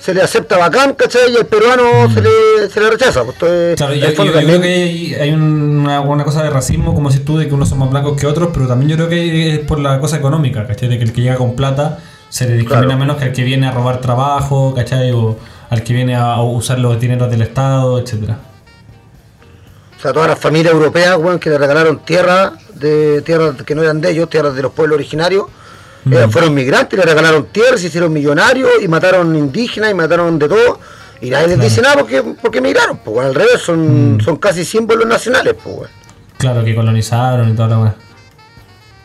se 0.00 0.14
le 0.14 0.22
acepta 0.22 0.56
bacán, 0.56 0.94
¿cachai? 0.94 1.32
Y 1.32 1.36
al 1.36 1.46
peruano 1.46 2.10
se, 2.12 2.20
le, 2.22 2.70
se 2.72 2.80
le 2.80 2.90
rechaza. 2.90 3.22
Pues, 3.24 3.36
entonces, 3.38 3.72
Mm. 3.72 3.76
Claro, 3.76 3.94
yo, 3.94 4.06
el 4.06 4.16
fondo 4.16 4.32
yo- 4.32 4.40
yo 4.40 4.46
también- 4.46 4.60
creo 4.60 4.62
que 4.62 4.82
hay, 4.82 5.14
hay 5.14 5.30
una, 5.32 6.00
una 6.00 6.24
cosa 6.24 6.42
de 6.42 6.50
racismo, 6.50 6.94
como 6.94 7.10
si 7.10 7.18
tú, 7.20 7.36
de 7.38 7.46
que 7.48 7.54
unos 7.54 7.68
son 7.68 7.78
más 7.78 7.90
blancos 7.90 8.18
que 8.18 8.26
otros, 8.26 8.48
pero 8.52 8.66
también 8.66 8.88
yo 8.90 8.96
creo 8.96 9.08
que 9.08 9.54
es 9.54 9.58
por 9.60 9.78
la 9.78 10.00
cosa 10.00 10.16
económica, 10.16 10.66
¿cachai? 10.66 10.88
De 10.88 10.96
que 10.98 11.04
el 11.04 11.12
que 11.12 11.20
llega 11.20 11.36
con 11.36 11.54
plata 11.54 11.98
se 12.30 12.46
le 12.46 12.54
discrimina 12.54 12.86
Claro. 12.86 12.98
menos 12.98 13.16
que 13.18 13.24
al 13.24 13.32
que 13.32 13.42
viene 13.44 13.66
a 13.66 13.72
robar 13.72 14.00
trabajo, 14.00 14.74
¿cachai? 14.74 15.12
O 15.12 15.36
al 15.68 15.82
que 15.84 15.92
viene 15.92 16.16
a 16.16 16.40
usar 16.40 16.78
los 16.78 16.98
dineros 16.98 17.30
del 17.30 17.42
Estado, 17.42 17.98
etcétera. 17.98 18.38
O 19.98 20.02
sea, 20.02 20.12
todas 20.12 20.28
las 20.30 20.38
familias 20.38 20.72
europeas, 20.72 21.16
weón, 21.18 21.38
que 21.38 21.50
le 21.50 21.58
regalaron 21.58 21.98
tierras 21.98 22.52
de 22.74 23.20
tierras 23.22 23.54
que 23.66 23.74
no 23.74 23.82
eran 23.82 24.00
de 24.00 24.10
ellos, 24.10 24.30
tierras 24.30 24.54
de 24.54 24.62
los 24.62 24.72
pueblos 24.72 24.94
originarios, 24.96 25.44
eh, 26.10 26.26
Mm. 26.26 26.30
fueron 26.30 26.54
migrantes, 26.54 26.98
le 26.98 27.04
regalaron 27.04 27.46
tierras, 27.46 27.80
se 27.80 27.88
hicieron 27.88 28.12
millonarios 28.12 28.70
y 28.82 28.88
mataron 28.88 29.34
indígenas 29.36 29.90
y 29.90 29.94
mataron 29.94 30.38
de 30.38 30.48
todo. 30.48 30.78
Y 31.20 31.28
nadie 31.30 31.48
les 31.48 31.56
Claro. 31.56 31.68
dice 31.68 31.82
nada 31.82 31.94
porque, 31.96 32.22
porque 32.40 32.58
emigraron, 32.58 32.98
pues 33.04 33.26
al 33.26 33.34
revés, 33.34 33.60
son, 33.60 34.18
son 34.24 34.36
casi 34.36 34.64
símbolos 34.64 35.06
nacionales, 35.06 35.54
pues. 35.62 35.90
Claro, 36.38 36.64
que 36.64 36.74
colonizaron 36.74 37.50
y 37.50 37.54
toda 37.54 37.68
la 37.68 37.78
weá. 37.78 37.94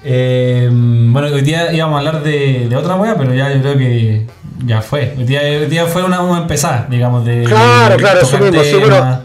Eh, 0.07 0.69
bueno, 0.71 1.27
hoy 1.33 1.41
día 1.41 1.73
íbamos 1.73 1.95
a 1.95 1.97
hablar 1.99 2.23
de, 2.23 2.67
de 2.69 2.75
otra 2.75 2.95
weá, 2.95 3.17
pero 3.17 3.33
ya 3.33 3.51
yo 3.53 3.61
creo 3.61 3.77
que 3.77 4.25
ya 4.65 4.81
fue. 4.81 5.15
Hoy 5.17 5.23
día, 5.23 5.41
hoy 5.41 5.65
día 5.65 5.87
fue 5.87 6.03
una, 6.03 6.21
una 6.21 6.41
empezada, 6.43 6.87
digamos, 6.89 7.25
de. 7.25 7.43
Claro, 7.43 7.95
de 7.95 7.99
claro, 8.01 8.21
eso 8.21 8.37
mismo, 8.37 8.63
sí, 8.63 8.75
bueno. 8.75 9.21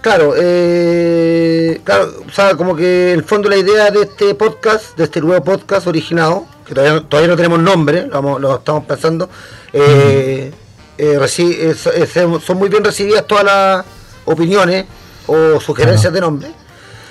Claro, 0.00 0.34
eh, 0.36 1.80
claro, 1.84 2.08
o 2.26 2.32
sea, 2.32 2.54
como 2.56 2.74
que 2.74 3.12
el 3.12 3.22
fondo 3.22 3.48
la 3.48 3.56
idea 3.56 3.90
de 3.90 4.02
este 4.02 4.34
podcast, 4.34 4.96
de 4.96 5.04
este 5.04 5.20
nuevo 5.20 5.44
podcast 5.44 5.86
originado, 5.86 6.46
que 6.70 6.74
todavía, 6.76 7.00
todavía 7.08 7.28
no 7.30 7.36
tenemos 7.36 7.58
nombre, 7.58 8.06
lo, 8.06 8.56
estamos 8.56 8.84
pensando, 8.84 9.28
eh, 9.72 10.52
eh, 10.96 11.18
reci- 11.18 11.56
es- 11.58 12.44
son 12.44 12.56
muy 12.58 12.68
bien 12.68 12.84
recibidas 12.84 13.26
todas 13.26 13.44
las 13.44 13.84
opiniones 14.24 14.86
o 15.26 15.58
sugerencias 15.60 16.12
Claro. 16.12 16.14
de 16.14 16.20
nombre, 16.20 16.48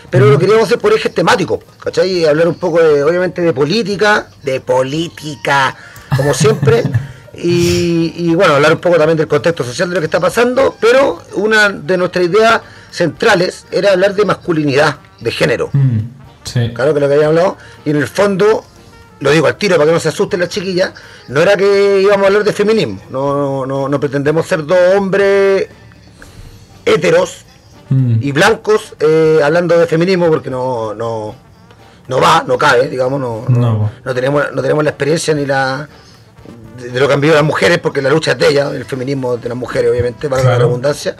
pero 0.09 0.27
lo 0.27 0.39
queríamos 0.39 0.63
hacer 0.65 0.79
por 0.79 0.93
ejes 0.93 1.13
temáticos, 1.13 1.59
¿cachai? 1.83 2.09
Y 2.09 2.25
hablar 2.25 2.47
un 2.47 2.55
poco, 2.55 2.81
de, 2.81 3.03
obviamente, 3.03 3.41
de 3.41 3.51
política, 3.51 4.27
de 4.43 4.61
política, 4.61 5.75
como 6.15 6.33
siempre. 6.33 6.83
Y, 7.41 8.11
y, 8.17 8.35
bueno, 8.35 8.55
hablar 8.55 8.73
un 8.73 8.79
poco 8.79 8.97
también 8.97 9.15
del 9.15 9.27
contexto 9.27 9.63
social 9.63 9.87
de 9.87 9.95
lo 9.95 10.01
que 10.01 10.05
está 10.07 10.19
pasando, 10.19 10.75
pero 10.81 11.21
una 11.35 11.69
de 11.69 11.95
nuestras 11.95 12.25
ideas 12.25 12.59
centrales 12.91 13.65
era 13.71 13.93
hablar 13.93 14.13
de 14.13 14.25
masculinidad, 14.25 14.97
de 15.21 15.31
género. 15.31 15.69
Mm, 15.71 15.99
sí. 16.43 16.71
Claro 16.73 16.93
que 16.93 16.99
lo 16.99 17.07
que 17.07 17.13
había 17.13 17.27
hablado, 17.27 17.55
y 17.85 17.91
en 17.91 17.95
el 17.97 18.07
fondo, 18.09 18.65
lo 19.19 19.31
digo 19.31 19.47
al 19.47 19.57
tiro 19.57 19.75
para 19.77 19.87
que 19.87 19.93
no 19.93 19.99
se 19.99 20.09
asusten 20.09 20.39
las 20.39 20.49
chiquillas, 20.49 20.93
no 21.27 21.41
era 21.41 21.55
que 21.57 22.01
íbamos 22.01 22.23
a 22.23 22.27
hablar 22.27 22.43
de 22.43 22.53
feminismo, 22.53 23.01
no, 23.09 23.65
no, 23.65 23.89
no 23.89 23.99
pretendemos 23.99 24.45
ser 24.47 24.65
dos 24.65 24.77
hombres 24.95 25.67
héteros 26.85 27.45
Mm. 27.91 28.19
y 28.21 28.31
blancos 28.33 28.93
eh, 28.99 29.39
hablando 29.43 29.75
de 29.75 29.87
feminismo 29.87 30.27
porque 30.27 30.51
no, 30.51 30.93
no, 30.93 31.33
no 32.07 32.21
va, 32.21 32.43
no 32.45 32.55
cabe, 32.55 32.87
digamos, 32.87 33.19
no, 33.19 33.45
no, 33.49 33.89
No. 34.05 34.13
tenemos, 34.13 34.43
no 34.53 34.61
tenemos 34.61 34.83
la 34.83 34.91
experiencia 34.91 35.33
ni 35.33 35.43
la 35.47 35.89
de, 36.77 36.89
de 36.91 36.99
lo 36.99 37.07
que 37.07 37.13
han 37.15 37.19
vivido 37.19 37.35
las 37.37 37.43
mujeres, 37.47 37.79
porque 37.79 37.99
la 38.03 38.11
lucha 38.11 38.33
es 38.33 38.37
de 38.37 38.47
ellas, 38.49 38.73
el 38.75 38.85
feminismo 38.85 39.37
de 39.37 39.49
las 39.49 39.57
mujeres, 39.57 39.89
obviamente, 39.89 40.29
para 40.29 40.43
la 40.43 40.49
Claro. 40.49 40.65
redundancia. 40.67 41.15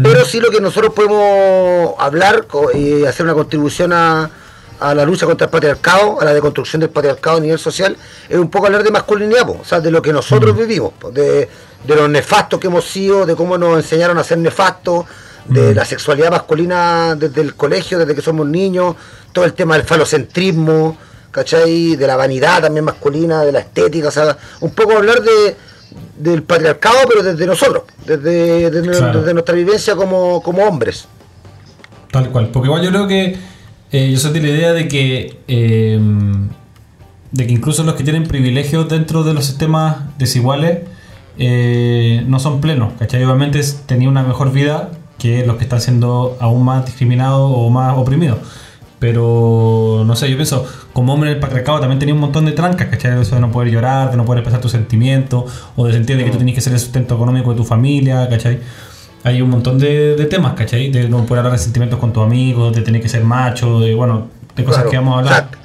Pero 0.00 0.24
sí 0.24 0.38
lo 0.38 0.50
que 0.50 0.60
nosotros 0.60 0.94
podemos 0.94 1.94
hablar 1.98 2.46
y 2.74 3.04
hacer 3.04 3.24
una 3.26 3.34
contribución 3.34 3.92
a, 3.92 4.30
a 4.80 4.94
la 4.94 5.04
lucha 5.04 5.26
contra 5.26 5.46
el 5.46 5.50
patriarcado, 5.50 6.20
a 6.20 6.24
la 6.24 6.34
deconstrucción 6.34 6.80
del 6.80 6.90
patriarcado 6.90 7.38
a 7.38 7.40
nivel 7.40 7.58
social, 7.58 7.96
es 8.28 8.38
un 8.38 8.50
poco 8.50 8.66
hablar 8.66 8.82
de 8.82 8.90
masculinidad, 8.90 9.46
po, 9.46 9.58
o 9.60 9.64
sea, 9.64 9.80
de 9.80 9.90
lo 9.90 10.02
que 10.02 10.12
nosotros 10.12 10.56
vivimos, 10.56 10.92
po, 10.98 11.10
de, 11.10 11.48
de 11.86 11.96
los 11.96 12.08
nefastos 12.08 12.60
que 12.60 12.66
hemos 12.66 12.84
sido, 12.84 13.26
de 13.26 13.34
cómo 13.36 13.56
nos 13.58 13.76
enseñaron 13.76 14.18
a 14.18 14.24
ser 14.24 14.38
nefastos, 14.38 15.04
de 15.46 15.74
la 15.74 15.84
sexualidad 15.84 16.30
masculina 16.32 17.14
desde 17.14 17.40
el 17.40 17.54
colegio, 17.54 17.98
desde 17.98 18.14
que 18.16 18.22
somos 18.22 18.46
niños, 18.48 18.96
todo 19.32 19.44
el 19.44 19.52
tema 19.52 19.76
del 19.76 19.86
falocentrismo, 19.86 20.96
¿cachai? 21.30 21.94
De 21.94 22.06
la 22.06 22.16
vanidad 22.16 22.62
también 22.62 22.84
masculina, 22.84 23.42
de 23.44 23.52
la 23.52 23.60
estética, 23.60 24.08
o 24.08 24.10
sea, 24.10 24.36
un 24.60 24.70
poco 24.70 24.92
hablar 24.96 25.22
de 25.22 25.56
del 26.18 26.42
patriarcado, 26.42 26.96
pero 27.08 27.22
desde 27.22 27.46
nosotros, 27.46 27.84
desde, 28.04 28.70
desde, 28.70 28.90
Claro. 28.90 29.20
desde 29.20 29.32
nuestra 29.34 29.54
vivencia 29.54 29.94
como, 29.94 30.42
como 30.42 30.64
hombres. 30.64 31.06
Tal 32.10 32.30
cual. 32.30 32.48
Porque 32.48 32.66
igual 32.66 32.82
yo 32.82 32.90
creo 32.90 33.06
que 33.06 33.38
eh, 33.92 34.10
yo 34.10 34.18
soy 34.18 34.32
de 34.32 34.40
la 34.40 34.48
idea 34.48 34.72
de 34.72 34.88
que 34.88 35.38
eh, 35.48 36.00
de 37.32 37.46
que 37.46 37.52
incluso 37.52 37.82
los 37.84 37.94
que 37.94 38.04
tienen 38.04 38.24
privilegios 38.24 38.88
dentro 38.88 39.22
de 39.22 39.34
los 39.34 39.44
sistemas 39.44 39.96
desiguales 40.18 40.80
eh, 41.38 42.24
no 42.26 42.38
son 42.38 42.60
plenos. 42.60 42.94
¿Cachai? 42.98 43.22
Obviamente 43.24 43.60
tenía 43.86 44.08
una 44.08 44.22
mejor 44.22 44.52
vida 44.52 44.90
que 45.18 45.46
los 45.46 45.56
que 45.56 45.64
están 45.64 45.80
siendo 45.80 46.36
aún 46.40 46.64
más 46.64 46.86
discriminados 46.86 47.52
o 47.54 47.68
más 47.70 47.96
oprimidos. 47.96 48.38
Pero, 48.98 50.04
no 50.06 50.16
sé, 50.16 50.30
yo 50.30 50.36
pienso, 50.36 50.64
como 50.94 51.12
hombre 51.12 51.30
en 51.30 51.36
el 51.36 51.40
patriarcado 51.40 51.80
también 51.80 51.98
tenía 51.98 52.14
un 52.14 52.20
montón 52.20 52.46
de 52.46 52.52
trancas, 52.52 52.88
¿cachai? 52.88 53.20
Eso 53.20 53.34
de 53.34 53.42
no 53.42 53.52
poder 53.52 53.70
llorar, 53.70 54.10
de 54.10 54.16
no 54.16 54.24
poder 54.24 54.38
expresar 54.38 54.62
tus 54.62 54.72
sentimientos, 54.72 55.44
o 55.76 55.86
de 55.86 55.92
sentir 55.92 56.16
de 56.16 56.24
que 56.24 56.30
tú 56.30 56.38
tienes 56.38 56.54
que 56.54 56.62
ser 56.62 56.72
el 56.72 56.80
sustento 56.80 57.14
económico 57.14 57.50
de 57.50 57.56
tu 57.56 57.64
familia, 57.64 58.26
¿cachai? 58.30 58.60
Hay 59.26 59.42
un 59.42 59.50
montón 59.50 59.76
de, 59.76 60.14
de 60.14 60.24
temas, 60.26 60.54
¿cachai? 60.54 60.88
De 60.92 61.08
no 61.08 61.26
poder 61.26 61.40
hablar 61.40 61.58
de 61.58 61.64
sentimientos 61.64 61.98
con 61.98 62.12
tus 62.12 62.22
amigos, 62.22 62.76
de 62.76 62.82
tener 62.82 63.02
que 63.02 63.08
ser 63.08 63.24
macho, 63.24 63.80
de, 63.80 63.92
bueno, 63.92 64.28
de 64.54 64.62
cosas 64.62 64.82
Claro. 64.82 64.90
que 64.90 64.96
vamos 64.98 65.14
a 65.14 65.18
hablar. 65.18 65.32
O 65.32 65.36
sea, 65.50 65.58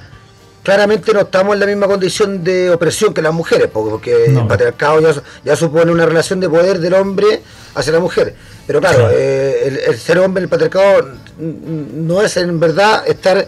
claramente 0.63 1.13
no 1.13 1.19
estamos 1.19 1.53
en 1.53 1.59
la 1.59 1.65
misma 1.67 1.85
condición 1.85 2.43
de 2.43 2.71
opresión 2.71 3.13
que 3.13 3.21
las 3.21 3.33
mujeres, 3.35 3.69
porque, 3.71 4.25
No. 4.29 4.41
el 4.41 4.47
patriarcado 4.47 4.99
ya, 5.01 5.21
ya 5.45 5.55
supone 5.55 5.91
una 5.91 6.07
relación 6.07 6.39
de 6.39 6.49
poder 6.49 6.79
del 6.79 6.95
hombre 6.95 7.43
hacia 7.75 7.93
la 7.93 7.99
mujer. 7.99 8.33
Pero 8.65 8.79
claro, 8.79 9.09
eh, 9.11 9.61
el, 9.67 9.77
el 9.93 9.99
ser 9.99 10.17
hombre 10.17 10.39
en 10.41 10.45
el 10.45 10.49
patriarcado 10.49 11.09
no 11.37 12.19
es 12.23 12.37
en 12.37 12.59
verdad 12.59 13.03
estar 13.07 13.47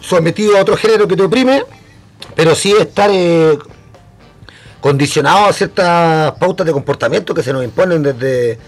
sometido 0.00 0.56
a 0.56 0.60
otro 0.60 0.76
género 0.76 1.08
que 1.08 1.16
te 1.16 1.24
oprime, 1.24 1.64
pero 2.36 2.54
sí 2.54 2.72
estar 2.78 3.10
eh, 3.12 3.58
condicionado 4.80 5.46
a 5.46 5.52
ciertas 5.52 6.32
pautas 6.38 6.64
de 6.64 6.72
comportamiento 6.72 7.34
que 7.34 7.42
se 7.42 7.52
nos 7.52 7.64
imponen 7.64 8.00
desde, 8.04 8.58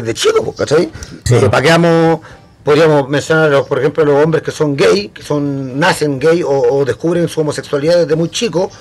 desde 0.00 0.14
chicos, 0.14 0.40
pues, 0.44 0.56
¿cachai? 0.56 0.90
Eh, 1.30 1.48
para 1.50 1.62
que 1.62 1.68
vamos- 1.70 2.20
podríamos 2.64 3.08
mencionar, 3.08 3.64
por 3.64 3.78
ejemplo, 3.78 4.04
los 4.04 4.24
hombres 4.24 4.42
que 4.42 4.50
son 4.50 4.74
gay, 4.76 5.08
que 5.10 5.22
son 5.22 5.78
nacen 5.78 6.18
gay 6.18 6.42
o, 6.42 6.50
o 6.50 6.84
descubren 6.84 7.28
su 7.28 7.40
homosexualidad 7.40 7.98
desde 7.98 8.16
muy 8.16 8.28
chicos 8.30 8.72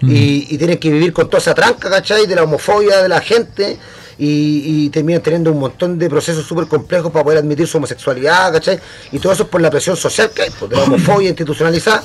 y, 0.00 0.46
y 0.54 0.58
tienen 0.58 0.78
que 0.78 0.90
vivir 0.90 1.12
con 1.12 1.28
toda 1.28 1.38
esa 1.40 1.54
tranca, 1.54 1.88
¿cachai? 1.90 2.26
De 2.26 2.34
la 2.34 2.44
homofobia 2.44 3.02
de 3.02 3.08
la 3.08 3.20
gente 3.20 3.78
y, 4.18 4.84
y 4.86 4.90
terminan 4.90 5.22
teniendo 5.22 5.52
un 5.52 5.58
montón 5.60 5.98
de 5.98 6.08
procesos 6.08 6.44
súper 6.44 6.66
complejos 6.66 7.10
para 7.12 7.24
poder 7.24 7.38
admitir 7.38 7.66
su 7.68 7.78
homosexualidad, 7.78 8.52
¿cachai? 8.52 8.78
Y 9.12 9.18
todo 9.20 9.32
eso 9.32 9.44
es 9.44 9.48
por 9.48 9.60
la 9.60 9.70
presión 9.70 9.96
social 9.96 10.30
que 10.34 10.42
hay, 10.42 10.50
pues, 10.58 10.68
de 10.70 10.76
la 10.76 10.82
homofobia 10.88 11.28
institucionalizada, 11.28 12.02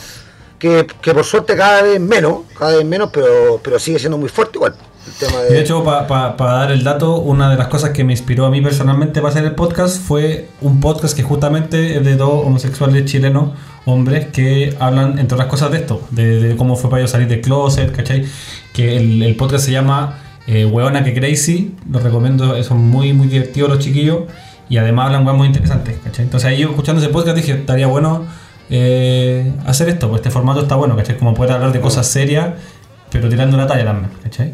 que, 0.64 0.88
que 1.02 1.14
por 1.14 1.26
suerte 1.26 1.58
cada 1.58 1.82
vez 1.82 2.00
menos, 2.00 2.44
cada 2.58 2.78
vez 2.78 2.86
menos, 2.86 3.10
pero, 3.12 3.60
pero 3.62 3.78
sigue 3.78 4.00
siendo 4.00 4.18
muy 4.18 4.30
fuerte 4.30 4.54
igual. 4.56 4.74
El 5.06 5.14
tema 5.16 5.42
de, 5.42 5.50
De 5.56 5.60
hecho, 5.60 5.84
para 5.84 6.36
dar 6.38 6.72
el 6.72 6.86
dato, 6.86 7.18
una 7.18 7.50
de 7.50 7.58
las 7.58 7.68
cosas 7.68 7.90
que 7.90 8.06
me 8.06 8.14
inspiró 8.14 8.46
a 8.46 8.50
mí 8.50 8.62
personalmente 8.62 9.20
para 9.20 9.34
hacer 9.34 9.44
el 9.44 9.56
podcast 9.56 10.02
fue 10.02 10.48
un 10.62 10.80
podcast 10.80 11.18
que 11.18 11.22
justamente 11.22 11.98
es 11.98 12.06
de 12.06 12.16
dos 12.16 12.46
homosexuales 12.46 13.04
chilenos, 13.04 13.50
hombres, 13.84 14.28
que 14.28 14.74
hablan, 14.80 15.20
entre 15.20 15.36
otras 15.36 15.50
cosas, 15.50 15.70
de 15.70 15.80
esto, 15.80 16.02
de, 16.12 16.40
de 16.40 16.56
cómo 16.56 16.78
fue 16.78 16.90
para 16.90 17.02
ellos 17.02 17.12
salir 17.12 17.28
del 17.28 17.42
closet, 17.42 17.94
¿cachai? 17.94 18.26
Que 18.72 18.96
el, 18.96 19.22
el 19.22 19.36
podcast 19.36 19.66
se 19.66 19.74
llama 19.74 20.18
eh, 20.48 20.64
Hueona 20.64 21.04
que 21.04 21.14
Crazy, 21.14 21.76
lo 21.92 22.00
recomiendo, 22.00 22.64
son 22.64 22.88
muy, 22.88 23.12
muy 23.12 23.28
divertidos 23.28 23.70
los 23.70 23.80
chiquillos 23.80 24.20
y 24.70 24.78
además 24.78 25.14
hablan 25.14 25.36
muy 25.36 25.48
interesantes, 25.48 25.98
¿cachai? 26.02 26.24
Entonces 26.24 26.50
ahí 26.50 26.60
yo 26.60 26.70
escuchando 26.70 27.02
ese 27.02 27.12
podcast 27.12 27.36
dije, 27.36 27.52
estaría 27.52 27.88
bueno 27.88 28.26
eh, 28.70 29.54
hacer 29.66 29.90
esto, 29.90 30.08
pues 30.10 30.20
este 30.20 30.32
formato 30.32 30.62
está 30.62 30.76
bueno, 30.76 30.96
¿cachai? 30.96 31.18
Como 31.18 31.34
poder 31.34 31.52
hablar 31.54 31.72
de 31.72 31.82
cosas 31.82 32.08
serias, 32.08 32.54
pero 33.12 33.30
tirando 33.30 33.58
la 33.58 33.68
talla 33.68 33.86
también, 33.86 34.12
¿cachai? 34.24 34.54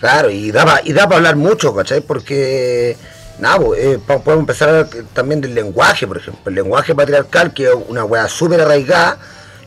Claro, 0.00 0.30
y 0.30 0.50
da 0.50 0.64
para 0.64 0.80
y 0.84 0.92
da 0.92 1.08
pa 1.08 1.16
hablar 1.16 1.36
mucho, 1.36 1.74
¿cachai? 1.74 2.00
Porque, 2.02 2.96
nada, 3.38 3.58
pues, 3.58 3.80
eh, 3.82 3.98
podemos 4.06 4.40
empezar 4.40 4.68
a 4.68 4.72
hablar 4.72 4.88
que- 4.90 5.02
también 5.12 5.40
del 5.40 5.54
lenguaje, 5.54 6.06
por 6.06 6.18
ejemplo. 6.18 6.42
El 6.46 6.54
lenguaje 6.54 6.94
patriarcal, 6.94 7.52
que 7.52 7.64
es 7.64 7.74
una 7.88 8.04
weá 8.04 8.28
súper 8.28 8.60
arraigada 8.60 9.18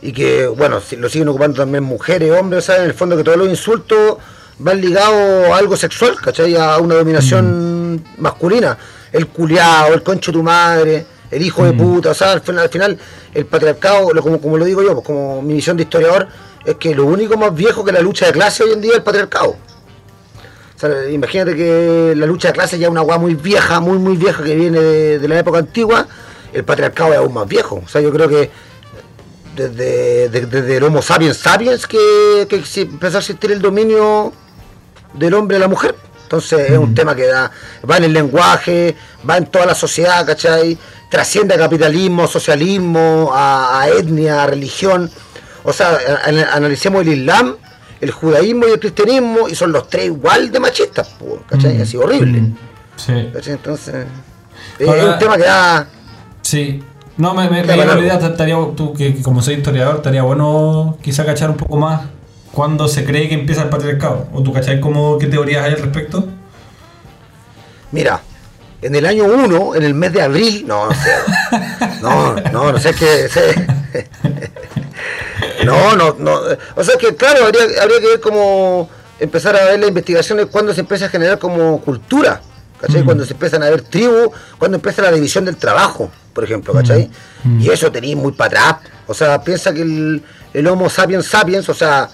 y 0.02 0.12
que, 0.12 0.46
bueno, 0.46 0.80
lo 0.98 1.08
siguen 1.08 1.28
ocupando 1.28 1.56
también 1.58 1.84
mujeres, 1.84 2.32
hombres, 2.38 2.64
¿sabes? 2.64 2.82
En 2.82 2.86
el 2.88 2.94
fondo 2.94 3.16
que 3.16 3.24
todos 3.24 3.38
los 3.38 3.48
insultos 3.48 4.16
van 4.58 4.80
ligados 4.80 5.48
a 5.52 5.56
algo 5.56 5.76
sexual, 5.76 6.16
¿cachai? 6.22 6.54
A 6.56 6.78
una 6.78 6.94
dominación 6.94 8.02
masculina. 8.18 8.78
El 9.12 9.26
culiao, 9.26 9.92
el 9.92 10.02
concho 10.02 10.30
de 10.30 10.38
tu 10.38 10.42
madre, 10.44 11.04
el 11.30 11.42
hijo 11.42 11.64
de 11.64 11.72
puta, 11.72 12.10
o 12.10 12.14
sea, 12.14 12.32
al 12.32 12.40
final, 12.40 12.64
al 12.64 12.70
final 12.70 12.98
el 13.34 13.46
patriarcado, 13.46 14.12
lo- 14.12 14.22
como, 14.22 14.40
como 14.40 14.58
lo 14.58 14.64
digo 14.64 14.82
yo, 14.82 14.94
pues 14.94 15.06
como 15.06 15.42
mi 15.42 15.54
visión 15.54 15.76
de 15.76 15.84
historiador, 15.84 16.26
es 16.64 16.74
que 16.76 16.94
lo 16.94 17.06
único 17.06 17.36
más 17.36 17.54
viejo 17.54 17.84
que 17.84 17.92
la 17.92 18.00
lucha 18.00 18.26
de 18.26 18.32
clase 18.32 18.64
hoy 18.64 18.72
en 18.72 18.80
día 18.80 18.90
es 18.92 18.96
el 18.98 19.02
patriarcado. 19.02 19.50
O 19.50 20.78
sea, 20.80 21.08
imagínate 21.10 21.54
que 21.54 22.14
la 22.16 22.26
lucha 22.26 22.48
de 22.48 22.54
clases 22.54 22.80
ya 22.80 22.86
es 22.86 22.90
una 22.90 23.02
guay 23.02 23.18
muy 23.18 23.34
vieja, 23.34 23.80
muy 23.80 23.98
muy 23.98 24.16
vieja 24.16 24.42
que 24.42 24.54
viene 24.54 24.80
de, 24.80 25.18
de 25.18 25.28
la 25.28 25.38
época 25.38 25.58
antigua, 25.58 26.06
el 26.52 26.64
patriarcado 26.64 27.12
es 27.12 27.18
aún 27.18 27.34
más 27.34 27.46
viejo. 27.46 27.82
O 27.84 27.88
sea, 27.88 28.00
yo 28.00 28.10
creo 28.10 28.28
que 28.28 28.50
desde, 29.56 30.28
de- 30.30 30.46
desde 30.46 30.76
el 30.78 30.82
Homo 30.84 31.02
sapiens 31.02 31.36
sapiens 31.36 31.86
que, 31.86 32.46
que 32.48 32.62
empezó 32.80 33.18
a 33.18 33.20
existir 33.20 33.52
el 33.52 33.60
dominio 33.60 34.32
del 35.14 35.34
hombre 35.34 35.56
a 35.58 35.60
la 35.60 35.68
mujer. 35.68 35.94
Entonces 36.30 36.70
es 36.70 36.78
un 36.78 36.94
tema 36.94 37.16
que 37.16 37.26
da, 37.26 37.50
va 37.90 37.96
en 37.96 38.04
el 38.04 38.12
lenguaje, 38.12 38.94
va 39.28 39.36
en 39.36 39.46
toda 39.46 39.66
la 39.66 39.74
sociedad, 39.74 40.24
¿cachai? 40.24 40.78
Trasciende 41.10 41.54
a 41.56 41.58
capitalismo, 41.58 42.28
socialismo, 42.28 43.32
a, 43.34 43.80
a 43.80 43.88
etnia, 43.88 44.44
a 44.44 44.46
religión. 44.46 45.10
O 45.64 45.72
sea, 45.72 45.88
a- 46.24 46.54
analicemos 46.56 47.02
el 47.02 47.14
Islam, 47.14 47.56
el 48.00 48.12
judaísmo 48.12 48.68
y 48.68 48.70
el 48.70 48.78
cristianismo, 48.78 49.48
y 49.48 49.56
son 49.56 49.72
los 49.72 49.88
tres 49.90 50.04
igual 50.06 50.52
de 50.52 50.60
machistas, 50.60 51.16
¿cachai? 51.48 51.78
Mm. 51.78 51.82
Así 51.82 51.96
horrible. 51.96 52.40
Mm. 52.42 52.56
Sí. 52.94 53.30
¿cachai? 53.34 53.54
Entonces, 53.54 54.06
es 54.78 54.88
Ahora- 54.88 55.04
un 55.14 55.18
tema 55.18 55.36
que 55.36 55.42
da... 55.42 55.88
Sí. 56.42 56.80
No, 57.16 57.34
me, 57.34 57.50
me, 57.50 57.64
la 57.64 57.76
idea, 57.98 58.14
estaría, 58.14 58.54
tú 58.76 58.94
que, 58.94 59.16
que 59.16 59.20
como 59.22 59.42
soy 59.42 59.54
historiador, 59.54 59.96
estaría 59.96 60.22
bueno 60.22 60.96
quizá 61.02 61.26
cachar 61.26 61.50
un 61.50 61.56
poco 61.56 61.76
más 61.76 62.02
cuándo 62.52 62.88
se 62.88 63.04
cree 63.04 63.28
que 63.28 63.34
empieza 63.34 63.62
el 63.62 63.68
patriarcado. 63.68 64.28
¿O 64.32 64.42
tú 64.42 64.52
cachai 64.52 64.80
como 64.80 65.18
qué 65.18 65.26
teorías 65.26 65.64
hay 65.64 65.74
al 65.74 65.82
respecto? 65.82 66.28
Mira, 67.92 68.20
en 68.82 68.94
el 68.94 69.06
año 69.06 69.24
1, 69.24 69.74
en 69.76 69.82
el 69.82 69.94
mes 69.94 70.12
de 70.12 70.22
abril, 70.22 70.64
no, 70.66 70.86
no 70.86 70.94
sé. 70.94 71.10
No, 72.00 72.34
no, 72.34 72.72
no 72.72 72.78
sé 72.78 72.94
qué. 72.94 73.28
sé. 73.28 73.66
No, 75.64 75.94
no, 75.96 76.16
no. 76.18 76.40
O 76.76 76.82
sea 76.82 76.96
que, 76.96 77.14
claro, 77.14 77.44
habría, 77.44 77.62
habría 77.82 78.00
que 78.00 78.06
ver 78.06 78.20
cómo 78.20 78.88
empezar 79.18 79.54
a 79.54 79.64
ver 79.66 79.80
las 79.80 79.88
investigaciones 79.88 80.46
cuando 80.46 80.72
se 80.72 80.80
empieza 80.80 81.06
a 81.06 81.08
generar 81.10 81.38
como 81.38 81.80
cultura. 81.82 82.40
¿Cachai? 82.80 83.02
Mm. 83.02 83.04
Cuando 83.04 83.26
se 83.26 83.34
empiezan 83.34 83.62
a 83.62 83.68
ver 83.68 83.82
tribus, 83.82 84.30
cuando 84.58 84.76
empieza 84.76 85.02
la 85.02 85.12
división 85.12 85.44
del 85.44 85.56
trabajo, 85.56 86.10
por 86.32 86.44
ejemplo, 86.44 86.72
¿cachai? 86.72 87.10
Mm. 87.44 87.60
Y 87.60 87.68
eso 87.68 87.92
tenéis 87.92 88.16
muy 88.16 88.32
para 88.32 88.70
atrás. 88.70 88.90
O 89.06 89.12
sea, 89.12 89.42
piensa 89.44 89.74
que 89.74 89.82
el, 89.82 90.22
el 90.54 90.66
Homo 90.66 90.88
sapiens 90.88 91.26
sapiens, 91.26 91.68
o 91.68 91.74
sea, 91.74 92.08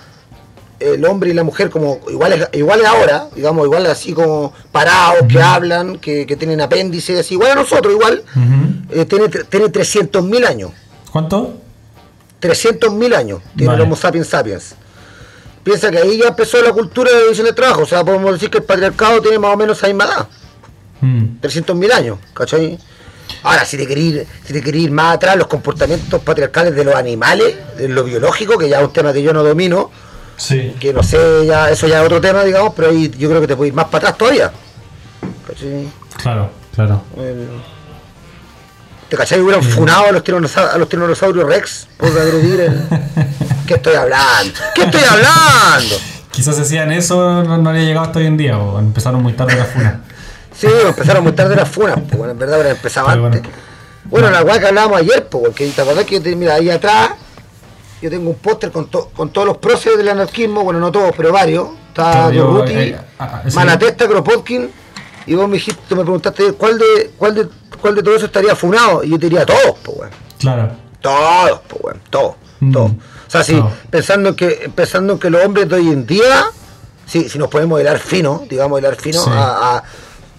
el 0.80 1.04
hombre 1.06 1.30
y 1.30 1.32
la 1.34 1.42
mujer 1.44 1.70
como 1.70 2.00
iguales 2.08 2.48
iguales 2.52 2.86
ahora, 2.86 3.28
digamos, 3.34 3.64
igual 3.64 3.86
así 3.86 4.12
como 4.12 4.52
parados, 4.72 5.26
que 5.28 5.40
hablan, 5.40 5.98
que, 5.98 6.26
que 6.26 6.36
tienen 6.36 6.60
apéndices, 6.60 7.20
así, 7.20 7.34
igual 7.34 7.52
a 7.52 7.54
nosotros, 7.54 7.92
igual, 7.94 8.22
eh, 8.90 9.04
tiene, 9.06 9.28
tiene 9.28 9.66
300.000 9.66 10.46
años. 10.46 10.70
¿Cuánto? 11.10 11.54
300.000 12.40 13.14
años 13.14 13.40
tiene 13.56 13.68
Vale. 13.72 13.82
el 13.82 13.86
Homo 13.88 13.96
sapiens 13.96 14.28
sapiens. 14.28 14.74
Piensa 15.64 15.90
que 15.90 15.98
ahí 15.98 16.18
ya 16.18 16.28
empezó 16.28 16.60
la 16.62 16.72
cultura 16.72 17.10
de 17.10 17.22
división 17.24 17.46
del 17.46 17.54
trabajo, 17.54 17.82
o 17.82 17.86
sea, 17.86 18.04
podemos 18.04 18.32
decir 18.32 18.50
que 18.50 18.58
el 18.58 18.64
patriarcado 18.64 19.20
tiene 19.20 19.38
más 19.38 19.54
o 19.54 19.56
menos 19.56 19.78
esa 19.78 19.86
misma 19.88 20.04
edad, 20.04 20.28
Mm. 20.98 21.40
300.000 21.42 21.92
años, 21.92 22.18
¿cachai? 22.32 22.78
Ahora, 23.42 23.66
si 23.66 23.76
te 23.76 23.86
querés 23.86 24.04
ir, 24.04 24.26
si 24.46 24.52
te 24.54 24.62
querés 24.62 24.82
ir 24.84 24.90
más 24.90 25.16
atrás, 25.16 25.36
los 25.36 25.46
comportamientos 25.46 26.22
patriarcales 26.22 26.74
de 26.74 26.84
los 26.84 26.94
animales, 26.94 27.54
de 27.76 27.88
lo 27.88 28.02
biológico, 28.02 28.56
que 28.56 28.68
ya 28.70 28.78
es 28.80 28.86
un 28.86 28.92
tema 28.94 29.12
que 29.12 29.22
yo 29.22 29.34
no 29.34 29.44
domino, 29.44 29.90
Sí. 30.36 30.74
que 30.78 30.92
no 30.92 31.02
sé, 31.02 31.46
ya 31.46 31.70
eso 31.70 31.86
ya 31.86 32.00
es 32.00 32.06
otro 32.06 32.20
tema, 32.20 32.44
digamos, 32.44 32.72
pero 32.76 32.90
ahí 32.90 33.10
yo 33.18 33.28
creo 33.28 33.40
que 33.40 33.46
te 33.46 33.56
puedes 33.56 33.70
ir 33.70 33.74
más 33.74 33.86
para 33.86 33.98
atrás 34.08 34.18
todavía. 34.18 34.52
¿Cachai? 35.46 35.88
Claro, 36.22 36.50
claro. 36.74 37.02
El- 37.16 37.48
¿Te 39.08 39.16
cachai? 39.16 39.40
Hubieran 39.40 39.62
funado 39.62 40.06
a 40.06 40.12
los, 40.12 40.56
a 40.56 40.78
los 40.78 40.88
tiranosaurios 40.88 41.46
Rex 41.48 41.86
por 41.96 42.08
agredir 42.08 42.60
el... 42.60 42.82
¿Qué 43.66 43.74
estoy 43.74 43.94
hablando? 43.94 44.52
¿Qué 44.74 44.82
estoy 44.82 45.02
hablando? 45.08 45.96
Quizás 46.32 46.58
hacían 46.58 46.90
eso, 46.92 47.44
no, 47.44 47.56
no 47.58 47.70
habría 47.70 47.84
llegado 47.84 48.06
hasta 48.06 48.18
hoy 48.18 48.26
en 48.26 48.36
día, 48.36 48.58
o 48.58 48.78
empezaron 48.78 49.22
muy 49.22 49.32
tarde 49.32 49.56
las 49.56 49.68
funas. 49.68 49.94
Sí, 50.56 50.66
empezaron 50.86 51.22
muy 51.22 51.32
tarde 51.32 51.54
las 51.56 51.68
funas, 51.68 51.98
pues 52.00 52.16
bueno, 52.16 52.32
en 52.32 52.38
verdad 52.38 52.58
Pero 52.58 53.26
antes. 53.26 53.42
Bueno, 54.04 54.30
la 54.30 54.42
weá 54.42 54.58
que 54.58 54.66
hablábamos 54.66 54.98
ayer, 55.00 55.26
pues, 55.28 55.44
porque 55.44 55.68
te 55.70 55.80
acordás 55.82 56.04
que 56.04 56.20
mira, 56.36 56.54
ahí 56.54 56.68
atrás 56.70 57.10
yo 58.02 58.10
tengo 58.10 58.30
un 58.30 58.36
póster 58.36 58.70
con, 58.70 58.86
to- 58.88 59.10
con 59.16 59.30
todos 59.30 59.46
los 59.46 59.56
próceres 59.58 59.98
del 59.98 60.08
anarquismo, 60.08 60.62
bueno, 60.64 60.80
no 60.80 60.90
todos, 60.92 61.12
pero 61.16 61.32
varios. 61.32 61.68
Está 61.88 62.12
Claro, 62.12 62.32
yo, 62.32 62.44
Durruti, 62.48 62.72
eh, 62.74 62.96
ah, 63.18 63.40
ah, 63.44 63.50
sí. 63.50 63.56
Manatesta, 63.56 64.06
Kropotkin, 64.06 64.70
y 65.26 65.34
vos 65.34 65.48
me 65.48 65.54
dijiste, 65.54 65.94
me 65.94 66.02
preguntaste 66.02 66.52
cuál 66.52 66.78
de, 66.78 67.12
cuál 67.16 67.34
de, 67.34 67.48
cuál 67.80 67.94
de 67.94 68.02
todo 68.02 68.14
eso 68.16 68.26
estaría 68.26 68.54
funado, 68.54 69.02
y 69.02 69.10
yo 69.10 69.18
te 69.18 69.26
diría 69.30 69.46
todos, 69.46 69.76
pues, 69.82 69.98
weón. 69.98 70.10
Claro. 70.38 70.70
Todos, 71.00 71.60
pues, 71.68 71.82
weón, 71.84 72.00
todos, 72.10 72.34
Mm. 72.60 72.72
todos. 72.72 72.90
O 72.90 73.30
sea, 73.30 73.42
sí, 73.42 73.52
Claro. 73.54 73.72
pensando 73.90 74.28
en 74.30 74.34
que, 74.36 74.70
pensando 74.74 75.12
en 75.14 75.18
que 75.18 75.28
los 75.30 75.44
hombres 75.44 75.68
de 75.68 75.74
hoy 75.76 75.88
en 75.88 76.06
día, 76.06 76.46
sí, 77.06 77.28
si 77.28 77.38
nos 77.38 77.48
podemos 77.48 77.80
hilar 77.80 77.98
fino, 77.98 78.44
digamos, 78.48 78.78
hilar 78.78 78.96
fino, 78.96 79.22
Sí. 79.22 79.30
a, 79.32 79.76
a- 79.76 79.82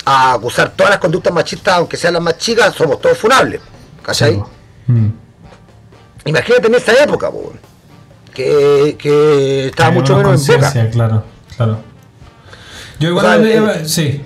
a 0.05 0.33
acusar 0.33 0.69
todas 0.75 0.91
las 0.91 0.99
conductas 0.99 1.33
machistas, 1.33 1.75
aunque 1.75 1.97
sean 1.97 2.13
las 2.13 2.21
más 2.23 2.37
chicas, 2.37 2.73
somos 2.73 3.01
todos 3.01 3.17
funables. 3.17 3.59
¿Cachai? 4.03 4.35
Sí, 4.35 4.41
mm. 4.91 5.09
Imagínate 6.29 6.67
en 6.67 6.75
esa 6.75 7.03
época, 7.03 7.31
po, 7.31 7.53
que, 8.33 8.95
que 8.99 9.67
estaba 9.67 9.89
Hay 9.89 9.95
mucho 9.95 10.15
menos 10.17 10.47
en 10.49 10.55
boca. 10.55 10.89
Claro, 10.91 11.23
claro. 11.55 11.79
Yo 12.99 13.09
igual, 13.09 13.25
O 13.25 13.43
sea, 13.43 13.73
el- 13.81 13.89
sí. 13.89 14.23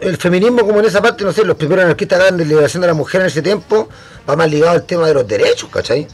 el 0.00 0.16
feminismo 0.16 0.66
como 0.66 0.80
en 0.80 0.86
esa 0.86 1.00
parte, 1.00 1.24
no 1.24 1.32
sé, 1.32 1.44
los 1.44 1.56
primeros 1.56 1.84
anarquistas 1.84 2.18
grandes 2.18 2.46
de 2.46 2.48
liberación 2.48 2.80
de 2.80 2.86
la 2.88 2.94
mujer 2.94 3.20
en 3.20 3.26
ese 3.28 3.42
tiempo, 3.42 3.88
va 4.28 4.34
más 4.36 4.50
ligado 4.50 4.72
al 4.72 4.82
tema 4.84 5.06
de 5.06 5.14
los 5.14 5.26
derechos, 5.26 5.68
¿cachai? 5.70 6.06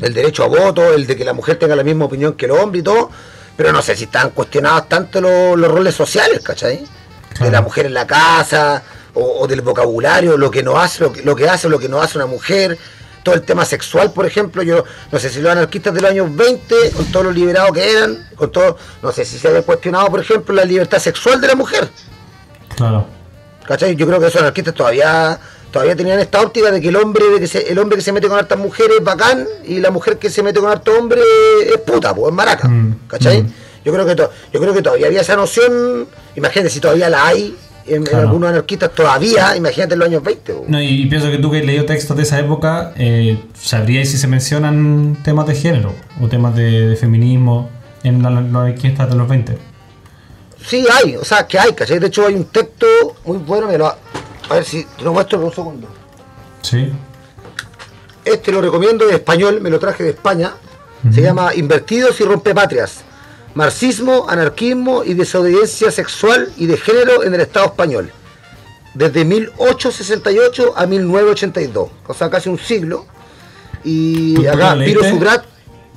El 0.00 0.14
derecho 0.14 0.44
a 0.44 0.46
voto, 0.46 0.94
el 0.94 1.06
de 1.06 1.14
que 1.16 1.24
la 1.26 1.32
mujer 1.34 1.58
tenga 1.58 1.74
la 1.76 1.82
misma 1.82 2.04
opinión 2.06 2.34
que 2.34 2.46
el 2.46 2.52
hombre 2.52 2.78
y 2.80 2.82
todo, 2.82 3.10
pero 3.56 3.70
no 3.72 3.82
sé 3.82 3.96
si 3.96 4.04
están 4.04 4.30
cuestionados 4.30 4.88
tanto 4.88 5.20
los, 5.20 5.58
los 5.58 5.70
roles 5.70 5.94
sociales, 5.94 6.40
¿cachai? 6.42 6.84
De 7.40 7.50
la 7.50 7.60
mujer 7.60 7.84
en 7.86 7.92
la 7.94 8.06
casa, 8.06 8.82
o, 9.14 9.40
o 9.40 9.46
del 9.46 9.60
vocabulario, 9.62 10.36
lo 10.38 10.50
que 10.50 10.62
no 10.62 10.78
hace, 10.78 11.02
lo 11.04 11.12
que, 11.12 11.22
lo 11.22 11.34
que 11.36 11.48
hace, 11.48 11.68
lo 11.68 11.78
que 11.78 11.88
no 11.88 12.00
hace 12.00 12.16
una 12.16 12.26
mujer, 12.26 12.78
todo 13.28 13.34
el 13.36 13.42
tema 13.46 13.64
sexual, 13.66 14.10
por 14.12 14.24
ejemplo, 14.24 14.62
yo 14.62 14.84
no 15.12 15.18
sé 15.18 15.28
si 15.28 15.40
los 15.42 15.52
anarquistas 15.52 15.92
de 15.92 16.00
los 16.00 16.10
años 16.10 16.34
20, 16.34 16.74
con 16.96 17.04
todos 17.12 17.26
los 17.26 17.34
liberados 17.34 17.72
que 17.72 17.92
eran, 17.92 18.26
con 18.36 18.50
todo, 18.50 18.78
no 19.02 19.12
sé 19.12 19.26
si 19.26 19.38
se 19.38 19.48
había 19.48 19.60
cuestionado, 19.62 20.08
por 20.08 20.20
ejemplo, 20.20 20.54
la 20.54 20.64
libertad 20.64 20.98
sexual 20.98 21.38
de 21.40 21.46
la 21.48 21.54
mujer. 21.54 21.90
Claro. 22.74 23.04
¿Cachai? 23.66 23.94
Yo 23.96 24.06
creo 24.06 24.18
que 24.18 24.28
esos 24.28 24.40
anarquistas 24.40 24.74
todavía 24.74 25.38
todavía 25.70 25.94
tenían 25.94 26.18
esta 26.18 26.40
óptica 26.40 26.70
de 26.70 26.80
que 26.80 26.88
el 26.88 26.96
hombre 26.96 27.26
de 27.28 27.40
que 27.40 27.46
se, 27.46 27.70
el 27.70 27.78
hombre 27.78 27.96
que 27.98 28.02
se 28.02 28.10
mete 28.12 28.26
con 28.28 28.38
hartas 28.38 28.58
mujeres 28.58 28.96
es 29.00 29.04
bacán 29.04 29.46
y 29.66 29.80
la 29.80 29.90
mujer 29.90 30.16
que 30.18 30.30
se 30.30 30.42
mete 30.42 30.58
con 30.60 30.70
harto 30.70 30.92
hombre 30.98 31.20
es 31.66 31.76
puta, 31.82 32.14
pues 32.14 32.28
es 32.30 32.34
maraca. 32.34 32.66
Mm, 32.66 33.00
¿Cachai? 33.08 33.42
mm. 33.42 33.52
Yo 33.84 33.92
creo 33.92 34.06
que 34.06 34.14
to- 34.14 34.30
yo 34.52 34.60
creo 34.60 34.72
que 34.72 34.80
todavía 34.80 35.06
había 35.08 35.20
esa 35.20 35.36
noción, 35.36 36.08
imagínate 36.34 36.70
si 36.70 36.80
todavía 36.80 37.10
la 37.10 37.26
hay 37.26 37.54
en, 37.88 38.06
en 38.06 38.14
algunos 38.16 38.50
anarquistas 38.50 38.92
todavía, 38.92 39.56
imagínate 39.56 39.94
en 39.94 39.98
los 40.00 40.08
años 40.08 40.22
20. 40.22 40.52
po. 40.52 40.64
No, 40.68 40.80
y, 40.80 41.02
y 41.02 41.06
pienso 41.06 41.30
que 41.30 41.38
tú 41.38 41.50
que 41.50 41.58
has 41.58 41.64
leído 41.64 41.84
textos 41.84 42.16
de 42.16 42.22
esa 42.22 42.38
época, 42.38 42.92
eh, 42.96 43.38
¿sabrías 43.60 44.08
si 44.08 44.18
se 44.18 44.26
mencionan 44.26 45.16
temas 45.24 45.46
de 45.46 45.54
género 45.54 45.92
o 46.20 46.28
temas 46.28 46.54
de, 46.54 46.88
de 46.88 46.96
feminismo 46.96 47.70
en 48.02 48.22
los 48.22 48.32
anarquistas 48.32 49.08
de 49.08 49.16
los 49.16 49.28
20? 49.28 49.58
Sí 50.66 50.86
hay, 50.92 51.16
o 51.16 51.24
sea, 51.24 51.46
que 51.46 51.58
hay, 51.58 51.72
¿cachai? 51.72 51.98
De 51.98 52.08
hecho 52.08 52.26
hay 52.26 52.34
un 52.34 52.44
texto 52.44 52.86
muy 53.24 53.38
bueno, 53.38 53.68
me 53.68 53.78
lo, 53.78 53.86
a 53.86 53.96
ver 54.50 54.64
si 54.64 54.84
te 54.84 55.04
lo 55.04 55.12
muestro 55.12 55.38
por 55.38 55.48
un 55.48 55.54
segundo. 55.54 55.88
Sí. 56.62 56.92
Este 58.24 58.52
lo 58.52 58.60
recomiendo 58.60 59.06
de 59.06 59.14
español, 59.14 59.60
me 59.60 59.70
lo 59.70 59.78
traje 59.78 60.02
de 60.02 60.10
España. 60.10 60.52
Se 61.12 61.22
llama 61.22 61.54
Invertidos 61.54 62.20
y 62.20 62.24
Rompepatrias. 62.24 63.04
Marxismo, 63.54 64.26
anarquismo 64.28 65.02
y 65.04 65.14
desobediencia 65.14 65.90
sexual 65.90 66.52
y 66.56 66.66
de 66.66 66.76
género 66.76 67.24
en 67.24 67.34
el 67.34 67.40
Estado 67.40 67.66
español. 67.66 68.10
Desde 68.94 69.24
1868 69.24 70.74
a 70.76 70.86
1982. 70.86 71.88
O 72.06 72.14
sea, 72.14 72.30
casi 72.30 72.48
un 72.48 72.58
siglo. 72.58 73.06
Y 73.84 74.34
¿Tú- 74.34 74.42
tú 74.42 74.50
acá, 74.50 74.74
Piro? 74.76 75.02
Subrat. 75.04 75.44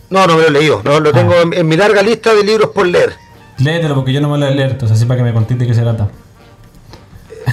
No, 0.09 0.27
no 0.27 0.35
me 0.35 0.41
lo 0.43 0.47
he 0.47 0.51
leído. 0.51 0.81
No, 0.83 0.99
lo 0.99 1.11
tengo 1.11 1.33
Ah. 1.33 1.41
en, 1.43 1.53
en 1.53 1.67
mi 1.67 1.77
larga 1.77 2.01
lista 2.01 2.33
de 2.33 2.43
libros 2.43 2.71
por 2.71 2.85
leer. 2.87 3.13
Léetelo 3.59 3.95
porque 3.95 4.11
yo 4.13 4.21
no 4.21 4.29
me 4.29 4.37
lo 4.37 4.47
he 4.47 4.51
leído, 4.55 4.71
entonces 4.71 4.97
así 4.97 5.05
para 5.05 5.17
que 5.19 5.23
me 5.23 5.33
contéis 5.33 5.59
de 5.59 5.67
qué 5.67 5.73
se 5.73 5.81
trata. 5.81 6.09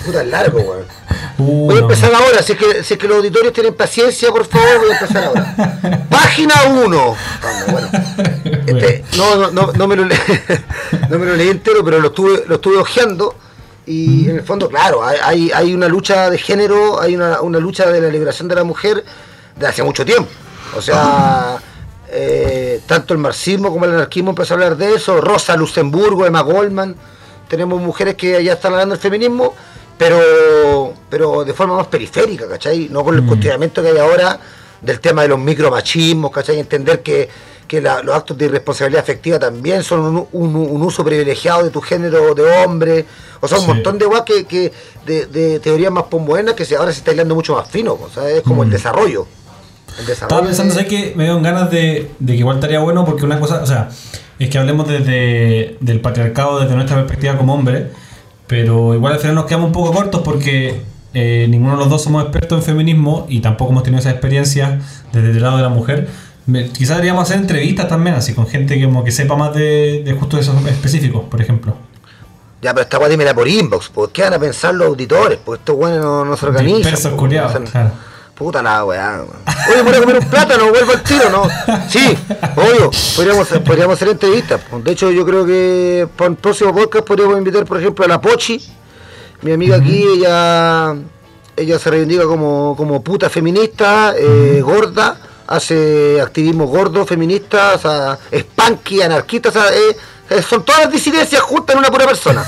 Puta, 0.05 0.23
es 0.23 0.29
largo, 0.29 0.59
weón. 0.61 0.85
Uh, 1.41 1.67
Voy 1.67 1.77
a 1.77 1.81
no. 1.83 1.87
empezar 1.87 2.13
ahora, 2.13 2.43
si 2.43 2.53
es, 2.55 2.59
que, 2.59 2.83
si 2.83 2.95
es 2.95 2.99
que 3.01 3.07
los 3.07 3.19
auditores 3.19 3.53
tienen 3.53 3.73
paciencia, 3.73 4.29
por 4.33 4.45
favor, 4.45 4.81
voy 4.81 4.91
a 4.91 4.99
empezar 4.99 5.23
ahora. 5.23 6.07
Página 6.11 6.55
1. 6.69 7.17
Bueno, 7.71 7.89
este, 8.71 9.05
no, 9.17 9.37
no, 9.37 9.51
no, 9.51 9.73
no 9.73 9.89
me 9.89 9.97
lo 9.97 10.05
leí, 10.05 10.19
no 11.11 11.19
me 11.19 11.27
lo 11.27 11.35
leí 11.37 11.49
entero, 11.49 11.85
pero 11.85 11.99
lo 12.01 12.09
estuve, 12.09 12.45
lo 12.47 12.57
estuve 12.57 12.77
ojeando. 12.79 13.35
Y 13.87 14.29
en 14.29 14.37
el 14.37 14.43
fondo, 14.43 14.69
claro, 14.69 15.03
hay, 15.03 15.17
hay, 15.23 15.51
hay 15.55 15.75
una 15.75 15.89
lucha 15.89 16.29
de 16.29 16.37
género, 16.37 17.01
hay 17.01 17.15
una, 17.17 17.41
una 17.41 17.59
lucha 17.59 17.91
de 17.91 18.01
la 18.03 18.09
liberación 18.09 18.47
de 18.47 18.55
la 18.55 18.65
mujer 18.65 19.03
de 19.57 19.67
hace 19.67 19.83
mucho 19.83 20.05
tiempo. 20.05 20.29
O 20.77 20.83
sea, 20.83 21.57
eh, 22.11 22.83
tanto 22.87 23.15
el 23.15 23.19
marxismo 23.19 23.71
como 23.71 23.87
el 23.87 23.93
anarquismo 23.95 24.31
empezó 24.31 24.53
a 24.53 24.57
hablar 24.57 24.77
de 24.77 24.95
eso. 24.95 25.21
Rosa 25.23 25.57
Luxemburgo, 25.57 26.27
Emma 26.27 26.43
Goldman. 26.43 26.95
Tenemos 27.49 27.81
mujeres 27.81 28.15
que 28.15 28.45
ya 28.45 28.53
están 28.53 28.73
hablando 28.75 28.95
del 28.95 29.01
feminismo, 29.01 29.55
pero, 29.97 30.93
pero 31.09 31.45
de 31.45 31.55
forma 31.55 31.77
más 31.77 31.87
periférica, 31.87 32.47
¿cachai? 32.47 32.89
No 32.91 33.03
con 33.03 33.15
el 33.15 33.23
Mm. 33.23 33.27
cuestionamiento 33.29 33.83
que 33.83 33.89
hay 33.89 33.97
ahora 33.99 34.39
del 34.83 35.01
tema 35.01 35.23
de 35.23 35.29
los 35.29 35.39
micromachismos, 35.39 36.31
¿cachai? 36.31 36.59
Entender 36.61 37.03
que, 37.03 37.27
que 37.69 37.81
la- 37.81 38.03
los 38.03 38.15
actos 38.17 38.37
de 38.39 38.47
irresponsabilidad 38.47 39.03
afectiva 39.03 39.39
también 39.39 39.83
son 39.85 40.01
un, 40.01 40.27
un- 40.33 40.57
un 40.57 40.83
uso 40.83 41.05
privilegiado 41.05 41.63
de 41.63 41.71
tu 41.71 41.81
género 41.81 42.35
de 42.35 42.43
hombre. 42.65 43.05
O 43.41 43.47
sea, 43.47 43.59
un 43.59 43.65
Sí. 43.67 43.71
montón 43.73 43.99
de 43.99 44.07
que, 44.27 44.45
que 44.47 44.73
de, 45.07 45.27
de 45.27 45.61
teorías 45.61 45.93
más 45.93 46.05
pomboenas 46.05 46.55
que 46.55 46.65
ahora 46.75 46.91
se 46.91 46.99
está 46.99 47.13
hilando 47.13 47.35
mucho 47.37 47.55
más 47.55 47.69
fino. 47.71 47.93
O 47.93 48.09
sea, 48.13 48.29
es 48.29 48.43
como 48.43 48.63
el 48.65 48.69
Mm. 48.71 48.73
desarrollo. 48.73 49.27
El 50.01 50.07
desarrollo 50.07 50.13
Estaba 50.13 50.43
pensando, 50.43 50.75
de- 50.75 50.81
¿sabes 50.83 50.89
que 50.89 51.15
Me 51.15 51.25
dieron 51.25 51.43
ganas 51.43 51.71
de, 51.71 52.11
de 52.19 52.33
que 52.33 52.39
igual 52.39 52.57
estaría 52.57 52.81
bueno 52.81 53.05
porque 53.05 53.25
una 53.25 53.39
cosa, 53.39 53.63
o 53.63 53.67
sea, 53.67 53.89
es 54.39 54.49
que 54.51 54.59
hablemos 54.59 54.89
desde 54.89 55.77
del 55.81 56.01
patriarcado, 56.01 56.61
desde 56.61 56.75
nuestra 56.75 56.97
perspectiva 56.97 57.37
como 57.37 57.55
hombre, 57.55 57.91
pero 58.47 58.95
igual 58.95 59.13
al 59.15 59.19
final 59.19 59.35
nos 59.35 59.45
quedamos 59.47 59.67
un 59.67 59.73
poco 59.73 59.93
cortos 59.93 60.23
porque 60.25 60.83
eh, 61.15 61.47
ninguno 61.49 61.73
de 61.73 61.79
los 61.79 61.89
dos 61.91 62.03
somos 62.03 62.23
expertos 62.23 62.59
en 62.59 62.65
feminismo 62.65 63.27
y 63.29 63.41
tampoco 63.41 63.73
hemos 63.73 63.83
tenido 63.83 63.99
esa 64.01 64.11
experiencia 64.11 64.81
desde 65.13 65.31
el 65.31 65.43
lado 65.43 65.57
de 65.57 65.63
la 65.63 65.69
mujer. 65.71 66.09
Quizás 66.73 66.97
deberíamos 66.97 67.25
hacer 67.25 67.37
entrevistas 67.41 67.89
también, 67.89 68.17
así 68.17 68.33
con 68.35 68.47
gente 68.47 68.79
que, 68.79 68.85
como 68.85 69.05
que 69.05 69.11
sepa 69.13 69.37
más 69.37 69.55
de, 69.55 70.03
de 70.05 70.13
justo 70.15 70.39
esos 70.39 70.65
específicos, 70.67 71.25
por 71.31 71.41
ejemplo. 71.41 71.75
Ya, 72.63 72.73
pero 72.75 72.83
esta 72.83 72.99
weá 72.99 73.09
dímela 73.09 73.35
por 73.35 73.47
inbox, 73.47 73.89
pues 73.91 74.11
¿qué 74.13 74.23
van 74.23 74.35
a 74.35 74.39
pensar 74.39 74.75
los 74.75 74.89
auditores? 74.89 75.39
Pues 75.45 75.61
estos 75.61 75.77
weones 75.77 76.01
no, 76.01 76.25
no 76.25 76.37
se 76.37 76.47
organizan. 76.47 76.79
Dispersos 76.83 77.13
culiados, 77.13 77.53
no 77.53 77.59
hacen- 77.61 77.71
claro. 77.71 77.91
Puta 78.35 78.63
la 78.63 78.85
weá, 78.85 79.17
weón. 79.19 79.29
Oye, 79.73 79.83
voy 79.83 79.95
a 79.95 80.01
comer 80.01 80.19
un 80.21 80.29
plátano, 80.31 80.69
vuelvo 80.71 80.93
al 80.93 81.03
tiro, 81.03 81.29
¿no? 81.31 81.43
Sí, 81.89 82.17
obvio, 82.57 82.91
podríamos, 83.17 83.49
podríamos 83.49 83.95
hacer 83.97 84.09
entrevistas. 84.09 84.61
De 84.85 84.93
hecho, 84.93 85.11
yo 85.11 85.27
creo 85.27 85.45
que 85.45 86.09
para 86.17 86.31
el 86.31 86.37
próximo 86.37 86.73
podcast 86.75 87.05
podríamos 87.05 87.37
invitar, 87.37 87.65
por 87.65 87.79
ejemplo, 87.81 88.05
a 88.05 88.09
la 88.09 88.21
Pochi. 88.21 88.61
Mi 89.43 89.53
amiga 89.53 89.77
aquí, 89.77 90.03
ella 90.17 90.95
ella 91.57 91.79
se 91.81 91.91
reivindica 91.91 92.25
como, 92.25 92.75
como 92.77 93.03
puta 93.03 93.29
feminista, 93.29 94.15
eh, 94.17 94.61
gorda, 94.65 95.17
hace 95.49 96.21
activismo 96.21 96.67
gordo, 96.67 97.05
feminista, 97.07 97.75
o 97.75 97.79
sea, 97.79 98.19
es 98.31 98.45
punky, 98.45 99.03
anarquista, 99.03 99.49
o 99.49 99.53
sea, 99.53 99.65
eh, 99.75 99.97
eh, 100.31 100.43
son 100.43 100.63
todas 100.65 100.83
las 100.85 100.93
disidencias 100.93 101.41
juntas 101.43 101.75
en 101.75 101.81
una 101.81 101.91
pura 101.91 102.07
persona. 102.07 102.45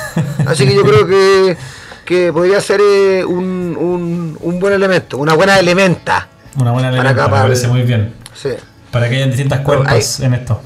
Así 0.47 0.67
que 0.67 0.75
yo 0.75 0.83
creo 0.85 1.07
que, 1.07 1.57
que 2.05 2.33
podría 2.33 2.61
ser 2.61 2.81
eh, 2.83 3.25
un, 3.25 3.75
un, 3.79 4.39
un 4.41 4.61
buen 4.61 4.75
elemento, 4.75 5.17
una 5.19 5.35
buena 5.35 5.59
elementa. 5.59 6.29
Una 6.59 6.73
buena 6.73 6.89
Para 6.91 7.01
elementa, 7.01 7.11
acá, 7.23 7.23
me 7.25 7.31
para 7.31 7.43
parece 7.45 7.65
el- 7.65 7.71
muy 7.73 7.83
bien. 7.83 8.15
Sí. 8.35 8.51
Para 8.91 9.09
que 9.09 9.17
hayan 9.17 9.31
distintas 9.31 9.61
cuentas 9.61 10.21
en 10.21 10.35
esto. 10.35 10.61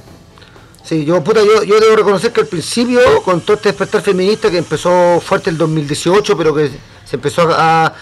Sí, 0.82 1.05
yo, 1.05 1.22
puta, 1.24 1.41
yo, 1.43 1.62
yo 1.62 1.78
debo 1.80 1.97
reconocer 1.97 2.32
que 2.32 2.41
al 2.43 2.47
principio, 2.47 3.01
con 3.22 3.41
todo 3.43 3.57
este 3.57 3.70
despertar 3.70 4.03
feminista 4.03 4.51
que 4.51 4.59
empezó 4.59 5.18
fuerte 5.20 5.49
el 5.51 5.57
2018, 5.57 6.37
pero 6.37 6.55
que 6.55 6.70
se 7.05 7.16
empezó 7.16 7.43
a, 7.51 7.87
a 7.87 7.93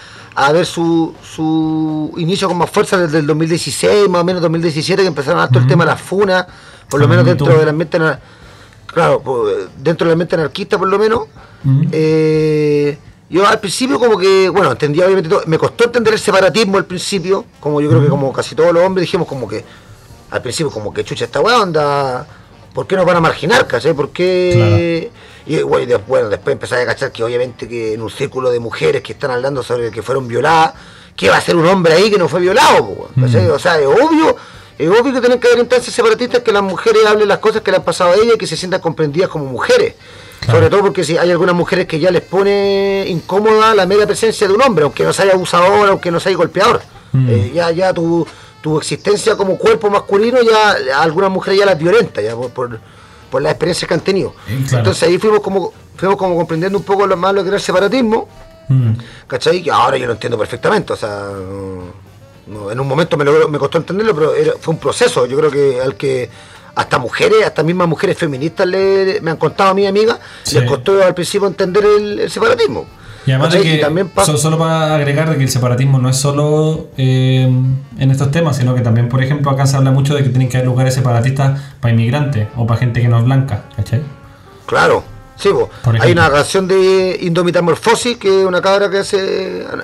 ver 0.51 0.65
su, 0.65 1.13
su 1.23 2.13
inicio 2.17 2.47
con 2.47 2.57
más 2.57 2.69
fuerza 2.69 2.97
desde 2.97 3.19
el 3.19 3.27
2016, 3.27 4.09
más 4.09 4.21
o 4.21 4.25
menos 4.25 4.41
2017, 4.41 5.01
que 5.01 5.07
empezaron 5.07 5.41
a 5.41 5.47
todo 5.47 5.59
el 5.59 5.67
tema 5.67 5.85
de 5.85 5.91
la 5.91 5.97
funa, 5.97 6.47
por 6.89 6.99
lo 6.99 7.07
menos 7.07 7.23
Me 7.23 7.31
dentro 7.31 7.57
del 7.57 7.69
ambiente, 7.69 7.99
claro, 8.87 9.21
dentro 9.77 10.05
del 10.05 10.13
ambiente 10.13 10.35
anarquista 10.35 10.77
por 10.77 10.87
lo 10.87 10.97
menos. 10.97 11.27
Eh, 11.91 12.97
yo 13.29 13.47
al 13.47 13.59
principio 13.59 13.99
como 13.99 14.17
que, 14.17 14.49
bueno, 14.49 14.71
entendía 14.71 15.05
obviamente 15.05 15.29
todo, 15.29 15.43
me 15.47 15.57
costó 15.57 15.85
entender 15.85 16.13
el 16.13 16.19
separatismo 16.19 16.77
al 16.77 16.85
principio, 16.85 17.45
como 17.59 17.81
yo 17.81 17.89
creo 17.89 18.03
que 18.03 18.09
como 18.09 18.31
casi 18.33 18.53
todos 18.53 18.73
los 18.73 18.83
hombres 18.83 19.03
dijimos 19.03 19.27
como 19.27 19.47
que, 19.47 19.63
al 20.29 20.41
principio 20.41 20.71
como 20.71 20.93
que 20.93 21.03
chucha 21.03 21.25
esta 21.25 21.41
weá 21.41 21.61
onda, 21.61 22.27
¿por 22.73 22.85
qué 22.85 22.95
nos 22.95 23.05
van 23.05 23.17
a 23.17 23.21
marginar, 23.21 23.65
cachai? 23.65 23.93
¿Por 23.93 24.09
qué? 24.09 25.11
Y 25.45 25.61
bueno, 25.61 25.83
y 25.83 25.85
de- 25.87 25.97
bueno, 25.97 26.29
después 26.29 26.71
a 26.71 26.85
cachar 26.85 27.11
que 27.11 27.23
obviamente 27.23 27.67
que 27.67 27.93
en 27.93 28.01
un 28.01 28.09
círculo 28.09 28.49
de 28.51 28.59
mujeres 28.59 29.01
que 29.01 29.13
están 29.13 29.31
hablando 29.31 29.61
sobre 29.63 29.91
que 29.91 30.01
fueron 30.01 30.27
violadas, 30.27 30.73
¿qué 31.15 31.29
va 31.29 31.37
a 31.37 31.41
ser 31.41 31.55
un 31.55 31.65
hombre 31.67 31.93
ahí 31.93 32.09
que 32.09 32.17
no 32.17 32.27
fue 32.29 32.39
violado? 32.39 33.09
Mm. 33.15 33.23
O 33.51 33.59
sea, 33.59 33.79
es 33.79 33.85
obvio, 33.85 34.35
es 34.77 34.89
obvio 34.89 35.13
que 35.13 35.19
tienen 35.19 35.39
que 35.39 35.47
haber 35.47 35.59
instancias 35.59 35.93
separatistas 35.93 36.41
que 36.41 36.51
las 36.51 36.63
mujeres 36.63 37.05
hablen 37.05 37.27
las 37.27 37.39
cosas 37.39 37.61
que 37.61 37.71
le 37.71 37.77
han 37.77 37.83
pasado 37.83 38.11
a 38.11 38.15
ellas 38.15 38.35
y 38.35 38.37
que 38.37 38.47
se 38.47 38.55
sientan 38.55 38.79
comprendidas 38.81 39.29
como 39.29 39.45
mujeres. 39.45 39.95
Claro. 40.39 40.59
Sobre 40.59 40.69
todo 40.69 40.81
porque 40.81 41.03
si 41.03 41.17
hay 41.17 41.31
algunas 41.31 41.55
mujeres 41.55 41.87
que 41.87 41.99
ya 41.99 42.11
les 42.11 42.21
pone 42.21 43.05
incómoda 43.07 43.73
la 43.75 43.85
mera 43.85 44.05
presencia 44.05 44.47
de 44.47 44.53
un 44.53 44.61
hombre, 44.61 44.83
aunque 44.83 45.03
no 45.03 45.13
sea 45.13 45.31
abusador, 45.31 45.89
aunque 45.89 46.11
no 46.11 46.19
sea 46.19 46.33
golpeador. 46.35 46.81
Mm. 47.13 47.29
Eh, 47.29 47.51
ya 47.53 47.71
ya 47.71 47.93
tu, 47.93 48.25
tu 48.61 48.77
existencia 48.77 49.35
como 49.37 49.57
cuerpo 49.57 49.89
masculino 49.89 50.41
ya 50.41 50.97
a 50.97 51.03
algunas 51.03 51.29
mujeres 51.29 51.59
ya 51.59 51.65
las 51.65 51.77
violenta 51.77 52.21
ya 52.21 52.35
por, 52.35 52.49
por, 52.49 52.79
por 53.33 53.41
las 53.41 53.53
experiencias 53.53 53.87
que 53.87 53.95
han 53.95 54.01
tenido. 54.01 54.35
Claro. 54.45 54.77
Entonces 54.77 55.01
ahí 55.09 55.17
fuimos 55.17 55.39
como 55.39 55.73
fuimos 55.95 56.17
como 56.17 56.35
comprendiendo 56.35 56.77
un 56.77 56.83
poco 56.83 57.07
lo 57.07 57.17
más 57.17 57.33
lo 57.33 57.41
que 57.41 57.47
era 57.47 57.57
el 57.57 57.63
separatismo, 57.63 58.27
Mm. 58.69 58.91
¿cachai? 59.27 59.63
Que 59.63 59.71
ahora 59.71 59.97
yo 59.97 60.05
lo 60.05 60.13
entiendo 60.13 60.37
perfectamente, 60.37 60.93
o 60.93 60.95
sea, 60.95 61.29
no- 62.47 62.71
en 62.71 62.79
un 62.79 62.87
momento 62.87 63.17
me, 63.17 63.57
costó 63.59 63.77
entenderlo, 63.79 64.13
pero 64.13 64.35
era- 64.35 64.53
fue 64.59 64.73
un 64.75 64.79
proceso, 64.79 65.25
yo 65.25 65.35
creo 65.37 65.49
que 65.51 65.81
al 65.81 65.95
que 65.95 66.29
hasta 66.75 66.97
mujeres, 66.99 67.43
hasta 67.45 67.63
mismas 67.63 67.87
mujeres 67.87 68.17
feministas 68.17 68.67
le, 68.67 69.19
me 69.21 69.31
han 69.31 69.37
contado 69.37 69.71
a 69.71 69.73
mi 69.73 69.85
amiga, 69.87 70.19
Sí. 70.43 70.59
les 70.59 70.69
costó 70.69 71.03
al 71.03 71.13
principio 71.15 71.47
entender 71.47 71.83
el, 71.85 72.19
el 72.19 72.29
separatismo. 72.31 72.85
Y 73.25 73.31
además 73.31 73.53
de 73.53 73.61
que, 73.61 73.77
también 73.77 74.11
so- 74.25 74.37
solo 74.37 74.57
para 74.57 74.95
agregar 74.95 75.29
de 75.29 75.37
que 75.37 75.43
el 75.43 75.49
separatismo 75.49 75.97
no 75.99 76.09
es 76.09 76.17
solo 76.17 76.87
eh, 76.97 77.43
en 77.97 78.11
estos 78.11 78.31
temas, 78.31 78.57
sino 78.57 78.75
que 78.75 78.81
también, 78.81 79.07
por 79.09 79.23
ejemplo, 79.23 79.49
acá 79.51 79.65
se 79.65 79.77
habla 79.77 79.91
mucho 79.91 80.13
de 80.15 80.23
que 80.23 80.29
tienen 80.29 80.49
que 80.49 80.57
haber 80.57 80.67
lugares 80.67 80.93
separatistas 80.93 81.61
para 81.79 81.93
inmigrantes 81.93 82.47
o 82.57 82.67
para 82.67 82.79
gente 82.79 83.01
que 83.01 83.07
no 83.07 83.17
es 83.19 83.23
blanca, 83.25 83.63
¿cachai? 83.75 84.01
Claro, 84.65 85.03
Sí, 85.35 85.49
po. 85.49 85.67
Hay 85.99 86.11
una 86.11 86.29
canción 86.29 86.67
de 86.67 87.17
Indomitamorfosis, 87.21 88.17
que 88.17 88.41
es 88.41 88.45
una 88.45 88.61
cabra 88.61 88.87
que 88.91 88.99
hace 88.99 89.17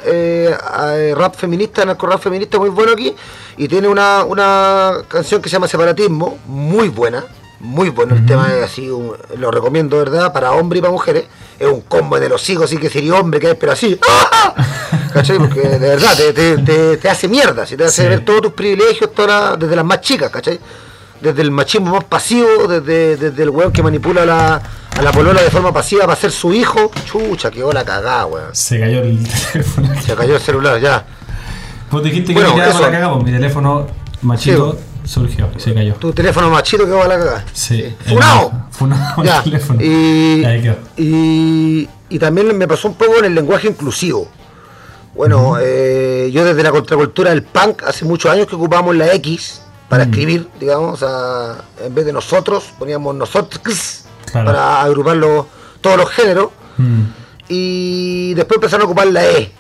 eh, 0.06 0.56
eh, 0.56 1.14
rap 1.18 1.36
feminista, 1.36 1.84
narco 1.84 2.06
rap 2.06 2.22
feminista 2.22 2.60
muy 2.60 2.70
bueno 2.70 2.92
aquí, 2.92 3.16
y 3.58 3.68
tiene 3.68 3.88
una, 3.88 4.24
una 4.26 4.92
canción 5.08 5.42
que 5.42 5.50
se 5.50 5.54
llama 5.54 5.68
Separatismo, 5.68 6.38
muy 6.46 6.90
buena, 6.90 7.26
muy 7.62 7.90
bueno, 7.90 8.14
el 8.16 8.26
tema 8.28 8.54
es 8.54 8.64
así, 8.66 8.90
un- 8.92 9.14
lo 9.38 9.50
recomiendo, 9.50 9.98
¿verdad? 9.98 10.32
Para 10.32 10.52
hombres 10.52 10.80
y 10.80 10.82
para 10.82 10.92
mujeres, 10.94 11.26
es 11.60 11.68
un 11.68 11.82
combo 11.82 12.20
de 12.20 12.30
los 12.30 12.50
hijos, 12.50 12.66
así 12.66 12.78
que 12.78 12.90
sería 12.90 13.16
hombre 13.16 13.40
que 13.40 13.52
es, 13.52 13.56
pero 13.56 13.72
así, 13.74 14.00
¡ah! 14.08 14.54
¿cachai? 15.14 15.38
Porque 15.38 15.62
de 15.62 15.78
verdad 15.80 16.16
te, 16.16 16.34
te, 16.34 16.58
te- 16.60 16.98
te 16.98 17.10
hace 17.10 17.28
mierda, 17.28 17.66
si 17.66 17.76
te 17.76 17.84
hace 17.86 18.04
Sí. 18.04 18.08
ver 18.10 18.24
todos 18.26 18.42
tus 18.44 18.54
privilegios, 18.54 19.14
todas 19.14 19.50
las- 19.52 19.60
desde 19.60 19.76
las 19.76 19.86
más 19.86 20.02
chicas, 20.02 20.30
¿cachai? 20.32 20.60
desde 21.22 21.42
el 21.42 21.52
machismo 21.52 21.92
más 21.96 22.06
pasivo, 22.06 22.66
desde, 22.66 23.18
desde 23.18 23.44
el 23.44 23.50
weón 23.50 23.74
que 23.74 23.84
manipula 23.84 24.22
a 24.22 24.26
la, 24.26 24.62
a 24.98 25.02
la 25.02 25.12
polola 25.12 25.42
de 25.42 25.50
forma 25.52 25.74
pasiva 25.74 26.06
para 26.06 26.16
ser 26.16 26.32
su 26.32 26.54
hijo. 26.54 26.92
Chucha, 27.04 27.52
qué 27.52 27.60
la 27.74 27.84
cagada, 27.84 28.26
weón. 28.26 28.56
Se 28.56 28.80
cayó 28.80 29.02
el 29.02 29.28
teléfono. 29.52 30.02
Se 30.02 30.16
cayó 30.16 30.36
el 30.38 30.42
celular, 30.42 30.80
ya. 30.80 31.06
Vos 31.92 32.02
dijiste 32.04 32.28
que 32.34 32.40
Bueno, 32.40 32.50
me 32.52 32.56
quedaba 32.56 32.72
eso. 32.72 32.80
la 32.82 32.92
cagada, 32.92 33.14
pues 33.16 33.26
mi 33.26 33.32
teléfono 33.34 33.88
machito 34.22 34.78
surgió 35.10 35.50
y 35.56 35.60
se 35.60 35.74
cayó. 35.74 35.94
Tu 35.96 36.14
teléfono 36.14 36.50
machito 36.50 36.86
que 36.86 36.92
va 36.92 37.06
a 37.06 37.08
la 37.08 37.18
cagada. 37.18 37.46
Sí. 37.54 37.96
¡Funao! 38.08 38.68
Funao 38.72 39.24
Ya. 39.24 39.38
el 39.38 39.44
teléfono. 39.44 39.82
Y, 39.82 40.46
Ahí 40.46 40.62
quedó. 40.62 40.76
y, 40.98 41.90
y 42.10 42.20
también 42.20 42.56
me 42.58 42.68
pasó 42.68 42.88
un 42.90 42.94
poco 42.96 43.18
en 43.20 43.26
el 43.26 43.36
lenguaje 43.36 43.68
inclusivo. 43.68 44.28
Bueno, 45.16 45.56
eh, 45.60 46.30
yo 46.32 46.46
desde 46.46 46.62
la 46.64 46.72
contracultura 46.72 47.32
del 47.32 47.44
punk, 47.44 47.84
hace 47.84 48.06
muchos 48.06 48.32
años 48.32 48.48
que 48.48 48.56
ocupábamos 48.56 48.96
la 48.96 49.12
X 49.16 49.62
para 49.90 50.04
escribir, 50.04 50.48
digamos, 50.60 51.02
o 51.02 51.08
sea, 51.08 51.64
en 51.86 51.94
vez 51.96 52.06
de 52.06 52.14
nosotros, 52.14 52.66
poníamos 52.78 53.16
nosotros 53.16 54.04
Claro. 54.32 54.46
para 54.46 54.82
agrupar 54.84 55.18
los- 55.18 55.46
todos 55.82 55.98
los 55.98 56.10
géneros. 56.12 56.50
Y 57.48 58.34
después 58.36 58.58
empezaron 58.58 58.84
a 58.84 58.86
ocupar 58.86 59.08
la 59.08 59.26
E. 59.26 59.52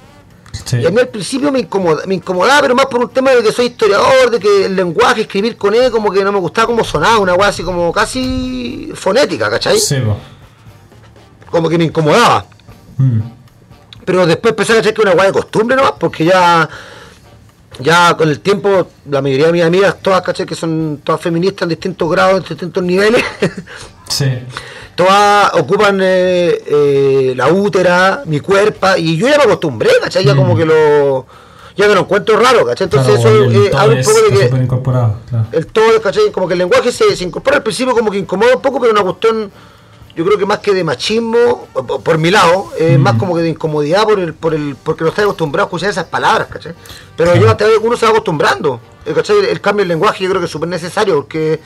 sí. 0.66 0.78
Y 0.78 0.86
a 0.86 0.90
mí 0.90 1.00
al 1.00 1.08
principio 1.10 1.52
me, 1.52 1.60
incomoda, 1.60 2.06
me 2.06 2.16
incomodaba, 2.16 2.62
pero 2.62 2.76
más 2.76 2.86
por 2.88 3.02
un 3.02 3.10
tema 3.10 3.32
de 3.32 3.44
que 3.44 3.52
soy 3.52 3.68
historiador, 3.68 4.30
de 4.30 4.40
que 4.40 4.66
el 4.66 4.76
lenguaje, 4.76 5.22
escribir 5.22 5.58
con 5.58 5.74
E, 5.74 5.90
como 5.92 6.12
que 6.12 6.24
no 6.24 6.32
me 6.32 6.40
gustaba 6.40 6.68
como 6.68 6.84
sonaba, 6.84 7.20
una 7.20 7.34
weá 7.34 7.50
así 7.50 7.64
como 7.64 7.92
casi 7.92 8.92
fonética, 8.96 9.50
¿cachai? 9.50 9.80
Sí, 9.80 9.96
po. 10.02 10.18
Como 11.50 11.70
que 11.70 11.78
me 11.78 11.86
incomodaba. 11.86 12.46
Mm, 12.98 13.20
Pero 14.06 14.26
después 14.26 14.52
empecé 14.52 14.74
a 14.74 14.76
cachar 14.78 14.94
que 14.94 15.02
era 15.02 15.12
una 15.12 15.20
weá 15.20 15.28
de 15.28 15.34
costumbre 15.34 15.76
nomás, 15.76 15.94
porque 16.00 16.26
ya, 16.26 16.70
ya 17.80 18.16
con 18.16 18.30
el 18.30 18.40
tiempo, 18.40 18.88
la 19.10 19.22
mayoría 19.22 19.48
de 19.48 19.54
mis 19.54 19.64
amigas, 19.64 19.98
todas, 20.02 20.22
¿cachai? 20.22 20.46
Que 20.46 20.56
son 20.56 21.02
todas 21.04 21.22
feministas 21.22 21.64
en 21.64 21.70
distintos 21.70 22.10
grados, 22.10 22.38
en 22.42 22.48
distintos 22.48 22.84
niveles. 22.84 23.24
sí. 24.10 24.26
todas 24.96 25.52
ocupan 25.54 26.00
eh, 26.02 26.62
eh, 26.66 27.34
la 27.36 27.48
útera, 27.48 28.24
mi 28.26 28.40
cuerpo, 28.42 28.88
y 28.98 29.16
yo 29.18 29.28
ya 29.30 29.38
me 29.38 29.44
acostumbré, 29.44 29.90
¿cachai? 30.02 30.26
Ya 30.26 30.34
Mm. 30.34 30.38
como 30.38 30.56
que 30.58 30.66
lo. 30.66 31.26
Ya 31.78 31.88
me 31.88 31.94
lo 31.96 32.02
encuentro 32.02 32.38
raro, 32.38 32.66
¿cachai? 32.66 32.86
Entonces 32.86 33.16
Claro, 33.22 33.30
eso 33.30 33.46
el 33.46 33.56
eh, 33.68 33.72
habla 33.74 33.96
un 33.96 34.04
poco 34.04 34.22
de 34.22 34.30
que 34.38 34.44
súper 34.48 34.62
incorporado, 34.64 35.16
claro. 35.30 35.46
el 35.54 35.66
todo, 35.68 36.02
¿cachai? 36.02 36.30
Como 36.32 36.46
que 36.48 36.54
el 36.54 36.60
lenguaje 36.60 36.92
se, 36.92 37.16
se 37.16 37.24
incorpora 37.24 37.56
al 37.58 37.64
principio 37.64 37.94
como 37.96 38.12
que 38.12 38.18
incomoda 38.18 38.56
un 38.58 38.62
poco, 38.62 38.82
pero 38.82 38.92
una 38.92 39.04
cuestión, 39.04 39.50
yo 40.14 40.26
creo 40.26 40.38
que 40.38 40.46
más 40.46 40.60
que 40.60 40.74
de 40.74 40.84
machismo, 40.84 41.68
por 42.04 42.18
mi 42.18 42.32
lado, 42.32 42.72
eh, 42.78 42.98
Mm. 42.98 43.02
más 43.02 43.16
como 43.16 43.34
que 43.34 43.44
de 43.44 43.50
incomodidad 43.50 44.04
por 44.04 44.20
el, 44.20 44.34
por 44.34 44.54
el, 44.54 44.76
porque 44.84 45.04
no 45.06 45.10
está 45.12 45.22
acostumbrado 45.22 45.68
a 45.68 45.68
escuchar 45.68 45.90
esas 45.92 46.04
palabras, 46.06 46.50
¿cachai? 46.52 46.74
Pero 47.16 47.34
yo 47.38 47.50
hasta 47.50 47.66
uno 47.82 47.96
se 47.96 48.06
va 48.06 48.12
acostumbrando, 48.12 48.82
eh, 49.06 49.14
¿cachai? 49.16 49.38
El 49.50 49.62
cambio 49.62 49.84
del 49.84 49.88
lenguaje 49.90 50.22
yo 50.26 50.30
creo 50.32 50.42
que 50.42 50.48
es 50.48 50.52
súper 50.52 50.68
necesario, 50.68 51.16
porque 51.16 51.62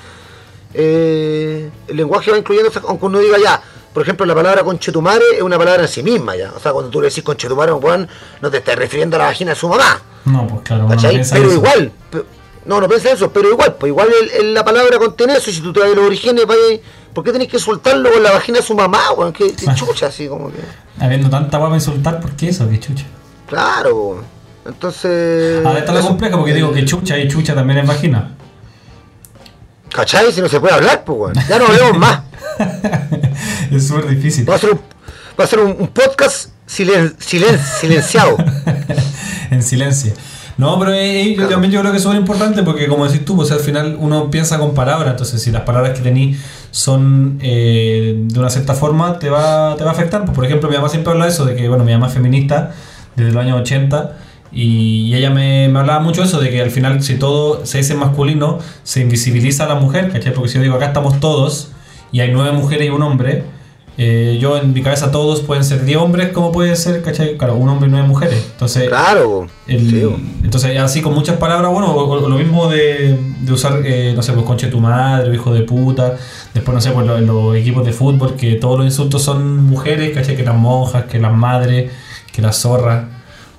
eh, 0.74 1.69
el 1.88 1.97
lenguaje 1.97 2.32
va 2.32 2.38
incluyendo, 2.38 2.71
aunque 2.88 3.05
uno 3.05 3.19
diga 3.19 3.38
ya, 3.41 3.61
por 3.93 4.01
ejemplo, 4.03 4.26
la 4.26 4.34
palabra 4.36 4.63
conchetumare 4.63 5.24
es 5.36 5.41
una 5.41 5.57
palabra 5.57 5.84
en 5.84 5.88
sí 5.88 6.01
misma 6.03 6.36
ya. 6.36 6.51
O 6.55 6.59
sea, 6.59 6.71
cuando 6.71 6.89
tú 6.89 6.99
le 7.01 7.09
decís 7.09 7.24
conchetumare 7.24 7.71
a 7.71 7.76
un 7.76 7.84
weón, 7.84 8.07
no 8.41 8.49
te 8.49 8.57
estás 8.57 8.76
refiriendo 8.76 9.15
a 9.17 9.19
la 9.19 9.26
vagina 9.26 9.51
de 9.51 9.55
su 9.55 9.69
mamá. 9.69 10.01
No, 10.26 10.47
pues 10.47 10.61
claro, 10.63 10.88
pero 10.89 11.09
eso. 11.09 11.38
igual, 11.53 11.91
no, 12.65 12.80
no 12.82 12.88
piensa 12.88 13.11
eso, 13.11 13.32
pero 13.32 13.49
igual, 13.49 13.76
pues 13.76 13.89
igual 13.89 14.07
el- 14.21 14.45
el- 14.45 14.53
la 14.53 14.63
palabra 14.65 14.97
contiene 14.97 15.34
eso, 15.38 15.49
y 15.49 15.53
si 15.53 15.61
tú 15.61 15.71
traes 15.74 15.95
los 15.95 16.05
orígenes, 16.07 16.45
vaya, 16.47 16.59
¿por 17.13 17.24
qué 17.24 17.32
tenés 17.32 17.49
que 17.49 17.59
soltarlo 17.59 18.11
con 18.11 18.24
la 18.24 18.32
vagina 18.32 18.59
de 18.59 18.63
su 18.63 18.74
mamá, 18.74 19.11
weón? 19.15 19.32
Que 19.34 19.53
que 19.53 19.65
chucha, 19.76 20.07
así 20.07 20.28
como 20.28 20.49
que. 20.51 20.59
Habiendo 20.99 21.30
tanta 21.30 21.57
guapa 21.59 21.76
insultar, 21.76 22.19
¿por 22.19 22.32
qué 22.32 22.49
eso? 22.49 22.67
Qué 22.69 22.80
chucha. 22.80 23.05
Claro, 23.47 24.24
entonces. 24.65 25.63
Ahora 25.65 25.80
está 25.80 25.91
la 25.93 25.99
eso- 25.99 26.07
compleja 26.09 26.38
porque 26.38 26.53
digo 26.53 26.71
que 26.71 26.86
chucha 26.86 27.17
y 27.19 27.28
chucha 27.28 27.53
también 27.53 27.80
es 27.80 27.88
vagina. 27.88 28.32
¿Cachai? 29.93 30.31
Si 30.31 30.41
no 30.41 30.49
se 30.49 30.59
puede 30.59 30.73
hablar, 30.73 31.03
pues, 31.05 31.17
weón. 31.19 31.33
Ya 31.47 31.59
no 31.59 31.65
hablemos 31.67 31.97
más. 31.97 32.21
es 33.71 33.87
súper 33.87 34.07
difícil. 34.07 34.49
Va 34.49 34.55
a 34.55 34.59
ser 34.59 34.71
un, 34.71 34.79
va 35.39 35.43
a 35.43 35.47
ser 35.47 35.59
un, 35.59 35.75
un 35.79 35.87
podcast 35.87 36.49
silen, 36.65 37.15
silen- 37.19 37.59
silenciado. 37.79 38.37
en 39.51 39.61
silencio. 39.63 40.13
No, 40.57 40.77
pero 40.79 40.93
eh, 40.93 41.29
yo 41.29 41.35
Claro. 41.37 41.49
también 41.51 41.71
yo 41.73 41.79
creo 41.79 41.91
que 41.91 41.97
es 41.97 42.03
súper 42.03 42.19
importante 42.19 42.61
porque 42.61 42.87
como 42.87 43.07
decís 43.07 43.25
tú, 43.25 43.35
pues 43.35 43.51
al 43.51 43.59
final 43.59 43.97
uno 43.99 44.29
piensa 44.29 44.59
con 44.59 44.75
palabras, 44.75 45.09
entonces 45.11 45.41
si 45.41 45.51
las 45.51 45.63
palabras 45.63 45.97
que 45.97 46.03
tenís 46.03 46.39
son 46.69 47.39
eh, 47.41 48.13
de 48.17 48.39
una 48.39 48.49
cierta 48.51 48.75
forma, 48.75 49.17
te 49.17 49.29
va, 49.31 49.75
te 49.77 49.83
va 49.83 49.89
a 49.91 49.93
afectar. 49.93 50.25
Pues, 50.25 50.35
por 50.35 50.45
ejemplo, 50.45 50.69
mi 50.69 50.75
mamá 50.75 50.89
siempre 50.89 51.11
habla 51.11 51.25
de 51.25 51.31
eso, 51.31 51.45
de 51.45 51.55
que, 51.55 51.67
bueno, 51.69 51.83
mi 51.83 51.91
mamá 51.91 52.07
es 52.07 52.13
feminista 52.13 52.71
desde 53.15 53.31
los 53.31 53.43
años 53.43 53.61
80 53.61 54.17
y, 54.53 55.13
ella 55.15 55.29
me, 55.29 55.67
me 55.69 55.79
hablaba 55.79 55.99
mucho 55.99 56.23
eso, 56.23 56.39
de 56.39 56.49
que 56.49 56.61
al 56.61 56.71
final 56.71 57.01
si 57.03 57.15
todo 57.15 57.65
se 57.65 57.79
dice 57.79 57.95
masculino, 57.95 58.59
se 58.83 59.01
invisibiliza 59.01 59.65
a 59.65 59.67
la 59.67 59.75
mujer, 59.75 60.11
¿cachai? 60.11 60.33
Porque 60.33 60.49
si 60.49 60.55
yo 60.55 60.61
digo 60.63 60.75
acá 60.75 60.87
estamos 60.87 61.19
todos 61.19 61.69
y 62.11 62.19
hay 62.19 62.31
nueve 62.31 62.51
mujeres 62.51 62.87
y 62.87 62.89
un 62.89 63.01
hombre, 63.01 63.43
eh, 63.97 64.39
yo 64.41 64.57
en 64.57 64.73
mi 64.73 64.81
cabeza 64.81 65.11
todos 65.11 65.41
pueden 65.41 65.63
ser 65.63 65.85
10 65.85 65.97
hombres 65.99 66.29
como 66.29 66.51
pueden 66.51 66.75
ser, 66.75 67.03
¿cachai? 67.03 67.37
Claro, 67.37 67.55
un 67.55 67.69
hombre 67.69 67.87
y 67.87 67.91
nueve 67.91 68.07
mujeres. 68.07 68.43
Entonces, 68.53 68.87
Claro, 68.89 69.47
el- 69.67 69.89
Sí, 69.89 70.03
entonces, 70.43 70.79
así 70.79 71.01
con 71.01 71.13
muchas 71.13 71.37
palabras, 71.37 71.71
bueno, 71.71 71.91
o, 71.91 72.09
o 72.23 72.27
lo 72.29 72.35
mismo 72.37 72.69
de, 72.69 73.17
de 73.41 73.53
usar, 73.53 73.81
eh, 73.85 74.13
no 74.15 74.23
sé, 74.23 74.33
pues 74.33 74.45
conche 74.45 74.67
tu 74.67 74.79
madre, 74.79 75.33
hijo 75.35 75.53
de 75.53 75.61
puta. 75.61 76.15
Después, 76.55 76.73
no 76.73 76.81
sé, 76.81 76.89
pues 76.91 77.05
lo- 77.05 77.17
en 77.19 77.27
los 77.27 77.55
equipos 77.55 77.85
de 77.85 77.93
fútbol, 77.93 78.35
que 78.35 78.55
todos 78.55 78.77
los 78.77 78.85
insultos 78.87 79.21
son 79.21 79.63
mujeres, 79.63 80.11
¿cachai? 80.15 80.35
Que 80.35 80.43
las 80.43 80.55
monjas, 80.55 81.05
que 81.05 81.19
las 81.19 81.33
madres, 81.33 81.91
que 82.31 82.41
las 82.41 82.57
zorras. 82.59 83.05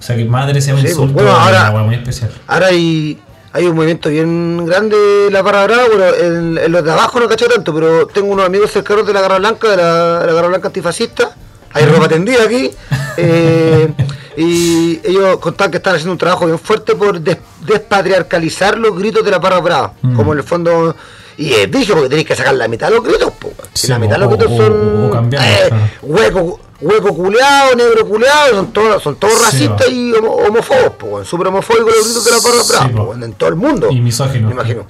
O 0.04 0.06
sea, 0.06 0.16
que 0.16 0.24
madre 0.26 0.60
sea 0.60 0.74
un 0.74 0.82
Sí, 0.82 0.88
insulto 0.88 1.14
pues, 1.14 1.24
bueno, 1.24 1.30
es 1.40 1.46
ahora- 1.46 1.70
una 1.70 1.82
muy 1.84 1.94
especial. 1.94 2.30
Ahora 2.46 2.66
hay, 2.66 3.18
hay 3.54 3.64
un 3.64 3.74
movimiento 3.74 4.10
bien 4.10 4.66
grande 4.66 4.96
de 4.98 5.30
la 5.30 5.40
barra 5.40 5.64
brava, 5.64 5.84
bueno, 5.88 6.04
en, 6.14 6.58
en 6.58 6.72
los 6.72 6.84
de 6.84 6.92
abajo 6.92 7.18
no 7.20 7.26
cacho 7.26 7.46
tanto, 7.46 7.72
pero 7.74 8.06
tengo 8.08 8.30
unos 8.30 8.44
amigos 8.44 8.70
cercanos 8.70 9.06
de 9.06 9.14
la 9.14 9.22
Garra 9.22 9.38
Blanca, 9.38 9.66
de 9.70 9.78
la, 9.78 10.18
de 10.20 10.26
la 10.26 10.32
Garra 10.34 10.48
Blanca 10.48 10.66
antifascista, 10.66 11.34
hay 11.72 11.86
ropa 11.86 12.06
tendida 12.06 12.42
aquí, 12.44 12.70
eh, 13.16 13.90
y 14.36 15.00
ellos 15.04 15.38
contaban 15.38 15.70
que 15.70 15.78
están 15.78 15.94
haciendo 15.94 16.12
un 16.12 16.18
trabajo 16.18 16.44
bien 16.44 16.58
fuerte 16.58 16.94
por 16.96 17.18
des- 17.18 17.38
despatriarcalizar 17.66 18.76
los 18.76 18.94
gritos 18.98 19.24
de 19.24 19.30
la 19.30 19.38
barra 19.38 19.60
brava, 19.60 19.92
Mm. 20.02 20.16
como 20.16 20.32
en 20.32 20.38
el 20.40 20.44
fondo... 20.44 20.94
Y 21.36 21.52
es 21.52 21.70
dije 21.70 21.92
porque 21.92 22.08
tenéis 22.08 22.26
que 22.28 22.36
sacar 22.36 22.54
la 22.54 22.68
mitad 22.68 22.88
de 22.88 22.94
los 22.96 23.04
gritos, 23.04 23.32
po, 23.32 23.52
Sí, 23.72 23.88
la 23.88 23.98
mitad 23.98 24.14
de 24.14 24.18
los 24.20 24.28
gritos 24.28 24.52
o- 24.52 24.56
son 24.56 24.72
o 25.12 25.26
eh, 25.26 25.28
claro. 25.30 25.76
hueco, 26.02 26.60
hueco 26.80 27.14
culeado, 27.14 27.74
negro 27.74 28.06
culeado, 28.06 28.50
son 28.54 28.72
todos, 28.72 29.02
son 29.02 29.16
todos 29.16 29.34
Sí, 29.34 29.44
racistas 29.44 29.86
va. 29.88 29.90
y 29.92 30.12
homo- 30.12 30.34
homofóbicos, 30.46 30.92
po, 30.92 31.24
súper 31.24 31.48
homofóbicos 31.48 31.92
los 31.96 32.04
gritos 32.04 32.24
de 32.24 32.30
la 32.30 32.36
barra 32.38 32.62
Sí, 32.88 32.94
po, 32.94 33.02
weón, 33.04 33.22
en 33.24 33.32
todo 33.32 33.48
el 33.48 33.56
mundo. 33.56 33.88
Y 33.90 34.00
misóginos. 34.00 34.48
Me 34.48 34.54
imagino. 34.54 34.86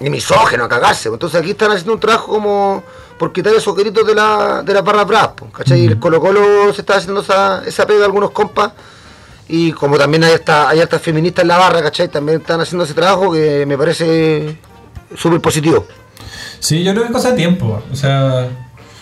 Y 0.00 0.10
misógeno 0.10 0.64
a 0.64 0.68
cagarse. 0.68 1.08
po. 1.08 1.14
Entonces 1.16 1.40
aquí 1.40 1.50
están 1.50 1.70
haciendo 1.70 1.92
un 1.92 2.00
trabajo 2.00 2.26
como 2.32 2.82
por 3.18 3.32
quitar 3.32 3.52
esos 3.54 3.76
gritos 3.76 4.04
de 4.06 4.14
la, 4.14 4.62
de 4.64 4.72
las 4.74 4.82
barras 4.82 5.06
bravas, 5.06 5.28
po, 5.36 5.46
¿cachai? 5.52 5.84
Y 5.84 5.86
Mm. 5.88 5.90
el 5.92 5.98
Colo 6.00 6.20
Colo 6.20 6.72
se 6.74 6.80
está 6.80 6.96
haciendo 6.96 7.20
esa, 7.20 7.62
esa 7.66 7.86
pega 7.86 8.02
a 8.02 8.06
algunos 8.06 8.30
compas. 8.30 8.72
Y 9.46 9.72
como 9.72 9.98
también 9.98 10.24
hay 10.24 10.32
esta, 10.32 10.68
hay 10.68 10.80
feministas 11.00 11.42
en 11.42 11.48
la 11.48 11.58
barra, 11.58 11.82
¿cachai? 11.82 12.08
También 12.08 12.40
están 12.40 12.60
haciendo 12.60 12.84
ese 12.84 12.94
trabajo 12.94 13.30
que 13.32 13.66
me 13.66 13.76
parece 13.76 14.56
súper 15.16 15.40
positivo. 15.40 15.86
Sí, 16.58 16.82
yo 16.84 16.92
creo 16.92 17.04
que 17.04 17.08
es 17.08 17.14
cosa 17.14 17.30
de 17.30 17.36
tiempo. 17.36 17.82
O 17.92 17.96
sea, 17.96 18.48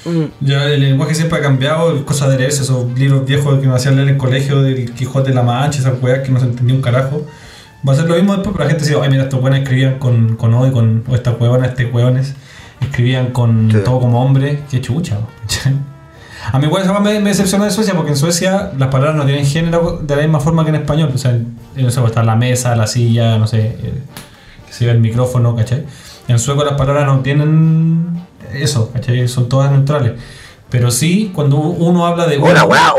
Mm. 0.05 0.25
ya 0.41 0.65
el 0.67 0.81
lenguaje 0.81 1.15
siempre 1.15 1.39
ha 1.39 1.43
cambiado, 1.43 1.95
es 1.97 2.03
cosa 2.03 2.29
de 2.29 2.39
leerse 2.39 2.63
esos 2.63 2.87
libros 2.99 3.27
viejos 3.27 3.59
que 3.59 3.67
nos 3.67 3.77
hacían 3.77 3.97
leer 3.97 4.09
en 4.09 4.15
el 4.15 4.19
colegio 4.19 4.63
del 4.63 4.93
Quijote 4.95 5.31
de 5.31 5.35
la 5.35 5.43
Mancha, 5.43 5.81
esas 5.81 6.01
weas 6.01 6.21
que 6.21 6.31
no 6.31 6.39
se 6.39 6.47
entendía 6.47 6.75
un 6.77 6.81
carajo. 6.83 7.27
Va 7.87 7.93
a 7.93 7.97
ser 7.97 8.07
lo 8.09 8.15
mismo 8.15 8.33
después, 8.33 8.53
pero 8.55 8.65
la 8.65 8.71
gente 8.71 8.85
dice, 8.85 8.97
ay, 9.03 9.11
mira, 9.11 9.25
estos 9.25 9.41
buenos 9.41 9.59
escribían 9.61 9.99
con, 9.99 10.37
con 10.37 10.55
hoy, 10.55 10.71
con, 10.71 11.05
o 11.09 11.15
estas 11.15 11.39
huevonas, 11.41 11.71
este 11.71 11.87
hueones, 11.87 12.35
escribían 12.81 13.33
con 13.33 13.71
Sí. 13.73 13.79
todo 13.85 14.01
como 14.01 14.23
hombre, 14.25 14.61
qué 14.71 14.81
chucha. 14.81 15.19
A 16.53 16.59
mí 16.59 16.67
igual 16.67 16.85
me, 17.03 17.21
me 17.21 17.31
decepciona 17.31 17.65
de 17.67 17.71
Suecia, 17.73 17.95
porque 17.95 18.13
en 18.13 18.17
Suecia 18.17 18.71
las 18.79 18.89
palabras 18.89 19.17
no 19.17 19.27
tienen 19.27 19.45
género 19.45 19.99
de 20.03 20.17
la 20.17 20.23
misma 20.23 20.41
forma 20.41 20.63
que 20.65 20.71
en 20.71 20.77
español. 20.77 21.11
O 21.15 21.19
sea, 21.19 21.33
en, 21.33 21.57
pues, 21.75 21.97
está 21.97 22.23
la 22.23 22.37
mesa, 22.37 22.75
la 22.77 22.87
silla, 22.87 23.37
no 23.39 23.47
sé, 23.47 23.59
eh, 23.83 23.95
se 24.79 24.87
ve 24.87 24.93
el 24.93 25.01
micrófono, 25.01 25.57
¿cachai? 25.57 25.85
En 26.29 26.39
sueco 26.39 26.63
las 26.65 26.75
palabras 26.75 27.05
no 27.07 27.21
tienen 27.21 28.23
eso, 28.55 28.93
¿cachai? 28.93 29.27
Son 29.27 29.49
todas 29.49 29.73
neutrales. 29.73 30.13
Pero 30.71 30.91
sí, 30.93 31.33
cuando 31.35 31.57
uno 31.57 32.07
habla 32.07 32.27
de... 32.27 32.39
La 32.39 32.65
weá, 32.65 32.95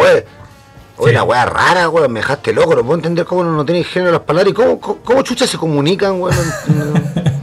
Sí. 1.02 1.14
la 1.14 1.24
weá 1.24 1.46
rara, 1.46 1.88
weón, 1.88 2.12
me 2.12 2.20
dejaste 2.20 2.52
loco, 2.52 2.76
no 2.76 2.82
puedo 2.82 2.96
entender 2.96 3.24
cómo 3.24 3.42
no, 3.46 3.54
no 3.54 3.66
tiene 3.66 3.86
género 3.86 4.12
las 4.12 4.22
palabras 4.22 4.52
y 4.52 4.54
cómo, 4.54 4.82
cómo, 4.82 4.98
cómo 5.02 5.22
chuchas 5.22 5.50
se 5.50 5.58
comunican, 5.58 6.20
weón. 6.20 6.36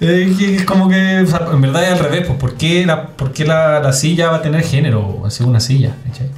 Es 0.00 0.64
como 0.64 0.88
que, 0.88 1.20
o 1.20 1.26
sea, 1.28 1.48
en 1.52 1.60
verdad 1.60 1.84
es 1.84 1.92
al 1.92 1.98
revés, 2.00 2.26
pues, 2.26 2.38
¿por 2.38 2.54
qué, 2.54 2.84
la, 2.84 3.06
por 3.08 3.32
qué 3.32 3.44
la, 3.44 3.78
la 3.80 3.92
silla 3.92 4.30
va 4.30 4.36
a 4.38 4.42
tener 4.42 4.62
género? 4.64 5.22
Así 5.24 5.44
una 5.44 5.60
silla, 5.60 5.94
¿cachai? 6.08 6.28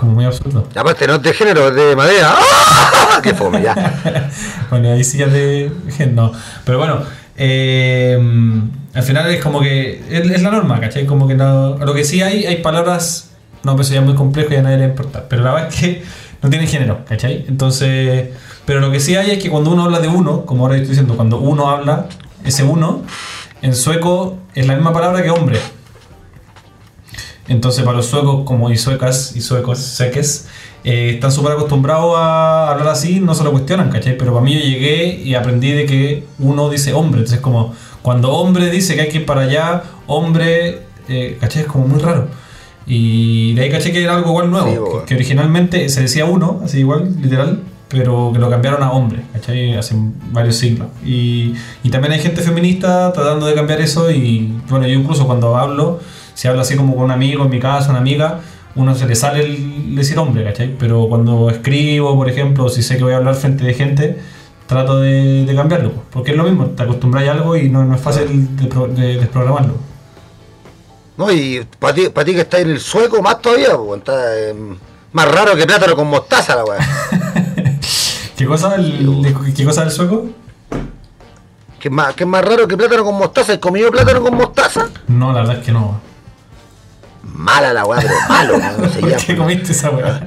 Es 0.00 0.02
como 0.02 0.12
muy 0.12 0.24
absurdo. 0.24 0.66
Aparte, 0.74 1.06
no 1.06 1.16
es 1.16 1.22
de 1.22 1.34
género, 1.34 1.68
es 1.68 1.74
de 1.74 1.94
madera. 1.94 2.34
¡Ah! 2.34 3.20
¡Qué 3.22 3.34
fome, 3.34 3.60
ya! 3.60 4.30
bueno, 4.70 4.92
hay 4.92 5.04
sillas 5.04 5.30
de 5.30 5.70
género, 5.94 6.22
no. 6.22 6.32
Pero 6.64 6.78
bueno, 6.78 7.02
eh, 7.36 8.18
al 8.94 9.02
final 9.02 9.30
es 9.30 9.42
como 9.42 9.60
que 9.60 10.02
es, 10.08 10.30
es 10.30 10.42
la 10.42 10.52
norma, 10.52 10.80
¿cachai? 10.80 11.04
Como 11.04 11.28
que 11.28 11.34
no, 11.34 11.76
lo 11.76 11.92
que 11.92 12.04
sí 12.04 12.22
hay, 12.22 12.46
hay 12.46 12.62
palabras, 12.62 13.32
no, 13.62 13.72
pero 13.72 13.82
eso 13.82 13.92
ya 13.92 14.00
es 14.00 14.06
muy 14.06 14.14
complejo 14.14 14.54
y 14.54 14.56
a 14.56 14.62
nadie 14.62 14.78
le 14.78 14.84
importa, 14.86 15.26
pero 15.28 15.42
la 15.42 15.52
verdad 15.52 15.68
es 15.68 15.78
que 15.78 16.02
no 16.40 16.48
tienen 16.48 16.66
género, 16.66 17.04
¿cachai? 17.06 17.44
Entonces, 17.46 18.30
pero 18.64 18.80
lo 18.80 18.90
que 18.90 19.00
sí 19.00 19.16
hay 19.16 19.32
es 19.32 19.42
que 19.42 19.50
cuando 19.50 19.70
uno 19.70 19.84
habla 19.84 20.00
de 20.00 20.08
uno, 20.08 20.46
como 20.46 20.64
ahora 20.64 20.76
estoy 20.76 20.92
diciendo, 20.92 21.14
cuando 21.14 21.40
uno 21.40 21.68
habla, 21.68 22.06
ese 22.42 22.64
uno, 22.64 23.02
en 23.60 23.74
sueco 23.74 24.38
es 24.54 24.66
la 24.66 24.76
misma 24.76 24.94
palabra 24.94 25.22
que 25.22 25.28
hombre. 25.28 25.60
Entonces, 27.50 27.84
para 27.84 27.96
los 27.96 28.06
suecos, 28.06 28.44
como 28.44 28.70
y 28.70 28.76
suecas 28.78 29.34
y 29.36 29.40
suecos 29.42 29.78
seques, 29.80 30.46
eh, 30.84 31.10
están 31.14 31.32
súper 31.32 31.52
acostumbrados 31.52 32.14
a 32.16 32.70
hablar 32.70 32.88
así, 32.88 33.20
no 33.20 33.34
se 33.34 33.44
lo 33.44 33.50
cuestionan, 33.52 33.90
¿cachai? 33.90 34.16
Pero 34.16 34.32
para 34.32 34.44
mí 34.44 34.54
yo 34.54 34.60
llegué 34.60 35.20
y 35.22 35.34
aprendí 35.34 35.72
de 35.72 35.84
que 35.84 36.24
uno 36.38 36.70
dice 36.70 36.92
hombre. 36.94 37.20
Entonces, 37.20 37.40
como 37.40 37.74
cuando 38.02 38.30
hombre 38.32 38.70
dice 38.70 38.94
que 38.94 39.02
hay 39.02 39.08
que 39.08 39.18
ir 39.18 39.26
para 39.26 39.42
allá, 39.42 39.82
hombre, 40.06 40.82
eh, 41.08 41.36
¿cachai? 41.40 41.62
Es 41.62 41.68
como 41.68 41.86
muy 41.88 42.00
raro. 42.00 42.28
Y 42.86 43.52
de 43.54 43.62
ahí 43.62 43.70
caché 43.70 43.92
que 43.92 44.02
era 44.02 44.16
algo 44.16 44.30
igual 44.30 44.50
nuevo, 44.50 44.68
Sí, 44.68 44.98
que- 45.00 45.06
que, 45.06 45.14
originalmente 45.16 45.88
se 45.88 46.02
decía 46.02 46.24
uno, 46.24 46.60
así 46.64 46.78
igual, 46.78 47.14
literal, 47.20 47.60
pero 47.88 48.30
que 48.32 48.38
lo 48.38 48.48
cambiaron 48.48 48.82
a 48.82 48.92
hombre, 48.92 49.22
¿cachai? 49.32 49.76
Hace 49.76 49.94
varios 50.32 50.56
siglos. 50.56 50.88
Y, 51.04 51.54
y 51.82 51.90
también 51.90 52.12
hay 52.14 52.20
gente 52.20 52.42
feminista 52.42 53.12
tratando 53.12 53.46
de 53.46 53.54
cambiar 53.54 53.80
eso 53.80 54.10
y 54.10 54.54
bueno, 54.68 54.86
yo 54.86 54.94
incluso 54.98 55.26
cuando 55.26 55.56
hablo, 55.56 56.00
si 56.40 56.48
hablo 56.48 56.62
así 56.62 56.74
como 56.74 56.94
con 56.94 57.04
un 57.04 57.10
amigo, 57.10 57.44
en 57.44 57.50
mi 57.50 57.60
casa, 57.60 57.90
una 57.90 57.98
amiga, 57.98 58.40
uno 58.74 58.94
se 58.94 59.06
le 59.06 59.14
sale 59.14 59.44
el 59.44 59.94
decir 59.94 60.18
hombre, 60.18 60.42
¿cachai? 60.42 60.74
Pero 60.78 61.06
cuando 61.06 61.50
escribo, 61.50 62.16
por 62.16 62.30
ejemplo, 62.30 62.70
si 62.70 62.82
sé 62.82 62.96
que 62.96 63.04
voy 63.04 63.12
a 63.12 63.18
hablar 63.18 63.34
frente 63.34 63.62
de 63.62 63.74
gente, 63.74 64.18
trato 64.66 64.98
de, 65.00 65.44
de 65.44 65.54
cambiarlo, 65.54 65.90
pues, 65.92 66.06
porque 66.10 66.30
es 66.30 66.38
lo 66.38 66.44
mismo, 66.44 66.64
te 66.68 66.82
acostumbras 66.82 67.28
a 67.28 67.32
algo 67.32 67.56
y 67.58 67.68
no, 67.68 67.84
no 67.84 67.94
es 67.94 68.00
fácil 68.00 68.56
de, 68.56 68.66
pro- 68.68 68.86
de 68.86 69.18
desprogramarlo. 69.18 69.74
No, 71.18 71.30
y 71.30 71.60
para 71.78 71.92
ti, 71.92 72.08
pa' 72.08 72.24
ti 72.24 72.32
que 72.32 72.40
está 72.40 72.58
en 72.58 72.70
el 72.70 72.80
sueco, 72.80 73.20
más 73.20 73.42
todavía, 73.42 73.76
pues, 73.76 73.98
está, 73.98 74.38
eh, 74.38 74.54
más 75.12 75.30
raro 75.30 75.54
que 75.56 75.66
plátano 75.66 75.94
con 75.94 76.06
mostaza 76.08 76.56
la 76.56 76.64
weá. 76.64 76.78
¿Qué 78.34 78.46
cosa 78.46 78.76
el, 78.76 79.20
de- 79.22 79.52
¿qué 79.54 79.64
cosa 79.66 79.82
del 79.82 79.90
sueco? 79.90 80.24
es 81.82 81.90
más, 81.90 82.14
más 82.26 82.44
raro 82.46 82.66
que 82.66 82.78
plátano 82.78 83.04
con 83.04 83.18
mostaza. 83.18 83.52
¿Has 83.52 83.58
comido 83.58 83.90
plátano 83.90 84.22
con 84.22 84.34
mostaza? 84.36 84.88
No, 85.08 85.34
la 85.34 85.40
verdad 85.40 85.58
es 85.58 85.64
que 85.66 85.72
no. 85.72 86.08
Mala 87.34 87.72
la 87.72 87.84
weá, 87.84 88.00
pero 88.00 88.14
malo, 88.28 88.58
no 88.78 88.88
se 88.92 89.00
¿Por 89.00 89.16
qué 89.16 89.36
comiste 89.36 89.72
esa 89.72 89.90
weá? 89.90 90.26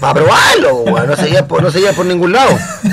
Para 0.00 0.14
probarlo, 0.14 0.74
weón, 0.82 1.06
no 1.06 1.16
se 1.16 1.28
lleva 1.30 1.46
por, 1.46 1.62
no 1.62 1.70
se 1.70 1.80
lleva 1.80 1.92
por 1.92 2.04
ningún 2.06 2.32
lado. 2.32 2.50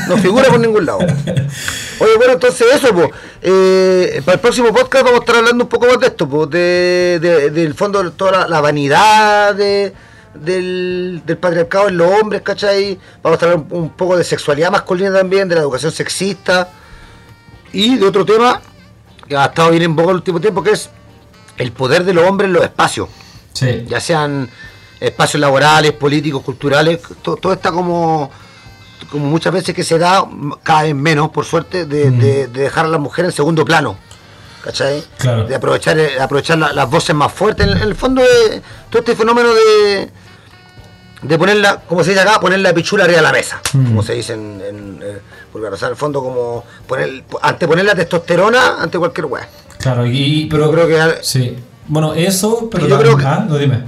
No 0.08 0.18
figura 0.18 0.50
por 0.50 0.60
ningún 0.60 0.86
lado. 0.86 1.00
Oye, 1.00 2.16
bueno, 2.18 2.34
entonces 2.34 2.68
eso, 2.74 2.94
pues. 2.94 3.10
eh, 3.42 4.22
para 4.24 4.36
el 4.36 4.40
próximo 4.40 4.72
podcast 4.74 5.04
vamos 5.06 5.20
a 5.20 5.24
estar 5.24 5.36
hablando 5.38 5.64
un 5.64 5.70
poco 5.70 5.88
más 5.88 6.00
de 6.00 6.08
esto, 6.08 6.28
pues, 6.30 6.50
de, 6.50 7.20
de- 7.22 7.50
del 7.52 7.74
fondo 7.74 8.04
de 8.04 8.12
toda 8.12 8.32
la, 8.32 8.48
la 8.48 8.62
vanidad 8.62 9.56
de- 9.56 9.94
del, 10.34 11.22
del 11.26 11.38
patriarcado 11.38 11.90
en 11.90 11.98
los 11.98 12.10
hombres, 12.22 12.42
¿cachai? 12.42 12.98
Vamos 13.22 13.42
a 13.42 13.46
hablar 13.46 13.66
un, 13.72 13.82
un 13.82 13.90
poco 13.90 14.16
de 14.18 14.24
sexualidad 14.24 14.72
masculina 14.72 15.12
también, 15.14 15.50
de 15.50 15.56
la 15.56 15.62
educación 15.62 15.92
sexista 15.92 16.70
y 17.74 17.98
de 17.98 18.06
otro 18.08 18.26
tema 18.26 18.62
que 19.28 19.36
ha 19.36 19.46
estado 19.46 19.72
bien 19.72 19.84
en 19.84 19.96
boga 19.96 20.12
el 20.12 20.18
último 20.18 20.40
tiempo, 20.40 20.64
que 20.64 20.72
es 20.72 20.90
el 21.62 21.72
poder 21.72 22.04
de 22.04 22.14
los 22.14 22.28
hombres 22.28 22.48
en 22.48 22.54
los 22.54 22.64
espacios 22.64 23.08
Sí. 23.54 23.86
ya 23.88 24.00
sean 24.00 24.50
espacios 25.00 25.40
laborales, 25.42 25.92
políticos, 25.94 26.42
culturales, 26.44 27.00
to- 27.22 27.36
todo, 27.36 27.54
está 27.54 27.72
como, 27.72 28.32
como 29.10 29.26
muchas 29.28 29.52
veces 29.54 29.76
que 29.76 29.84
se 29.84 29.98
da, 30.00 30.26
cada 30.64 30.84
vez 30.84 30.96
menos, 30.96 31.30
por 31.32 31.44
suerte, 31.46 31.86
de, 31.86 32.12
de- 32.12 32.48
de 32.48 32.62
dejar 32.64 32.86
a 32.86 32.88
la 32.88 32.98
mujer 32.98 33.26
en 33.26 33.32
segundo 33.32 33.66
plano. 33.66 33.98
¿Cachai? 34.64 35.04
Claro. 35.18 35.48
De 35.48 35.56
aprovechar, 35.56 35.98
eh, 35.98 36.20
aprovechar 36.22 36.58
la- 36.60 36.72
las 36.72 36.88
voces 36.90 37.16
más 37.16 37.32
fuertes. 37.34 37.66
En, 37.68 37.74
en 37.78 37.82
el 37.84 37.96
fondo, 37.96 38.22
de 38.22 38.62
todo 38.92 39.00
este 39.00 39.16
fenómeno 39.16 39.50
de, 39.54 40.10
de 41.24 41.38
ponerla, 41.38 41.82
como 41.88 42.04
se 42.04 42.12
dice 42.12 42.22
acá, 42.22 42.40
poner 42.40 42.60
la 42.60 42.72
pichula 42.74 43.04
arriba 43.04 43.18
de 43.18 43.24
la 43.24 43.32
mesa, 43.32 43.60
Mm. 43.74 43.86
como 43.88 44.04
se 44.04 44.14
dice 44.14 44.34
en, 44.34 44.62
en, 44.68 45.00
eh, 45.04 45.20
vulgar. 45.54 45.74
O 45.74 45.78
sea, 45.78 45.88
en 45.88 45.92
el 45.94 45.98
fondo, 45.98 46.22
como 46.22 46.64
poner, 46.88 47.24
anteponer 47.42 47.86
la 47.86 47.96
testosterona 47.96 48.82
ante 48.82 48.98
cualquier 48.98 49.26
weá. 49.26 49.48
Claro, 49.80 50.06
y, 50.06 50.48
pero 50.50 50.66
Yo 50.66 50.72
creo 50.72 50.88
que- 50.88 51.24
Sí. 51.24 51.58
Bueno, 51.88 52.14
eso, 52.14 52.70
pero 52.72 52.88
Yo 52.88 52.98
creo 53.00 53.18
que- 53.18 53.26
Ah, 53.26 53.46
no 53.48 53.58
dime. 53.58 53.84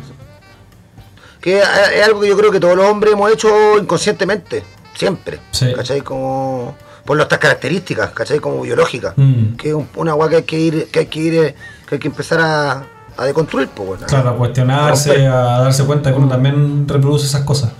que 1.39 1.59
es 1.59 2.03
algo 2.05 2.21
que 2.21 2.29
yo 2.29 2.37
creo 2.37 2.51
que 2.51 2.59
todos 2.59 2.75
los 2.75 2.85
hombres 2.85 3.13
hemos 3.13 3.31
hecho 3.31 3.77
inconscientemente, 3.77 4.63
siempre, 4.95 5.39
Sí. 5.51 5.73
¿cachai? 5.75 6.01
Como 6.01 6.75
por 7.05 7.17
nuestras 7.17 7.39
características, 7.39 8.11
¿cachai? 8.11 8.39
Como 8.39 8.61
biológicas, 8.61 9.13
Mm. 9.17 9.55
que 9.57 9.69
es 9.69 9.75
un- 9.75 9.89
una 9.95 10.11
agua 10.11 10.29
que 10.29 10.37
hay 10.37 10.43
que 10.43 10.57
ir, 10.59 10.87
que 10.89 10.99
hay 10.99 11.05
que 11.07 11.19
ir, 11.19 11.55
que 11.87 11.95
hay 11.95 11.99
que 11.99 12.07
empezar 12.07 12.39
a, 12.39 12.83
a 13.17 13.25
deconstruir, 13.25 13.67
pues, 13.75 13.87
bueno, 13.89 14.05
Claro, 14.07 14.29
a 14.29 14.37
cuestionarse, 14.37 15.09
romper. 15.09 15.27
a 15.27 15.59
darse 15.59 15.83
cuenta 15.83 16.11
que 16.11 16.17
uno 16.17 16.29
también 16.29 16.87
reproduce 16.87 17.25
esas 17.25 17.41
cosas. 17.43 17.71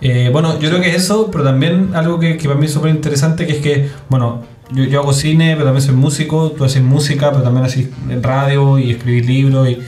Eh, 0.00 0.30
bueno, 0.32 0.58
yo 0.58 0.70
creo 0.70 0.80
que 0.80 0.90
es 0.90 0.96
eso, 0.96 1.30
pero 1.30 1.44
también 1.44 1.90
algo 1.94 2.18
que, 2.18 2.36
que 2.36 2.48
para 2.48 2.58
mí 2.58 2.66
es 2.66 2.72
súper 2.72 2.90
interesante, 2.90 3.46
que 3.46 3.52
es 3.52 3.58
que, 3.58 3.90
bueno, 4.08 4.42
yo, 4.72 5.00
hago 5.00 5.12
cine, 5.12 5.52
pero 5.54 5.66
también 5.66 5.84
soy 5.84 5.94
músico, 5.94 6.52
tú 6.52 6.64
haces 6.64 6.82
música, 6.82 7.30
pero 7.30 7.42
también 7.42 7.66
haces 7.66 7.88
radio 8.22 8.78
y 8.78 8.92
escribís 8.92 9.26
libros. 9.26 9.68
Y, 9.68 9.78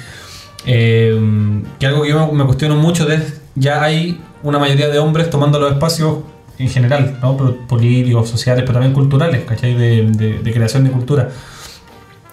eh, 0.66 1.62
que 1.78 1.86
algo 1.86 2.02
que 2.02 2.10
yo 2.10 2.32
me, 2.32 2.44
cuestiono 2.44 2.76
mucho 2.76 3.06
de 3.06 3.22
ya 3.54 3.82
hay 3.82 4.20
una 4.42 4.58
mayoría 4.58 4.88
de 4.88 4.98
hombres 4.98 5.30
tomando 5.30 5.58
los 5.58 5.72
espacios 5.72 6.18
en 6.58 6.68
general, 6.68 7.18
¿no? 7.22 7.36
Políticos, 7.68 8.28
sociales, 8.28 8.64
pero 8.66 8.74
también 8.74 8.92
culturales, 8.92 9.44
¿cachai? 9.44 9.74
De, 9.74 10.10
de- 10.42 10.52
creación 10.52 10.84
de 10.84 10.90
cultura. 10.90 11.30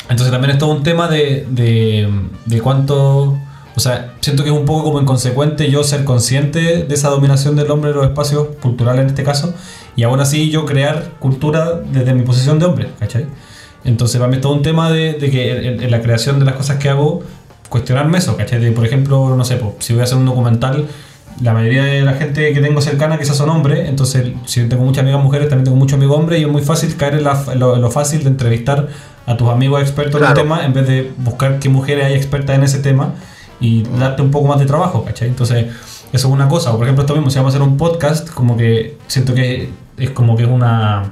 Entonces 0.10 0.32
también 0.32 0.52
es 0.52 0.58
todo 0.58 0.72
un 0.72 0.84
tema 0.84 1.08
de, 1.08 1.46
de 2.46 2.62
cuánto... 2.62 3.38
O 3.80 3.82
sea, 3.82 4.14
siento 4.20 4.44
que 4.44 4.50
es 4.50 4.56
un 4.56 4.66
poco 4.66 4.84
como 4.84 5.00
inconsecuente 5.00 5.72
yo 5.72 5.86
ser 5.86 6.04
consciente 6.04 6.84
de 6.84 6.94
esa 6.94 7.08
dominación 7.08 7.56
del 7.56 7.72
hombre 7.72 7.92
en 7.92 7.96
los 7.96 8.06
espacios 8.08 8.48
culturales 8.62 9.04
en 9.04 9.08
este 9.08 9.24
caso, 9.24 9.54
y 9.96 10.04
aún 10.04 10.20
así 10.20 10.50
yo 10.50 10.66
crear 10.66 11.12
cultura 11.20 11.80
desde 11.90 12.14
mi 12.14 12.24
posición 12.24 12.60
de 12.60 12.66
hombre, 12.66 12.90
¿cachai? 13.00 13.28
Entonces 13.86 14.18
para 14.20 14.30
mí 14.30 14.36
es 14.36 14.42
todo 14.42 14.52
un 14.52 14.64
tema 14.64 14.92
de, 14.92 15.14
de 15.14 15.32
que 15.32 15.66
en, 15.70 15.82
en 15.82 15.92
la 15.92 16.02
creación 16.02 16.40
de 16.40 16.46
las 16.46 16.56
cosas 16.56 16.76
que 16.76 16.90
hago, 16.90 17.24
cuestionarme 17.70 18.18
eso, 18.18 18.36
¿cachai? 18.36 18.60
De, 18.60 18.70
por 18.74 18.86
ejemplo, 18.86 19.34
no 19.38 19.46
sé, 19.46 19.56
po, 19.56 19.78
si 19.80 19.94
voy 19.94 20.02
a 20.02 20.04
hacer 20.04 20.18
un 20.18 20.26
documental, 20.26 20.86
la 21.42 21.54
mayoría 21.54 21.86
de 21.86 22.02
la 22.02 22.16
gente 22.16 22.52
que 22.52 22.60
tengo 22.60 22.82
cercana 22.82 23.18
quizás 23.18 23.38
son 23.38 23.50
hombres, 23.50 23.88
entonces 23.88 24.34
si 24.44 24.68
tengo 24.68 24.84
muchas 24.84 25.04
amigas 25.04 25.24
mujeres, 25.24 25.48
también 25.48 25.64
tengo 25.64 25.78
muchos 25.78 25.96
amigos 25.96 26.18
hombres 26.18 26.42
y 26.42 26.44
es 26.44 26.50
muy 26.50 26.64
fácil 26.64 26.98
caer 26.98 27.14
en, 27.14 27.24
la- 27.24 27.42
en 27.54 27.60
lo, 27.60 27.76
en 27.78 27.82
lo 27.82 27.90
fácil 27.92 28.24
de 28.26 28.30
entrevistar 28.30 28.90
a 29.26 29.38
tus 29.38 29.48
amigos 29.48 29.82
expertos 29.82 30.16
en 30.16 30.20
Claro. 30.28 30.42
un 30.42 30.48
tema 30.50 30.66
en 30.66 30.74
vez 30.74 30.86
de 30.86 31.14
buscar 31.18 31.60
qué 31.60 31.70
mujeres 31.70 32.04
hay 32.08 32.16
expertas 32.16 32.58
en 32.58 32.64
ese 32.64 32.80
tema 32.80 33.14
y 33.60 33.84
darte 33.84 34.22
un 34.22 34.32
poco 34.32 34.48
más 34.48 34.60
de 34.60 34.66
trabajo, 34.66 35.04
¿cachai? 35.04 35.28
Entonces, 35.28 35.66
eso 36.14 36.28
es 36.28 36.34
una 36.34 36.48
cosa. 36.48 36.72
O, 36.74 36.78
por 36.78 36.86
ejemplo, 36.86 37.04
esto 37.04 37.14
mismo, 37.16 37.30
si 37.30 37.38
vamos 37.38 37.54
a 37.54 37.58
hacer 37.58 37.68
un 37.68 37.78
podcast, 37.78 38.30
como 38.30 38.56
que 38.58 38.98
siento 39.08 39.34
que 39.34 39.70
es 39.98 40.10
como 40.12 40.36
que 40.38 40.44
es 40.44 40.50
una... 40.50 41.12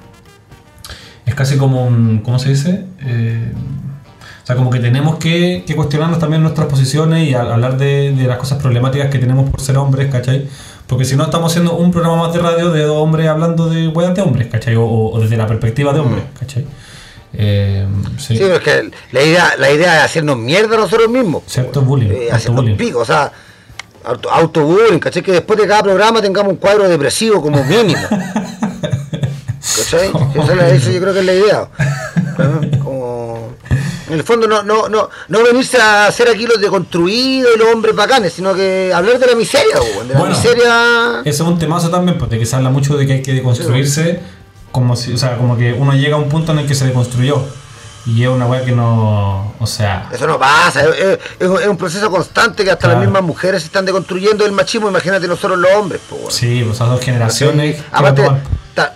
Es 1.26 1.36
casi 1.36 1.58
como 1.58 1.86
un... 1.86 2.20
¿Cómo 2.20 2.40
se 2.40 2.50
dice? 2.50 2.86
Eh, 3.02 3.52
o 4.44 4.48
sea, 4.48 4.56
como 4.56 4.70
que 4.70 4.80
tenemos 4.80 5.18
que, 5.18 5.66
que 5.68 5.76
cuestionarnos 5.76 6.20
también 6.20 6.42
nuestras 6.42 6.68
posiciones 6.68 7.28
y 7.28 7.34
a- 7.34 7.42
hablar 7.42 7.78
de, 7.78 8.14
de 8.14 8.28
las 8.28 8.38
cosas 8.38 8.60
problemáticas 8.62 9.10
que 9.10 9.20
tenemos 9.20 9.50
por 9.50 9.60
ser 9.60 9.78
hombres, 9.78 10.10
¿cachai? 10.10 10.48
Porque 10.88 11.04
si 11.04 11.18
no 11.18 11.26
estamos 11.26 11.52
haciendo 11.52 11.76
un 11.76 11.92
programa 11.92 12.16
más 12.16 12.34
de 12.34 12.40
radio 12.40 12.72
de 12.72 12.84
dos 12.84 12.96
hombres 12.96 13.28
hablando 13.28 13.68
de 13.70 13.90
weas 13.90 14.16
de 14.16 14.22
hombres, 14.22 14.48
¿cachai? 14.48 14.78
O, 14.78 14.86
o 14.86 15.20
desde 15.20 15.36
la 15.36 15.48
perspectiva 15.48 15.92
de 15.92 16.00
hombres, 16.00 16.24
¿cachai? 16.40 16.66
Eh, 17.40 17.86
sí. 18.18 18.36
Sí, 18.36 18.40
pero 18.40 18.56
es 18.56 18.62
que 18.62 18.92
la 19.12 19.22
idea, 19.24 19.54
la 19.60 19.72
idea 19.72 19.98
es 20.00 20.06
hacernos 20.06 20.38
mierda 20.38 20.76
nosotros 20.76 21.08
mismos. 21.10 21.44
pues, 21.44 21.54
Cierto 21.54 21.82
bullying, 21.82 22.10
Eh, 22.10 22.30
hacernos 22.32 22.64
bullying. 22.64 22.78
pico, 22.78 23.00
o 23.00 23.06
sea, 23.06 23.32
auto- 24.04 24.32
autobullying, 24.32 24.98
¿cachai? 25.00 25.22
Que 25.22 25.34
después 25.34 25.60
de 25.60 25.68
cada 25.68 25.84
programa 25.84 26.20
tengamos 26.22 26.52
un 26.54 26.58
cuadro 26.58 26.90
depresivo 26.90 27.40
como 27.42 27.64
mínimo. 27.64 28.02
¿Cachai? 29.78 30.12
Esa 30.36 30.56
la- 30.56 30.70
Eso 30.70 30.92
yo 30.92 31.00
creo 31.02 31.14
que 31.14 31.20
es 31.20 31.26
la 31.26 31.34
idea. 31.34 31.70
¿no? 32.38 32.80
Como, 32.84 33.50
en 34.10 34.14
el 34.14 34.24
fondo 34.24 34.48
no, 34.48 34.64
no, 34.64 34.88
no, 34.90 35.10
no 35.28 35.44
venirse 35.44 35.78
a 35.80 36.08
hacer 36.08 36.30
aquí 36.30 36.46
los 36.48 36.60
deconstruidos 36.62 37.52
y 37.56 37.60
los 37.60 37.68
hombres 37.74 37.96
bacanes, 37.96 38.34
sino 38.34 38.54
que 38.54 38.92
hablar 38.94 39.20
de 39.20 39.28
la 39.28 39.36
miseria, 39.36 39.76
de 39.76 40.14
la 40.14 40.20
Bueno, 40.20 40.36
miseria. 40.36 41.20
Ese 41.22 41.30
es 41.30 41.42
un 41.42 41.60
temazo 41.60 41.90
también, 41.90 42.18
porque 42.18 42.44
se 42.46 42.56
habla 42.56 42.70
mucho 42.70 42.96
de 42.98 43.06
que 43.06 43.14
hay 43.14 43.22
que 43.22 43.34
deconstruirse, 43.34 44.20
como 44.72 44.96
si, 44.96 45.14
o 45.14 45.18
sea, 45.18 45.38
como 45.38 45.58
que 45.58 45.74
uno 45.74 45.94
llega 45.94 46.16
a 46.16 46.20
un 46.20 46.30
punto 46.30 46.52
en 46.52 46.60
el 46.60 46.68
que 46.68 46.76
se 46.76 46.86
deconstruyó. 46.86 47.44
Y 48.06 48.24
es 48.24 48.30
una 48.30 48.46
weá 48.46 48.64
que 48.64 48.72
no. 48.72 49.54
O 49.60 49.68
sea. 49.68 50.08
Eso 50.14 50.26
no 50.28 50.40
pasa, 50.40 50.82
es, 50.86 50.96
es- 50.98 51.20
es 51.40 51.48
un- 51.48 51.60
es 51.62 51.68
un 51.68 51.76
proceso 51.76 52.10
constante 52.10 52.64
que 52.64 52.72
hasta 52.72 52.84
Claro. 52.88 53.00
las 53.00 53.06
mismas 53.08 53.22
mujeres 53.24 53.62
se 53.64 53.68
están 53.68 53.84
deconstruyendo 53.86 54.46
el 54.46 54.54
machismo, 54.54 54.88
imagínate 54.88 55.28
nosotros 55.28 55.60
los 55.60 55.72
hombres. 55.74 56.00
Sí, 56.30 56.62
pues 56.64 56.76
esas 56.78 56.88
dos 56.90 57.02
generaciones. 57.02 57.82
Aparte, 57.92 58.26
ta- 58.74 58.96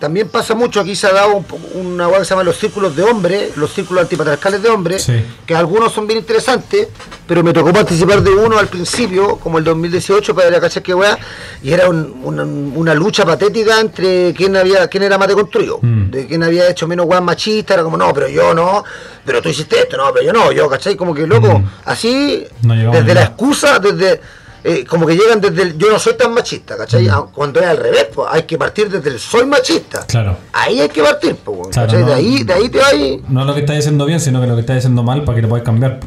también 0.00 0.28
pasa 0.28 0.54
mucho, 0.54 0.80
aquí 0.80 0.96
se 0.96 1.06
ha 1.06 1.12
dado 1.12 1.36
un 1.36 1.46
una 1.90 2.08
hueá 2.08 2.18
que 2.20 2.24
se 2.24 2.30
llama 2.30 2.42
los 2.44 2.56
círculos 2.56 2.96
de 2.96 3.02
hombres, 3.02 3.56
los 3.56 3.72
círculos 3.72 4.02
antipatriarcales 4.02 4.62
de 4.62 4.68
hombres, 4.70 5.02
Sí. 5.04 5.22
que 5.46 5.54
algunos 5.54 5.92
son 5.92 6.06
bien 6.06 6.18
interesantes, 6.18 6.88
pero 7.26 7.44
me 7.44 7.52
tocó 7.52 7.72
participar 7.72 8.22
de 8.22 8.30
uno 8.30 8.58
al 8.58 8.68
principio, 8.68 9.36
como 9.36 9.58
el 9.58 9.64
2018, 9.64 10.34
para 10.34 10.48
ir 10.48 10.54
a 10.54 10.60
cachar 10.60 10.82
qué 10.82 10.94
weá, 10.94 11.18
y 11.62 11.70
era 11.72 11.88
un- 11.88 12.20
una, 12.24 12.42
una 12.44 12.94
lucha 12.94 13.24
patética 13.26 13.78
entre 13.80 14.32
quién 14.34 14.56
había 14.56 14.88
quién 14.88 15.02
era 15.02 15.18
más 15.18 15.28
deconstruido, 15.28 15.78
Mm. 15.82 16.10
de 16.10 16.26
quién 16.26 16.42
había 16.42 16.68
hecho 16.68 16.88
menos 16.88 17.06
weas 17.06 17.22
machistas, 17.22 17.74
era 17.74 17.82
como, 17.84 17.96
no, 17.96 18.12
pero 18.14 18.28
yo 18.28 18.54
no, 18.54 18.82
pero 19.24 19.42
tú 19.42 19.48
hiciste 19.50 19.78
esto, 19.80 19.96
no, 19.98 20.10
pero 20.12 20.24
yo 20.24 20.32
no, 20.32 20.50
yo, 20.50 20.68
¿cachai? 20.68 20.96
Como 20.96 21.14
que 21.14 21.26
loco, 21.26 21.58
Mm. 21.58 21.70
así, 21.84 22.46
No 22.62 22.74
desde 22.92 23.14
la 23.14 23.22
excusa, 23.24 23.78
desde... 23.78 24.20
eh, 24.62 24.84
como 24.84 25.06
que 25.06 25.16
llegan 25.16 25.40
desde 25.40 25.62
el 25.62 25.78
yo 25.78 25.90
no 25.90 25.98
soy 25.98 26.14
tan 26.14 26.34
machista, 26.34 26.76
¿cachai? 26.76 27.06
Mm. 27.06 27.10
Ah, 27.10 27.26
Cuando 27.32 27.60
es 27.60 27.66
al 27.66 27.76
revés, 27.78 28.06
pues 28.14 28.28
hay 28.30 28.42
que 28.44 28.58
partir 28.58 28.90
desde 28.90 29.10
el 29.10 29.18
soy 29.18 29.46
machista. 29.46 30.06
Claro. 30.06 30.36
Ahí 30.52 30.80
hay 30.80 30.88
que 30.88 31.02
partir, 31.02 31.36
pues, 31.36 31.58
weón, 31.58 31.70
Claro, 31.72 31.86
¿cachai? 31.88 32.02
no. 32.02 32.08
de, 32.08 32.14
ahí, 32.14 32.42
de 32.44 32.52
ahí 32.52 32.68
te 32.68 32.78
vas 32.78 32.92
y- 32.94 33.22
No 33.28 33.44
lo 33.44 33.54
que 33.54 33.60
estáis 33.60 33.80
haciendo 33.80 34.04
bien, 34.06 34.20
sino 34.20 34.40
que 34.40 34.46
lo 34.46 34.54
que 34.54 34.60
estáis 34.60 34.78
haciendo 34.78 35.02
mal 35.02 35.24
para 35.24 35.36
que 35.36 35.42
lo 35.42 35.48
podáis 35.48 35.64
cambiar. 35.64 36.00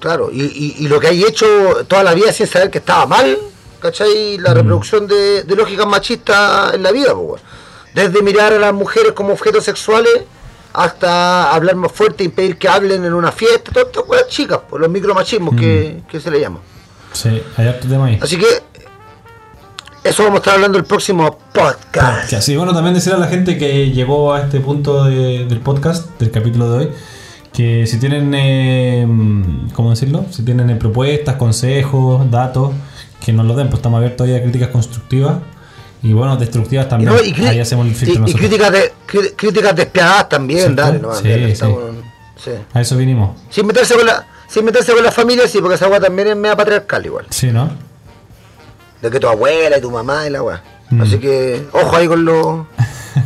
Claro, 0.00 0.30
y, 0.30 0.42
y- 0.42 0.76
y 0.84 0.88
lo 0.88 1.00
que 1.00 1.08
hay 1.08 1.22
hecho 1.24 1.46
toda 1.88 2.04
la 2.04 2.14
vida 2.14 2.32
sin 2.32 2.46
saber 2.46 2.70
que 2.70 2.78
estaba 2.78 3.06
mal, 3.06 3.36
¿cachai? 3.80 4.36
Mm. 4.38 4.42
La 4.42 4.54
reproducción 4.54 5.06
de, 5.06 5.42
de 5.42 5.56
lógicas 5.56 5.86
machistas 5.86 6.74
en 6.74 6.82
la 6.82 6.92
vida, 6.92 7.14
pues. 7.14 7.42
Desde 7.94 8.22
mirar 8.22 8.52
a 8.52 8.58
las 8.58 8.74
mujeres 8.74 9.12
como 9.12 9.32
objetos 9.32 9.64
sexuales 9.64 10.12
hasta 10.74 11.54
hablar 11.54 11.74
más 11.76 11.90
fuerte, 11.90 12.22
impedir 12.22 12.58
que 12.58 12.68
hablen 12.68 13.02
en 13.06 13.14
una 13.14 13.32
fiesta, 13.32 13.72
todas 13.72 13.88
estas 13.96 14.28
chicas, 14.28 14.60
pues, 14.68 14.78
los 14.80 14.90
micromachismos 14.90 15.54
Mm. 15.54 15.58
que, 15.58 16.02
que 16.08 16.20
se 16.20 16.30
le 16.30 16.40
llama. 16.40 16.60
Sí, 17.12 17.42
hay 17.56 17.68
harto 17.68 17.88
tema 17.88 18.06
ahí. 18.06 18.18
Así 18.22 18.36
que 18.36 18.46
eso 20.04 20.22
vamos 20.22 20.36
a 20.36 20.40
estar 20.40 20.54
hablando 20.54 20.78
el 20.78 20.84
próximo 20.84 21.38
podcast. 21.52 22.28
Que 22.30 22.36
así, 22.36 22.56
bueno, 22.56 22.72
también 22.72 22.94
decir 22.94 23.12
a 23.12 23.18
la 23.18 23.26
gente 23.26 23.58
que 23.58 23.90
llegó 23.90 24.32
a 24.34 24.42
este 24.42 24.60
punto 24.60 25.04
de- 25.04 25.46
del 25.46 25.60
podcast, 25.60 26.08
del 26.20 26.30
capítulo 26.30 26.70
de 26.70 26.78
hoy, 26.78 26.90
que 27.52 27.86
si 27.86 27.98
tienen, 27.98 28.32
eh, 28.34 29.06
¿cómo 29.74 29.90
decirlo? 29.90 30.26
Si 30.30 30.42
tienen 30.44 30.70
eh, 30.70 30.76
propuestas, 30.76 31.36
consejos, 31.36 32.30
datos, 32.30 32.72
que 33.24 33.32
nos 33.32 33.46
lo 33.46 33.54
den, 33.56 33.68
pues 33.68 33.78
estamos 33.78 33.98
abiertos 33.98 34.26
ahí 34.28 34.34
a 34.36 34.42
críticas 34.42 34.68
constructivas 34.68 35.38
y 36.02 36.12
bueno, 36.12 36.36
destructivas 36.36 36.88
también. 36.88 37.10
No, 37.12 37.20
y, 37.20 37.32
ahí 37.46 37.58
hacemos 37.58 37.86
el 37.86 37.94
filtro 37.94 38.24
y- 38.28 38.30
y 38.30 38.34
críticas, 38.34 38.70
de, 38.70 38.92
críticas 39.34 39.74
despiadadas 39.74 40.28
también, 40.28 40.60
¿Cierto? 40.60 40.82
dale, 40.82 40.98
no, 41.00 41.14
Sí, 41.14 41.22
sí. 41.24 41.30
estamos- 41.44 41.80
sí. 42.44 42.50
A 42.74 42.80
eso 42.80 42.96
vinimos. 42.96 43.36
Sin 43.50 43.66
meterse 43.66 43.94
con 43.96 44.06
la, 44.06 44.24
sin 44.48 44.64
meterse 44.64 44.92
con 44.92 45.02
la 45.04 45.12
familia, 45.12 45.46
sí, 45.48 45.60
porque 45.60 45.74
esa 45.76 45.88
weá 45.88 46.00
también 46.00 46.28
es 46.28 46.36
media 46.36 46.56
patriarcal 46.56 47.04
igual. 47.06 47.26
Sí, 47.30 47.50
¿no? 47.52 47.68
De 49.02 49.10
que 49.10 49.20
tu 49.20 49.28
abuela 49.28 49.78
y 49.78 49.80
tu 49.80 49.90
mamá 49.90 50.26
y 50.26 50.30
la 50.30 50.42
weá. 50.42 50.62
Mm. 50.90 51.00
Así 51.02 51.18
que, 51.18 51.66
ojo 51.72 51.96
ahí 51.96 52.06
con 52.08 52.24
los 52.24 52.66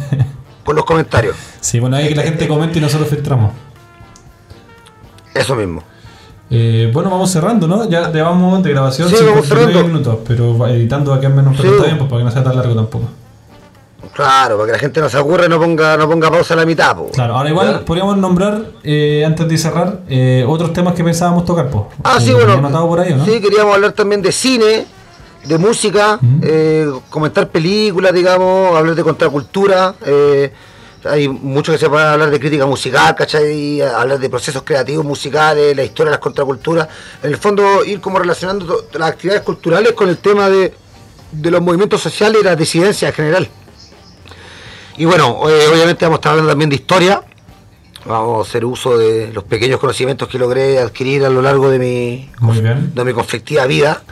con 0.64 0.76
los 0.76 0.84
comentarios. 0.84 1.36
Sí, 1.60 1.78
bueno, 1.80 1.96
ahí 1.96 2.08
que 2.08 2.14
la 2.14 2.22
gente 2.22 2.48
comente 2.48 2.78
y 2.78 2.82
nosotros 2.82 3.08
filtramos. 3.08 3.52
Eso 5.34 5.54
mismo. 5.54 5.82
Eh, 6.50 6.90
bueno, 6.92 7.10
vamos 7.10 7.30
cerrando, 7.30 7.68
¿no? 7.68 7.88
Ya 7.88 8.10
llevamos 8.10 8.62
de 8.64 8.70
grabación 8.70 9.08
Sí, 9.08 9.14
vamos 9.24 9.46
59 9.46 9.72
cerrando. 9.72 9.88
minutos, 9.88 10.18
pero 10.26 10.66
editando 10.66 11.12
va 11.12 11.18
a 11.18 11.20
quedar 11.20 11.34
menos, 11.34 11.54
pero 11.56 11.68
Sí. 11.68 11.74
está 11.76 11.84
bien, 11.86 11.98
pues 11.98 12.10
para 12.10 12.20
que 12.20 12.24
no 12.24 12.30
sea 12.32 12.42
tan 12.42 12.56
largo 12.56 12.74
tampoco. 12.74 13.08
Claro, 14.12 14.56
para 14.56 14.66
que 14.66 14.72
la 14.72 14.78
gente 14.78 15.00
no 15.00 15.08
se 15.08 15.16
aburre 15.16 15.48
no 15.48 15.58
ponga, 15.58 15.96
no 15.96 16.08
ponga 16.08 16.30
pausa 16.30 16.54
a 16.54 16.56
la 16.58 16.66
mitad, 16.66 16.96
po. 16.96 17.10
Claro, 17.12 17.36
ahora 17.36 17.48
igual 17.48 17.80
podríamos 17.84 18.16
nombrar, 18.18 18.62
eh, 18.82 19.22
antes 19.26 19.48
de 19.48 19.56
cerrar, 19.56 20.00
eh, 20.08 20.44
otros 20.46 20.72
temas 20.72 20.94
que 20.94 21.04
pensábamos 21.04 21.44
tocar, 21.44 21.68
pues. 21.70 21.84
Ah, 22.02 22.18
sí, 22.20 22.30
Eh, 22.30 22.34
bueno. 22.34 22.46
¿tenía 22.54 22.58
anotado 22.66 22.88
por 22.88 23.00
ahí, 23.00 23.12
¿o 23.12 23.16
¿no? 23.16 23.24
Sí, 23.24 23.40
queríamos 23.40 23.74
hablar 23.74 23.92
también 23.92 24.20
de 24.20 24.32
cine, 24.32 24.86
de 25.44 25.58
música, 25.58 26.18
eh, 26.42 26.90
comentar 27.08 27.48
películas, 27.48 28.12
digamos, 28.12 28.76
hablar 28.76 28.94
de 28.94 29.02
contracultura. 29.02 29.94
eh, 30.04 30.52
hay 31.02 31.28
mucho 31.28 31.72
que 31.72 31.78
se 31.78 31.88
puede 31.88 32.04
hablar 32.04 32.28
de 32.30 32.38
crítica 32.38 32.66
musical, 32.66 33.14
¿cachai? 33.14 33.80
Hablar 33.80 34.18
de 34.18 34.28
procesos 34.28 34.62
creativos 34.64 35.02
musicales, 35.02 35.74
la 35.74 35.82
historia 35.82 36.10
de 36.10 36.16
las 36.16 36.20
contraculturas. 36.20 36.88
En 37.22 37.30
el 37.30 37.38
fondo, 37.38 37.82
ir 37.86 38.02
como 38.02 38.18
relacionando 38.18 38.84
las 38.92 39.08
actividades 39.08 39.40
culturales 39.42 39.92
con 39.92 40.10
el 40.10 40.18
tema 40.18 40.50
de, 40.50 40.74
de 41.32 41.50
los 41.50 41.62
movimientos 41.62 42.02
sociales 42.02 42.42
y 42.42 42.44
las 42.44 42.58
disidencias 42.58 43.08
en 43.08 43.14
general. 43.14 43.48
Y 45.00 45.06
bueno, 45.06 45.48
eh, 45.48 45.66
obviamente 45.72 46.04
vamos 46.04 46.18
a 46.18 46.20
estar 46.20 46.32
hablando 46.32 46.50
también 46.52 46.68
de 46.68 46.76
historia. 46.76 47.22
Vamos 48.04 48.46
a 48.46 48.50
hacer 48.50 48.66
uso 48.66 48.98
de 48.98 49.32
los 49.32 49.44
pequeños 49.44 49.80
conocimientos 49.80 50.28
que 50.28 50.38
logré 50.38 50.78
adquirir 50.78 51.24
a 51.24 51.30
lo 51.30 51.40
largo 51.40 51.70
de 51.70 51.78
mi, 51.78 52.30
de 52.94 53.04
mi 53.06 53.14
conflictiva 53.14 53.64
vida. 53.64 54.02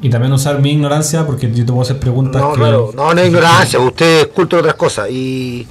Y 0.00 0.08
también 0.08 0.32
usar 0.32 0.60
mi 0.60 0.72
ignorancia, 0.72 1.26
porque 1.26 1.52
yo 1.52 1.66
te 1.66 1.72
puedo 1.72 1.82
hacer 1.82 1.98
preguntas 2.00 2.40
No, 2.40 2.52
que... 2.52 2.60
claro, 2.60 2.90
no, 2.94 3.12
no 3.12 3.20
es 3.20 3.26
ignorancia, 3.28 3.78
usted 3.80 4.20
es 4.20 4.26
culto 4.28 4.56
de 4.56 4.60
otras 4.60 4.76
cosas. 4.76 5.10
Y, 5.10 5.68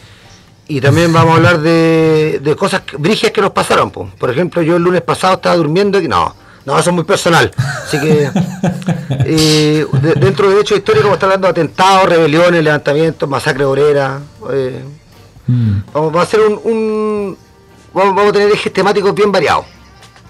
y 0.68 0.80
también 0.80 1.12
vamos 1.12 1.34
a 1.34 1.38
hablar 1.38 1.60
de, 1.60 2.42
de 2.44 2.56
cosas 2.56 2.84
brígidas 3.00 3.32
que 3.32 3.42
nos 3.42 3.50
pasaron. 3.50 3.90
po. 3.90 4.08
Por 4.20 4.30
ejemplo, 4.30 4.62
yo 4.62 4.76
el 4.76 4.84
lunes 4.84 5.02
pasado 5.02 5.34
estaba 5.34 5.56
durmiendo 5.56 6.00
y 6.00 6.08
no, 6.08 6.36
no, 6.66 6.78
eso 6.80 6.90
es 6.90 6.96
muy 6.96 7.04
personal. 7.04 7.52
Así 7.58 8.00
que 8.00 8.30
eh, 9.26 9.86
de- 10.02 10.14
dentro 10.16 10.50
de 10.50 10.62
hechos 10.62 10.78
históricos 10.78 11.12
estar 11.14 11.28
hablando 11.28 11.48
de 11.48 11.52
atentados, 11.52 12.08
rebeliones, 12.10 12.64
levantamientos, 12.64 13.28
masacre 13.30 13.66
obrera. 13.66 14.20
eh, 14.52 14.84
Mm, 15.48 15.82
vamos, 15.92 16.16
va 16.16 16.22
a 16.22 16.26
ser 16.28 16.40
un, 16.42 16.54
un- 16.64 17.38
vamos, 17.94 18.16
vamos 18.16 18.30
a 18.30 18.34
tener 18.34 18.52
ejes 18.52 18.72
temáticos 18.72 19.14
bien 19.14 19.32
variados. 19.32 19.66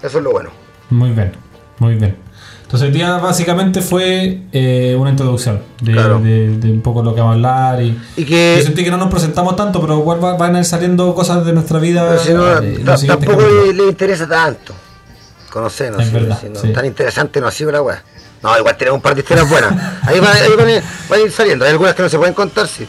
Eso 0.02 0.18
es 0.18 0.24
lo 0.24 0.32
bueno. 0.32 0.50
muy 0.90 1.10
bien, 1.10 1.32
muy 1.78 1.94
bien. 1.96 2.16
Entonces 2.62 2.88
el 2.88 2.94
día 2.94 3.18
básicamente 3.18 3.82
fue 3.82 4.40
eh, 4.52 4.96
una 4.98 5.10
introducción 5.10 5.60
de, 5.82 5.92
Claro. 5.92 6.18
de- 6.18 6.56
de 6.56 6.70
un 6.72 6.80
poco 6.80 7.02
lo 7.02 7.14
que 7.14 7.20
vamos 7.20 7.32
a 7.32 7.36
hablar 7.36 7.82
y... 7.82 8.00
Y 8.16 8.24
que 8.24 8.54
Yo 8.56 8.64
sentí 8.64 8.82
que 8.82 8.90
no 8.90 8.96
nos 8.96 9.10
presentamos 9.10 9.54
tanto, 9.54 9.80
pero 9.82 9.98
igual 9.98 10.24
va- 10.24 10.38
van 10.38 10.56
a 10.56 10.60
ir 10.60 10.64
saliendo 10.64 11.14
cosas 11.14 11.44
de 11.44 11.52
nuestra 11.52 11.78
vida. 11.78 12.06
Pero 12.08 12.18
si 12.22 12.32
no, 12.32 12.58
eh, 12.62 12.80
tampoco 13.06 13.42
le, 13.42 13.74
le 13.74 13.88
interesa 13.88 14.26
tanto. 14.26 14.74
Conocer, 15.52 15.92
no 15.92 16.00
Es 16.00 16.06
sé, 16.08 16.12
verdad, 16.14 16.38
si 16.40 16.48
no, 16.48 16.58
sí. 16.60 16.72
tan 16.72 16.86
interesante 16.86 17.40
no 17.40 17.46
ha 17.46 17.50
sido 17.52 17.70
la 17.70 17.82
weá. 17.82 18.02
No, 18.42 18.58
igual 18.58 18.76
tenemos 18.76 18.96
un 18.96 19.02
par 19.02 19.14
de 19.14 19.20
historias 19.20 19.48
buenas. 19.48 19.72
Ahí, 20.02 20.18
van, 20.18 20.34
ahí 20.36 20.50
van, 20.56 20.68
a 20.68 20.82
van 21.08 21.20
a 21.20 21.22
ir 21.22 21.30
saliendo. 21.30 21.64
Hay 21.64 21.70
algunas 21.72 21.94
que 21.94 22.02
no 22.02 22.08
se 22.08 22.16
pueden 22.18 22.34
contar, 22.34 22.66
sí. 22.66 22.88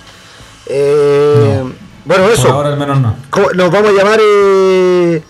Eh, 0.68 1.64
Bueno, 2.06 2.24
Por 2.24 2.32
eso. 2.34 2.50
ahora 2.52 2.70
al 2.70 2.78
menos 2.78 3.00
no. 3.00 3.16
¿Cómo- 3.30 3.52
Nos 3.52 3.70
vamos 3.72 3.92
a 3.92 3.94
llamar. 3.94 4.20
Eh, 4.22 5.22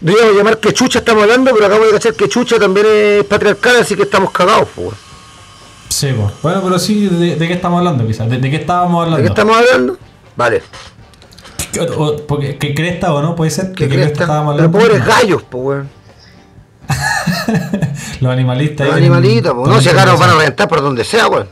nos 0.00 0.14
íbamos 0.14 0.34
a 0.34 0.38
llamar 0.38 0.58
que 0.58 0.72
chucha 0.72 0.98
estamos 1.00 1.22
hablando, 1.22 1.50
pero 1.54 1.66
acabo 1.66 1.84
de 1.86 1.92
cachar 1.92 2.14
que 2.14 2.28
chucha 2.28 2.58
también 2.58 2.86
es 2.88 3.24
patriarcal, 3.24 3.76
así 3.80 3.94
que 3.96 4.02
estamos 4.02 4.30
cagados, 4.30 4.68
weón. 4.76 4.94
Sí, 5.88 6.12
pues. 6.16 6.32
Bueno, 6.42 6.60
pero 6.62 6.78
sí, 6.78 7.06
¿de, 7.08 7.36
de 7.36 7.48
qué 7.48 7.54
estamos 7.54 7.78
hablando 7.78 8.06
quizás? 8.06 8.28
¿De, 8.28 8.36
de 8.38 8.50
qué 8.50 8.56
estábamos 8.56 9.00
¿De 9.00 9.04
hablando? 9.14 9.22
qué 9.22 9.28
estamos 9.28 9.56
hablando? 9.56 9.96
Vale. 10.36 10.62
O- 11.80 12.02
o- 12.04 12.16
porque, 12.26 12.56
¿Qué 12.58 12.74
cresta 12.74 13.12
o 13.12 13.20
no? 13.22 13.34
Puede 13.34 13.50
ser. 13.50 13.72
¿Qué 13.72 13.86
¿De 13.88 13.94
crees? 13.94 14.12
estábamos 14.12 14.56
Los 14.56 14.64
hablando? 14.66 14.78
pobres 14.78 15.04
gallos, 15.06 15.42
po, 15.42 15.58
weón. 15.58 15.90
Los 18.20 18.32
animalistas. 18.32 18.86
Los 18.86 18.96
animalitos, 18.96 19.52
en- 19.52 19.56
po. 19.58 19.66
No, 19.66 19.80
si 19.80 19.88
acá 19.88 20.04
nos 20.06 20.18
van 20.18 20.30
a 20.30 20.32
Sí. 20.34 20.38
reventar 20.40 20.68
por 20.68 20.80
donde 20.82 21.04
sea, 21.04 21.26
weón. 21.28 21.48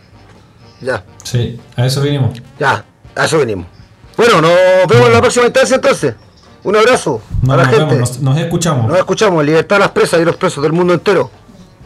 Ya. 0.80 1.04
Sí, 1.22 1.60
a 1.76 1.86
eso 1.86 2.00
vinimos. 2.00 2.40
Ya, 2.58 2.84
a 3.14 3.24
eso 3.24 3.38
venimos. 3.38 3.66
Bueno, 4.16 4.40
nos 4.42 4.50
vemos 4.88 5.06
en 5.06 5.12
la 5.12 5.20
próxima 5.20 5.46
instancia 5.46 5.76
entonces. 5.76 6.14
Un 6.64 6.76
abrazo 6.76 7.20
No, 7.42 7.54
a 7.54 7.56
la 7.56 7.62
nos, 7.64 7.72
gente. 7.74 7.94
vemos, 7.94 8.10
nos, 8.10 8.20
nos 8.20 8.38
escuchamos. 8.38 8.86
Nos 8.88 8.98
escuchamos. 8.98 9.44
Libertad 9.44 9.76
a 9.76 9.80
las 9.80 9.90
presas 9.90 10.20
y 10.20 10.24
los 10.24 10.36
presos 10.36 10.62
del 10.62 10.72
mundo 10.72 10.92
entero. 10.94 11.30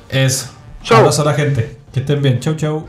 Eso. 0.09 0.47
Chau. 0.83 0.99
Abrazo 0.99 1.23
a 1.23 1.25
la 1.27 1.35
gente. 1.35 1.79
Que 1.93 2.01
estén 2.01 2.21
bien. 2.23 2.41
Chau, 2.41 2.55
chau. 2.57 2.87